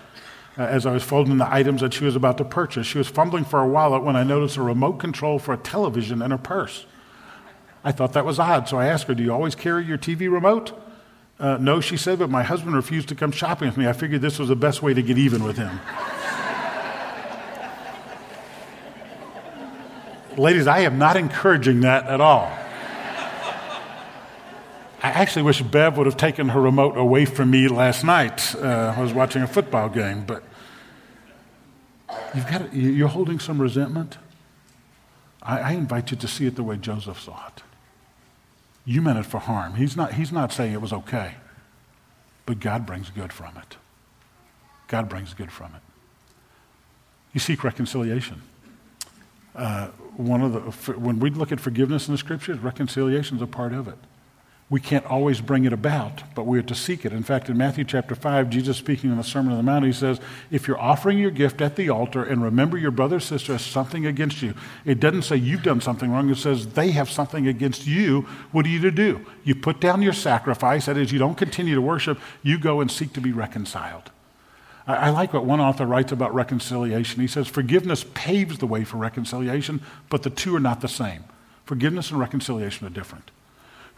Uh, 0.58 0.64
as 0.64 0.84
I 0.84 0.92
was 0.92 1.02
folding 1.02 1.38
the 1.38 1.50
items 1.50 1.80
that 1.80 1.94
she 1.94 2.04
was 2.04 2.14
about 2.14 2.36
to 2.36 2.44
purchase, 2.44 2.86
she 2.86 2.98
was 2.98 3.08
fumbling 3.08 3.46
for 3.46 3.60
a 3.60 3.66
wallet 3.66 4.02
when 4.02 4.16
I 4.16 4.22
noticed 4.22 4.58
a 4.58 4.62
remote 4.62 4.98
control 4.98 5.38
for 5.38 5.54
a 5.54 5.56
television 5.56 6.20
in 6.20 6.30
her 6.30 6.36
purse. 6.36 6.84
I 7.82 7.92
thought 7.92 8.12
that 8.12 8.24
was 8.24 8.38
odd, 8.38 8.68
so 8.68 8.78
I 8.78 8.86
asked 8.86 9.06
her, 9.06 9.14
Do 9.14 9.22
you 9.22 9.32
always 9.32 9.54
carry 9.54 9.84
your 9.84 9.98
TV 9.98 10.30
remote? 10.30 10.72
Uh, 11.38 11.56
no, 11.58 11.80
she 11.80 11.96
said, 11.96 12.18
but 12.18 12.28
my 12.28 12.42
husband 12.42 12.76
refused 12.76 13.08
to 13.08 13.14
come 13.14 13.32
shopping 13.32 13.68
with 13.68 13.78
me. 13.78 13.88
I 13.88 13.94
figured 13.94 14.20
this 14.20 14.38
was 14.38 14.50
the 14.50 14.56
best 14.56 14.82
way 14.82 14.92
to 14.92 15.02
get 15.02 15.16
even 15.16 15.42
with 15.42 15.56
him. 15.56 15.80
Ladies, 20.36 20.66
I 20.66 20.80
am 20.80 20.98
not 20.98 21.16
encouraging 21.16 21.80
that 21.80 22.06
at 22.06 22.20
all. 22.20 22.52
I 25.02 25.08
actually 25.08 25.44
wish 25.44 25.62
Bev 25.62 25.96
would 25.96 26.04
have 26.04 26.18
taken 26.18 26.50
her 26.50 26.60
remote 26.60 26.98
away 26.98 27.24
from 27.24 27.50
me 27.50 27.68
last 27.68 28.04
night. 28.04 28.54
Uh, 28.54 28.94
I 28.94 29.00
was 29.00 29.14
watching 29.14 29.40
a 29.40 29.46
football 29.46 29.88
game, 29.88 30.26
but 30.26 30.42
you've 32.34 32.46
got 32.46 32.74
you're 32.74 33.08
holding 33.08 33.38
some 33.38 33.62
resentment. 33.62 34.18
I, 35.42 35.58
I 35.58 35.72
invite 35.72 36.10
you 36.10 36.18
to 36.18 36.28
see 36.28 36.46
it 36.46 36.56
the 36.56 36.62
way 36.62 36.76
Joseph 36.76 37.18
saw 37.18 37.46
it. 37.46 37.62
You 38.84 39.02
meant 39.02 39.18
it 39.18 39.26
for 39.26 39.38
harm. 39.38 39.74
He's 39.74 39.96
not, 39.96 40.14
he's 40.14 40.32
not 40.32 40.52
saying 40.52 40.72
it 40.72 40.80
was 40.80 40.92
okay, 40.92 41.34
but 42.46 42.60
God 42.60 42.86
brings 42.86 43.10
good 43.10 43.32
from 43.32 43.56
it. 43.56 43.76
God 44.88 45.08
brings 45.08 45.34
good 45.34 45.52
from 45.52 45.74
it. 45.74 45.82
You 47.32 47.40
seek 47.40 47.62
reconciliation. 47.62 48.42
Uh, 49.54 49.88
one 50.16 50.42
of 50.42 50.52
the, 50.52 50.92
when 50.98 51.18
we 51.18 51.30
look 51.30 51.52
at 51.52 51.60
forgiveness 51.60 52.08
in 52.08 52.14
the 52.14 52.18
scriptures, 52.18 52.58
reconciliation 52.58 53.36
is 53.36 53.42
a 53.42 53.46
part 53.46 53.72
of 53.72 53.88
it. 53.88 53.98
We 54.70 54.78
can't 54.78 55.04
always 55.04 55.40
bring 55.40 55.64
it 55.64 55.72
about, 55.72 56.22
but 56.36 56.46
we 56.46 56.56
are 56.56 56.62
to 56.62 56.76
seek 56.76 57.04
it. 57.04 57.12
In 57.12 57.24
fact, 57.24 57.48
in 57.48 57.58
Matthew 57.58 57.82
chapter 57.82 58.14
5, 58.14 58.48
Jesus 58.48 58.76
speaking 58.76 59.10
in 59.10 59.16
the 59.16 59.24
Sermon 59.24 59.50
on 59.50 59.58
the 59.58 59.64
Mount, 59.64 59.84
he 59.84 59.92
says, 59.92 60.20
If 60.52 60.68
you're 60.68 60.78
offering 60.78 61.18
your 61.18 61.32
gift 61.32 61.60
at 61.60 61.74
the 61.74 61.90
altar 61.90 62.22
and 62.22 62.40
remember 62.40 62.78
your 62.78 62.92
brother 62.92 63.16
or 63.16 63.20
sister 63.20 63.50
has 63.50 63.62
something 63.62 64.06
against 64.06 64.42
you, 64.42 64.54
it 64.84 65.00
doesn't 65.00 65.22
say 65.22 65.34
you've 65.34 65.64
done 65.64 65.80
something 65.80 66.12
wrong. 66.12 66.30
It 66.30 66.36
says 66.36 66.68
they 66.68 66.92
have 66.92 67.10
something 67.10 67.48
against 67.48 67.88
you. 67.88 68.22
What 68.52 68.64
are 68.64 68.68
you 68.68 68.80
to 68.82 68.92
do? 68.92 69.26
You 69.42 69.56
put 69.56 69.80
down 69.80 70.02
your 70.02 70.12
sacrifice, 70.12 70.86
that 70.86 70.96
is, 70.96 71.10
you 71.10 71.18
don't 71.18 71.36
continue 71.36 71.74
to 71.74 71.82
worship, 71.82 72.20
you 72.44 72.56
go 72.56 72.80
and 72.80 72.88
seek 72.88 73.12
to 73.14 73.20
be 73.20 73.32
reconciled. 73.32 74.12
I, 74.86 74.94
I 74.94 75.10
like 75.10 75.32
what 75.32 75.44
one 75.44 75.60
author 75.60 75.84
writes 75.84 76.12
about 76.12 76.32
reconciliation. 76.32 77.20
He 77.20 77.26
says, 77.26 77.48
Forgiveness 77.48 78.04
paves 78.14 78.58
the 78.58 78.68
way 78.68 78.84
for 78.84 78.98
reconciliation, 78.98 79.82
but 80.10 80.22
the 80.22 80.30
two 80.30 80.54
are 80.54 80.60
not 80.60 80.80
the 80.80 80.86
same. 80.86 81.24
Forgiveness 81.64 82.12
and 82.12 82.20
reconciliation 82.20 82.86
are 82.86 82.90
different. 82.90 83.32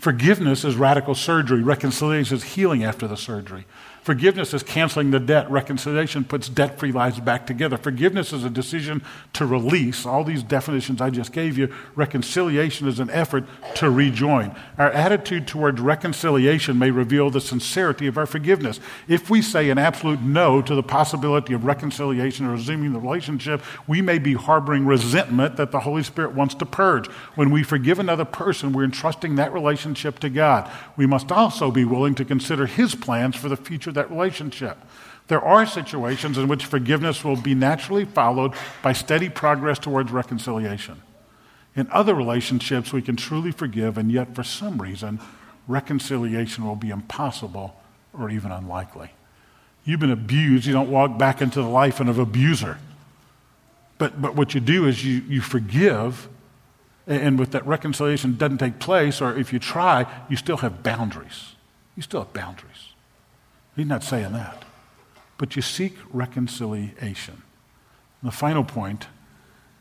Forgiveness 0.02 0.64
is 0.64 0.74
radical 0.74 1.14
surgery. 1.14 1.62
Reconciliation 1.62 2.36
is 2.36 2.42
healing 2.42 2.82
after 2.82 3.06
the 3.06 3.16
surgery. 3.16 3.66
Forgiveness 4.02 4.52
is 4.52 4.64
canceling 4.64 5.12
the 5.12 5.20
debt. 5.20 5.48
Reconciliation 5.48 6.24
puts 6.24 6.48
debt 6.48 6.76
free 6.76 6.90
lives 6.90 7.20
back 7.20 7.46
together. 7.46 7.76
Forgiveness 7.76 8.32
is 8.32 8.42
a 8.42 8.50
decision 8.50 9.00
to 9.32 9.46
release. 9.46 10.04
All 10.04 10.24
these 10.24 10.42
definitions 10.42 11.00
I 11.00 11.10
just 11.10 11.32
gave 11.32 11.56
you. 11.56 11.72
Reconciliation 11.94 12.88
is 12.88 12.98
an 12.98 13.10
effort 13.10 13.44
to 13.76 13.90
rejoin. 13.90 14.56
Our 14.76 14.90
attitude 14.90 15.46
towards 15.46 15.80
reconciliation 15.80 16.80
may 16.80 16.90
reveal 16.90 17.30
the 17.30 17.40
sincerity 17.40 18.08
of 18.08 18.18
our 18.18 18.26
forgiveness. 18.26 18.80
If 19.06 19.30
we 19.30 19.40
say 19.40 19.70
an 19.70 19.78
absolute 19.78 20.20
no 20.20 20.60
to 20.62 20.74
the 20.74 20.82
possibility 20.82 21.54
of 21.54 21.64
reconciliation 21.64 22.46
or 22.46 22.52
resuming 22.52 22.94
the 22.94 22.98
relationship, 22.98 23.62
we 23.86 24.02
may 24.02 24.18
be 24.18 24.34
harboring 24.34 24.84
resentment 24.84 25.56
that 25.58 25.70
the 25.70 25.80
Holy 25.80 26.02
Spirit 26.02 26.32
wants 26.32 26.56
to 26.56 26.66
purge. 26.66 27.06
When 27.36 27.52
we 27.52 27.62
forgive 27.62 28.00
another 28.00 28.24
person, 28.24 28.72
we're 28.72 28.82
entrusting 28.82 29.36
that 29.36 29.52
relationship 29.52 30.18
to 30.20 30.28
God. 30.28 30.68
We 30.96 31.06
must 31.06 31.30
also 31.30 31.70
be 31.70 31.84
willing 31.84 32.16
to 32.16 32.24
consider 32.24 32.66
His 32.66 32.96
plans 32.96 33.36
for 33.36 33.48
the 33.48 33.56
future 33.56 33.91
that 33.94 34.10
relationship. 34.10 34.78
There 35.28 35.42
are 35.42 35.66
situations 35.66 36.36
in 36.36 36.48
which 36.48 36.66
forgiveness 36.66 37.24
will 37.24 37.36
be 37.36 37.54
naturally 37.54 38.04
followed 38.04 38.52
by 38.82 38.92
steady 38.92 39.28
progress 39.28 39.78
towards 39.78 40.10
reconciliation. 40.10 41.00
In 41.74 41.88
other 41.90 42.14
relationships, 42.14 42.92
we 42.92 43.02
can 43.02 43.16
truly 43.16 43.50
forgive, 43.50 43.96
and 43.96 44.12
yet 44.12 44.34
for 44.34 44.42
some 44.42 44.80
reason, 44.82 45.20
reconciliation 45.66 46.66
will 46.66 46.76
be 46.76 46.90
impossible 46.90 47.80
or 48.18 48.30
even 48.30 48.50
unlikely. 48.50 49.10
You've 49.84 50.00
been 50.00 50.10
abused, 50.10 50.66
you 50.66 50.72
don't 50.72 50.90
walk 50.90 51.18
back 51.18 51.40
into 51.40 51.62
the 51.62 51.68
life 51.68 51.98
of 52.00 52.08
an 52.08 52.20
abuser. 52.20 52.78
But, 53.98 54.20
but 54.20 54.34
what 54.34 54.54
you 54.54 54.60
do 54.60 54.86
is 54.86 55.04
you, 55.04 55.22
you 55.28 55.40
forgive, 55.40 56.28
and 57.06 57.38
with 57.38 57.52
that 57.52 57.66
reconciliation 57.66 58.36
doesn't 58.36 58.58
take 58.58 58.78
place, 58.78 59.20
or 59.20 59.36
if 59.36 59.52
you 59.52 59.58
try, 59.58 60.06
you 60.28 60.36
still 60.36 60.58
have 60.58 60.82
boundaries. 60.82 61.54
You 61.96 62.02
still 62.02 62.20
have 62.20 62.32
boundaries. 62.32 62.91
He's 63.76 63.86
not 63.86 64.04
saying 64.04 64.32
that. 64.32 64.64
But 65.38 65.56
you 65.56 65.62
seek 65.62 65.96
reconciliation. 66.12 67.42
And 68.20 68.30
the 68.30 68.36
final 68.36 68.64
point 68.64 69.06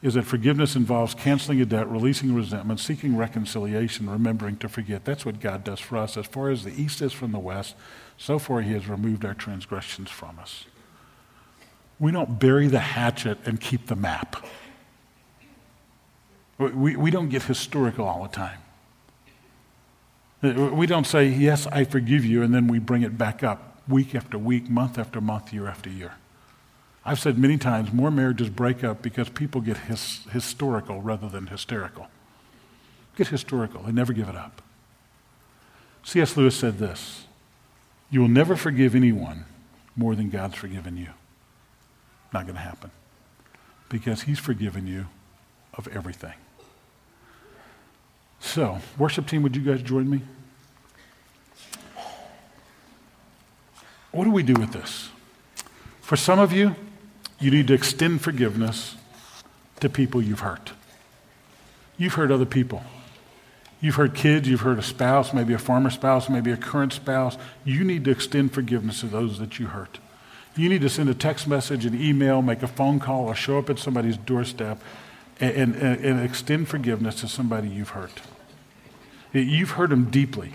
is 0.02 0.16
that 0.16 0.24
forgiveness 0.24 0.76
involves 0.76 1.14
canceling 1.14 1.62
a 1.62 1.66
debt, 1.66 1.88
releasing 1.88 2.34
resentment, 2.34 2.80
seeking 2.80 3.16
reconciliation, 3.16 4.10
remembering 4.10 4.58
to 4.58 4.68
forget. 4.68 5.06
That's 5.06 5.26
what 5.26 5.40
God 5.40 5.64
does 5.64 5.80
for 5.80 5.98
us. 5.98 6.18
As 6.18 6.26
far 6.26 6.50
as 6.50 6.64
the 6.64 6.72
east 6.82 7.02
is 7.02 7.14
from 7.14 7.32
the 7.32 7.40
west, 7.40 7.76
so 8.18 8.40
far 8.40 8.62
He 8.62 8.74
has 8.74 8.88
removed 8.88 9.24
our 9.24 9.36
transgressions 9.36 10.10
from 10.10 10.40
us. 10.40 10.66
We 12.00 12.12
don't 12.12 12.40
bury 12.40 12.68
the 12.68 12.80
hatchet 12.80 13.38
and 13.46 13.62
keep 13.62 13.86
the 13.86 13.96
map. 13.96 14.44
We, 16.58 16.96
we 16.96 17.12
don't 17.12 17.30
get 17.30 17.44
historical 17.44 18.06
all 18.06 18.24
the 18.24 18.30
time. 18.30 18.58
We 20.76 20.88
don't 20.88 21.06
say, 21.06 21.28
Yes, 21.28 21.68
I 21.68 21.84
forgive 21.84 22.26
you, 22.26 22.42
and 22.42 22.54
then 22.54 22.68
we 22.68 22.80
bring 22.80 23.04
it 23.04 23.20
back 23.20 23.44
up 23.44 23.71
week 23.92 24.16
after 24.16 24.38
week, 24.38 24.70
month 24.70 24.98
after 24.98 25.22
month, 25.22 25.54
year 25.54 25.68
after 25.68 25.90
year. 25.90 26.14
I've 27.04 27.20
said 27.20 27.38
many 27.38 27.58
times 27.58 27.92
more 27.92 28.12
marriages 28.12 28.50
break 28.50 28.84
up 28.84 29.02
because 29.02 29.30
people 29.30 29.62
get 29.62 29.78
his, 29.78 30.22
historical 30.32 31.02
rather 31.02 31.30
than 31.30 31.48
hysterical. 31.48 32.08
Get 33.16 33.28
historical, 33.28 33.84
they 33.84 33.92
never 33.92 34.14
give 34.14 34.30
it 34.30 34.36
up. 34.36 34.62
C.S. 36.04 36.36
Lewis 36.38 36.56
said 36.56 36.78
this 36.78 37.26
You 38.10 38.22
will 38.22 38.28
never 38.28 38.56
forgive 38.56 38.96
anyone 38.96 39.46
more 39.96 40.16
than 40.16 40.30
God's 40.30 40.56
forgiven 40.56 40.98
you. 40.98 41.10
Not 42.34 42.46
going 42.46 42.56
to 42.56 42.62
happen 42.62 42.92
because 43.90 44.24
He's 44.24 44.40
forgiven 44.40 44.88
you 44.88 45.08
of 45.74 45.88
everything. 45.90 46.34
So, 48.40 48.80
worship 48.98 49.28
team, 49.28 49.44
would 49.44 49.56
you 49.56 49.62
guys 49.62 49.82
join 49.84 50.10
me? 50.10 50.22
What 54.12 54.26
do 54.26 54.32
we 54.32 54.44
do 54.44 54.54
with 54.54 54.74
this? 54.74 55.10
For 56.02 56.16
some 56.16 56.40
of 56.40 56.52
you, 56.52 56.76
you 57.40 57.52
need 57.52 57.68
to 57.68 57.74
extend 57.74 58.22
forgiveness 58.22 58.96
to 59.80 59.90
people 59.90 60.22
you've 60.22 60.42
hurt. 60.42 60.74
You've 61.98 62.14
hurt 62.16 62.32
other 62.32 62.46
people. 62.46 62.84
You've 63.80 63.96
hurt 63.96 64.14
kids, 64.14 64.48
you've 64.48 64.62
hurt 64.62 64.78
a 64.78 64.84
spouse, 64.84 65.34
maybe 65.34 65.54
a 65.54 65.58
former 65.58 65.90
spouse, 65.90 66.30
maybe 66.30 66.52
a 66.52 66.58
current 66.58 66.94
spouse. 66.94 67.38
You 67.66 67.84
need 67.84 68.06
to 68.06 68.12
extend 68.12 68.54
forgiveness 68.54 69.00
to 69.00 69.08
those 69.08 69.40
that 69.40 69.58
you 69.58 69.68
hurt. 69.68 69.98
You 70.56 70.70
need 70.70 70.82
to 70.82 70.90
send 70.90 71.10
a 71.10 71.16
text 71.16 71.48
message, 71.48 71.86
an 71.86 72.00
email, 72.00 72.42
make 72.42 72.62
a 72.62 72.68
phone 72.68 73.00
call, 73.00 73.26
or 73.26 73.36
show 73.36 73.58
up 73.58 73.70
at 73.70 73.80
somebody's 73.80 74.18
doorstep 74.18 74.82
and, 75.40 75.76
and, 75.76 76.06
and 76.06 76.20
extend 76.20 76.68
forgiveness 76.68 77.16
to 77.22 77.28
somebody 77.28 77.70
you've 77.70 77.90
hurt. 77.90 78.22
You've 79.34 79.72
hurt 79.72 79.90
them 79.90 80.12
deeply. 80.12 80.54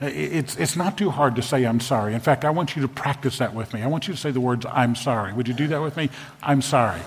It's, 0.00 0.56
it's 0.56 0.76
not 0.76 0.96
too 0.96 1.10
hard 1.10 1.34
to 1.36 1.42
say, 1.42 1.64
I'm 1.64 1.80
sorry. 1.80 2.14
In 2.14 2.20
fact, 2.20 2.44
I 2.44 2.50
want 2.50 2.76
you 2.76 2.82
to 2.82 2.88
practice 2.88 3.38
that 3.38 3.52
with 3.52 3.74
me. 3.74 3.82
I 3.82 3.88
want 3.88 4.06
you 4.06 4.14
to 4.14 4.20
say 4.20 4.30
the 4.30 4.40
words, 4.40 4.64
I'm 4.70 4.94
sorry. 4.94 5.32
Would 5.32 5.48
you 5.48 5.54
do 5.54 5.66
that 5.68 5.82
with 5.82 5.96
me? 5.96 6.10
I'm 6.42 6.62
sorry. 6.62 7.00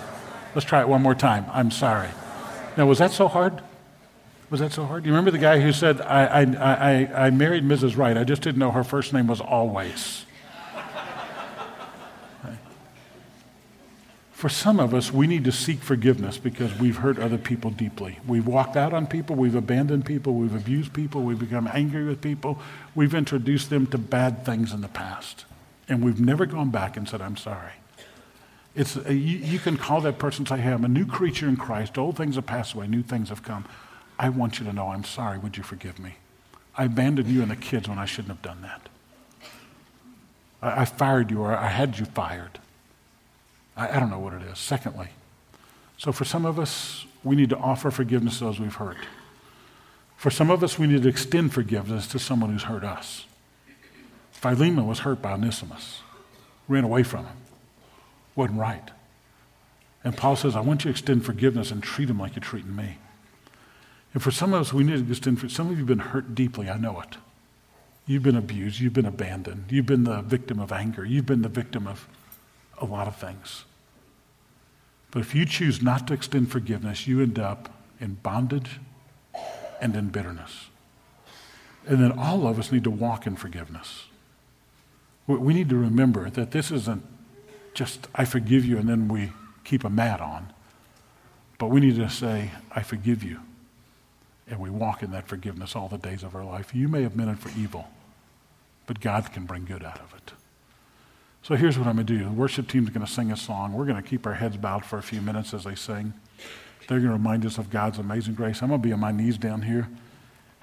Let's 0.54 0.66
try 0.66 0.82
it 0.82 0.90
one 0.90 1.02
more 1.02 1.16
time. 1.16 1.46
I'm 1.54 1.72
sorry. 1.72 2.10
Now, 2.76 2.88
was 2.88 3.00
that 3.00 3.12
so 3.12 3.30
hard? 3.30 3.62
Was 4.50 4.60
that 4.60 4.74
so 4.74 4.86
hard? 4.86 5.04
Do 5.04 5.08
you 5.08 5.14
remember 5.14 5.32
the 5.32 5.38
guy 5.38 5.62
who 5.62 5.72
said, 5.72 6.02
I, 6.02 6.26
I, 6.26 6.42
I, 6.42 7.26
I 7.28 7.30
married 7.30 7.64
Mrs. 7.64 7.96
Wright. 7.96 8.18
I 8.18 8.26
just 8.26 8.42
didn't 8.42 8.60
know 8.60 8.72
her 8.72 8.84
first 8.84 9.14
name 9.14 9.28
was 9.28 9.40
always. 9.40 10.26
For 14.42 14.50
some 14.50 14.80
of 14.80 14.96
us, 14.96 15.14
we 15.14 15.28
need 15.28 15.44
to 15.44 15.52
seek 15.52 15.82
forgiveness 15.82 16.40
because 16.40 16.76
we've 16.80 16.98
hurt 16.98 17.20
other 17.20 17.38
people 17.38 17.70
deeply. 17.70 18.18
We've 18.26 18.48
walked 18.48 18.76
out 18.76 18.92
on 18.92 19.06
people, 19.06 19.36
we've 19.36 19.54
abandoned 19.54 20.04
people, 20.04 20.34
we've 20.34 20.56
abused 20.56 20.94
people, 20.94 21.22
we've 21.22 21.38
become 21.38 21.70
angry 21.72 22.06
with 22.06 22.22
people, 22.22 22.58
we've 22.96 23.14
introduced 23.14 23.70
them 23.70 23.86
to 23.86 24.00
bad 24.00 24.44
things 24.44 24.74
in 24.74 24.82
the 24.82 24.88
past. 24.88 25.46
And 25.88 26.04
we've 26.04 26.20
never 26.20 26.48
gone 26.48 26.72
back 26.72 26.98
and 26.98 27.08
said, 27.08 27.22
I'm 27.22 27.38
sorry. 27.38 27.74
It's, 28.74 28.98
uh, 28.98 29.10
you, 29.10 29.38
you, 29.38 29.60
can 29.60 29.78
call 29.78 30.02
that 30.02 30.18
person 30.18 30.42
and 30.42 30.48
say, 30.48 30.58
Hey, 30.58 30.72
I'm 30.74 30.86
a 30.86 30.88
new 30.88 31.06
creature 31.06 31.48
in 31.48 31.56
Christ. 31.56 32.00
Old 32.00 32.18
things 32.18 32.34
have 32.34 32.48
passed 32.48 32.74
away, 32.74 32.88
new 32.88 33.04
things 33.04 33.30
have 33.30 33.44
come. 33.44 33.66
I 34.18 34.30
want 34.30 34.58
you 34.58 34.66
to 34.66 34.74
know 34.74 34.88
I'm 34.88 35.04
sorry. 35.04 35.38
Would 35.38 35.56
you 35.56 35.62
forgive 35.62 36.00
me? 36.00 36.16
I 36.76 36.86
abandoned 36.86 37.28
you 37.28 37.44
and 37.44 37.52
the 37.52 37.56
kids 37.56 37.88
when 37.88 38.00
I 38.00 38.06
shouldn't 38.06 38.30
have 38.30 38.42
done 38.42 38.64
that. 38.64 38.90
I, 40.64 40.82
I 40.82 40.86
fired 40.86 41.30
you 41.30 41.42
or 41.42 41.56
I 41.56 41.68
had 41.68 42.00
you 42.00 42.06
fired. 42.06 42.58
I, 43.76 43.96
I 43.96 44.00
don't 44.00 44.10
know 44.10 44.20
what 44.20 44.34
it 44.34 44.42
is. 44.44 44.60
Secondly, 44.60 45.10
so 45.98 46.12
for 46.12 46.26
some 46.26 46.46
of 46.46 46.60
us, 46.60 47.06
we 47.24 47.36
need 47.36 47.50
to 47.50 47.58
offer 47.58 47.92
forgiveness 47.92 48.40
to 48.40 48.46
those 48.46 48.60
we've 48.60 48.76
hurt. 48.76 48.98
For 50.18 50.30
some 50.30 50.50
of 50.50 50.64
us, 50.64 50.78
we 50.78 50.88
need 50.88 51.04
to 51.04 51.10
extend 51.10 51.54
forgiveness 51.54 52.08
to 52.08 52.20
someone 52.20 52.52
who's 52.52 52.64
hurt 52.64 52.84
us. 52.84 53.26
Philemon 54.32 54.88
was 54.88 55.00
hurt 55.00 55.22
by 55.22 55.34
Onesimus, 55.34 56.02
ran 56.68 56.84
away 56.84 57.04
from 57.04 57.26
him, 57.26 57.38
wasn't 58.36 58.60
right. 58.60 58.90
And 60.04 60.18
Paul 60.18 60.36
says, 60.36 60.56
I 60.56 60.62
want 60.62 60.84
you 60.84 60.90
to 60.90 60.92
extend 60.92 61.26
forgiveness 61.26 61.70
and 61.70 61.84
treat 61.84 62.10
him 62.10 62.20
like 62.20 62.36
you're 62.36 62.42
treating 62.42 62.76
me. 62.76 62.98
And 64.14 64.22
for 64.22 64.32
some 64.32 64.54
of 64.54 64.62
us, 64.62 64.74
we 64.74 64.84
need 64.84 65.06
to 65.06 65.12
extend, 65.12 65.38
forgiveness. 65.38 65.56
some 65.56 65.68
of 65.68 65.74
you 65.74 65.80
have 65.80 65.88
been 65.88 66.00
hurt 66.00 66.34
deeply, 66.34 66.70
I 66.70 66.78
know 66.78 67.00
it. 67.02 67.18
You've 68.08 68.24
been 68.24 68.36
abused, 68.36 68.80
you've 68.80 68.94
been 68.94 69.06
abandoned, 69.06 69.66
you've 69.70 69.86
been 69.86 70.04
the 70.04 70.22
victim 70.22 70.60
of 70.60 70.72
anger, 70.72 71.06
you've 71.06 71.28
been 71.28 71.44
the 71.44 71.50
victim 71.50 71.86
of 71.86 72.08
a 72.82 72.86
lot 72.86 73.08
of 73.08 73.16
things. 73.16 73.64
But 75.12 75.22
if 75.22 75.36
you 75.36 75.46
choose 75.46 75.82
not 75.82 76.08
to 76.08 76.14
extend 76.14 76.52
forgiveness, 76.52 77.08
you 77.08 77.22
end 77.22 77.40
up 77.40 77.70
in 78.00 78.16
bondage 78.16 78.80
and 79.80 79.96
in 79.96 80.10
bitterness. 80.10 80.68
And 81.88 82.02
then 82.02 82.12
all 82.12 82.48
of 82.48 82.60
us 82.60 82.72
need 82.72 82.84
to 82.84 82.92
walk 82.92 83.26
in 83.26 83.36
forgiveness. 83.36 84.06
We 85.28 85.54
need 85.54 85.70
to 85.70 85.78
remember 85.78 86.30
that 86.30 86.52
this 86.52 86.72
isn't 86.72 87.06
just, 87.74 88.08
I 88.16 88.26
forgive 88.26 88.66
you, 88.66 88.78
and 88.78 88.90
then 88.90 89.08
we 89.08 89.32
keep 89.64 89.84
a 89.84 89.90
mat 89.90 90.20
on. 90.20 90.52
But 91.58 91.68
we 91.68 91.80
need 91.80 91.96
to 91.96 92.10
say, 92.10 92.52
I 92.72 92.82
forgive 92.82 93.24
you. 93.24 93.40
And 94.48 94.60
we 94.60 94.70
walk 94.70 95.04
in 95.04 95.12
that 95.12 95.28
forgiveness 95.28 95.76
all 95.76 95.88
the 95.88 95.98
days 95.98 96.24
of 96.24 96.36
our 96.36 96.44
life. 96.44 96.76
You 96.76 96.88
may 96.88 97.04
have 97.04 97.16
meant 97.16 97.30
it 97.30 97.40
for 97.40 97.50
evil, 97.58 97.88
but 98.88 99.00
God 99.00 99.32
can 99.32 99.46
bring 99.46 99.66
good 99.66 99.84
out 99.84 100.00
of 100.00 100.14
it. 100.16 100.34
So 101.44 101.56
here's 101.56 101.78
what 101.78 101.88
I'm 101.88 101.96
going 101.96 102.06
to 102.06 102.18
do. 102.18 102.24
The 102.24 102.32
worship 102.32 102.68
team's 102.68 102.90
going 102.90 103.06
to 103.06 103.12
sing 103.12 103.32
a 103.32 103.38
song. 103.38 103.74
We're 103.74 103.86
going 103.86 104.02
to 104.02 104.08
keep 104.08 104.28
our 104.28 104.36
heads 104.36 104.58
bowed 104.58 104.86
for 104.86 105.00
a 105.00 105.04
few 105.04 105.22
minutes 105.22 105.54
as 105.54 105.64
they 105.64 105.76
sing. 105.76 106.14
They're 106.88 107.00
going 107.00 107.10
to 107.10 107.14
remind 107.14 107.46
us 107.46 107.58
of 107.58 107.70
God's 107.70 107.98
amazing 107.98 108.36
grace. 108.36 108.62
I'm 108.62 108.70
going 108.70 108.82
to 108.82 108.88
be 108.88 108.94
on 108.94 109.00
my 109.00 109.12
knees 109.12 109.38
down 109.38 109.64
here. 109.64 109.90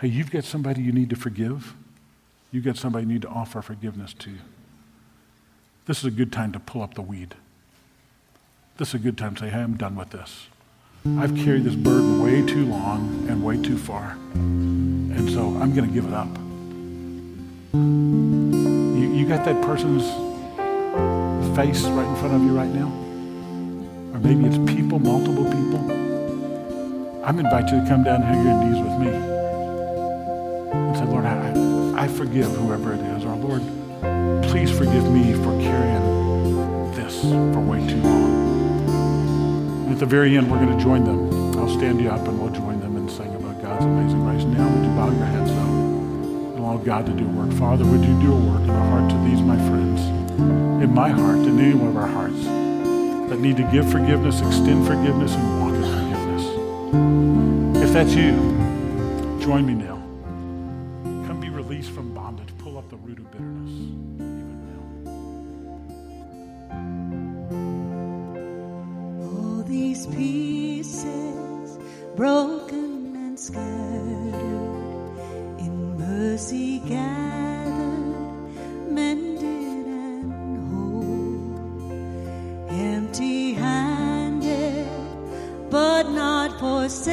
Hey, 0.00 0.08
you've 0.08 0.30
got 0.30 0.44
somebody 0.44 0.82
you 0.82 0.92
need 0.92 1.10
to 1.10 1.16
forgive. 1.16 1.74
You've 2.52 2.64
got 2.64 2.76
somebody 2.76 3.06
you 3.06 3.12
need 3.12 3.22
to 3.22 3.28
offer 3.28 3.60
forgiveness 3.60 4.14
to. 4.14 4.30
This 5.86 5.98
is 5.98 6.04
a 6.04 6.10
good 6.10 6.30
time 6.32 6.52
to 6.52 6.60
pull 6.60 6.82
up 6.82 6.94
the 6.94 7.02
weed. 7.02 7.34
This 8.76 8.88
is 8.88 8.94
a 8.94 8.98
good 8.98 9.18
time 9.18 9.34
to 9.36 9.40
say, 9.40 9.50
hey, 9.50 9.60
I'm 9.60 9.76
done 9.76 9.96
with 9.96 10.10
this. 10.10 10.46
I've 11.18 11.34
carried 11.34 11.64
this 11.64 11.74
burden 11.74 12.22
way 12.22 12.46
too 12.46 12.66
long 12.66 13.26
and 13.28 13.42
way 13.42 13.60
too 13.60 13.78
far. 13.78 14.12
And 14.34 15.30
so 15.30 15.56
I'm 15.56 15.74
going 15.74 15.88
to 15.88 15.94
give 15.94 16.06
it 16.06 16.12
up. 16.12 16.28
You, 17.74 19.12
you 19.12 19.26
got 19.26 19.44
that 19.44 19.62
person's 19.64 20.27
face 21.58 21.82
right 21.86 22.06
in 22.06 22.14
front 22.14 22.32
of 22.36 22.42
you 22.42 22.56
right 22.56 22.70
now? 22.70 22.86
Or 24.14 24.20
maybe 24.20 24.46
it's 24.46 24.58
people, 24.72 25.00
multiple 25.00 25.42
people. 25.42 25.82
I'm 27.24 27.40
inviting 27.40 27.74
you 27.74 27.82
to 27.82 27.88
come 27.88 28.04
down 28.04 28.22
here 28.22 28.30
on 28.30 28.46
your 28.46 28.62
knees 28.62 28.78
with 28.80 28.96
me 29.02 29.10
and 30.70 30.96
say, 30.96 31.04
Lord, 31.06 31.24
I, 31.24 32.04
I 32.04 32.06
forgive 32.06 32.46
whoever 32.52 32.94
it 32.94 33.00
is. 33.00 33.24
Or 33.24 33.34
Lord, 33.34 33.62
please 34.44 34.70
forgive 34.70 35.10
me 35.10 35.32
for 35.32 35.50
carrying 35.60 36.92
this 36.92 37.22
for 37.22 37.60
way 37.60 37.84
too 37.88 38.02
long. 38.02 38.86
And 39.86 39.92
at 39.94 39.98
the 39.98 40.06
very 40.06 40.36
end, 40.36 40.48
we're 40.48 40.64
going 40.64 40.78
to 40.78 40.84
join 40.84 41.02
them. 41.02 41.58
I'll 41.58 41.76
stand 41.76 42.00
you 42.00 42.08
up 42.08 42.28
and 42.28 42.40
we'll 42.40 42.52
join 42.52 42.78
them 42.78 42.94
and 42.96 43.10
sing 43.10 43.34
about 43.34 43.60
God's 43.60 43.84
amazing 43.84 44.22
grace. 44.22 44.44
Now, 44.44 44.64
would 44.64 44.84
you 44.84 44.92
bow 44.92 45.10
your 45.10 45.26
heads 45.26 45.50
though? 45.50 46.54
And 46.54 46.58
allow 46.60 46.76
God 46.76 47.04
to 47.06 47.12
do 47.12 47.24
a 47.24 47.32
work. 47.32 47.52
Father, 47.54 47.84
would 47.84 48.04
you 48.04 48.16
do 48.20 48.32
a 48.32 48.40
work 48.48 48.60
in 48.60 48.68
the 48.68 48.74
hearts 48.74 49.12
of 49.12 49.24
these, 49.24 49.40
my 49.40 49.56
friends? 49.56 49.97
In 50.38 50.94
my 50.94 51.08
heart, 51.08 51.38
in 51.38 51.58
any 51.58 51.74
one 51.74 51.88
of 51.88 51.96
our 51.96 52.06
hearts, 52.06 52.44
that 53.28 53.38
need 53.40 53.56
to 53.56 53.64
give 53.70 53.90
forgiveness, 53.90 54.40
extend 54.40 54.86
forgiveness, 54.86 55.34
and 55.34 55.60
walk 55.60 55.74
in 55.74 55.82
forgiveness. 55.82 56.44
If 57.84 57.92
that's 57.92 58.14
you, 58.14 58.32
join 59.40 59.66
me 59.66 59.74
now. 59.74 59.97
was 86.88 87.06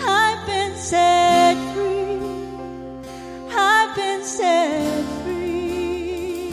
I've 0.00 0.46
been 0.46 0.74
set 0.74 1.56
free. 1.74 2.18
I've 3.54 3.94
been 3.94 4.22
set 4.24 5.04
free. 5.22 6.48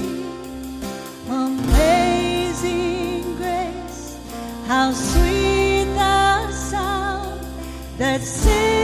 Amazing 1.29 3.23
grace, 3.37 4.17
how 4.67 4.91
sweet 4.91 5.85
the 5.95 6.51
sound 6.51 7.47
that 7.97 8.21
saved. 8.21 8.74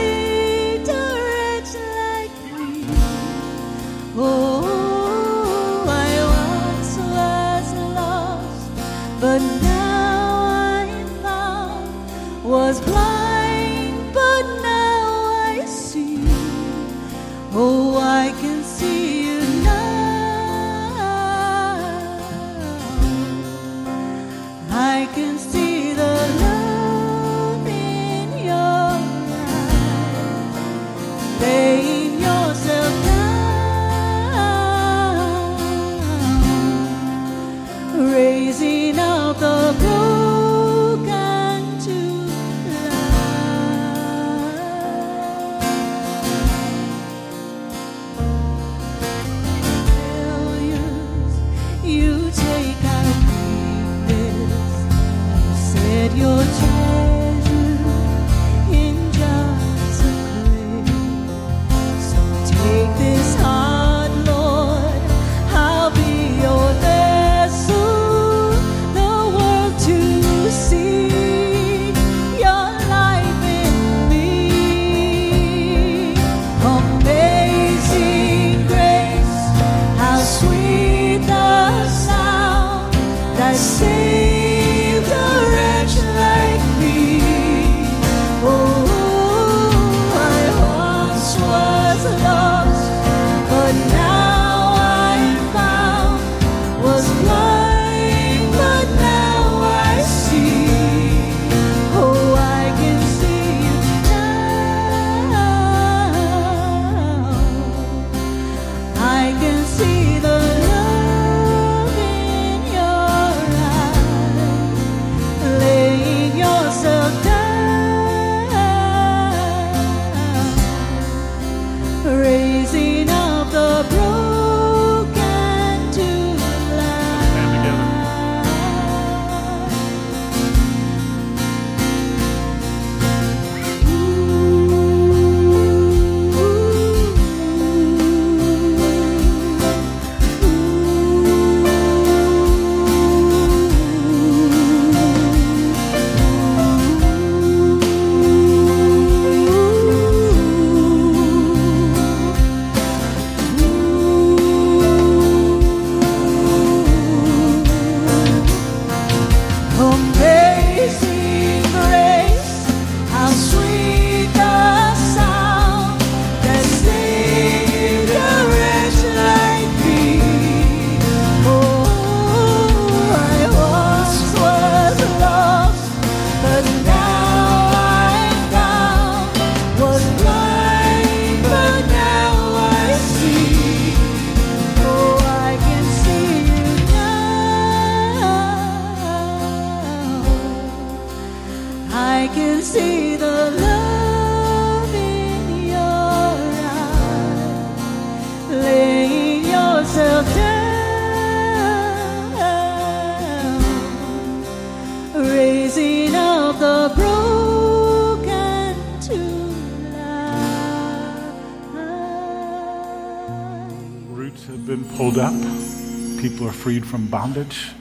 freed 216.62 216.86
from 216.86 217.08
bondage. 217.08 217.72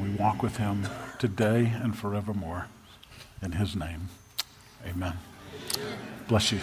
We 0.00 0.08
walk 0.10 0.40
with 0.40 0.58
him 0.58 0.86
today 1.18 1.72
and 1.82 1.98
forevermore. 1.98 2.66
In 3.42 3.50
his 3.50 3.74
name, 3.74 4.08
amen. 4.86 5.14
Bless 6.28 6.52
you. 6.52 6.60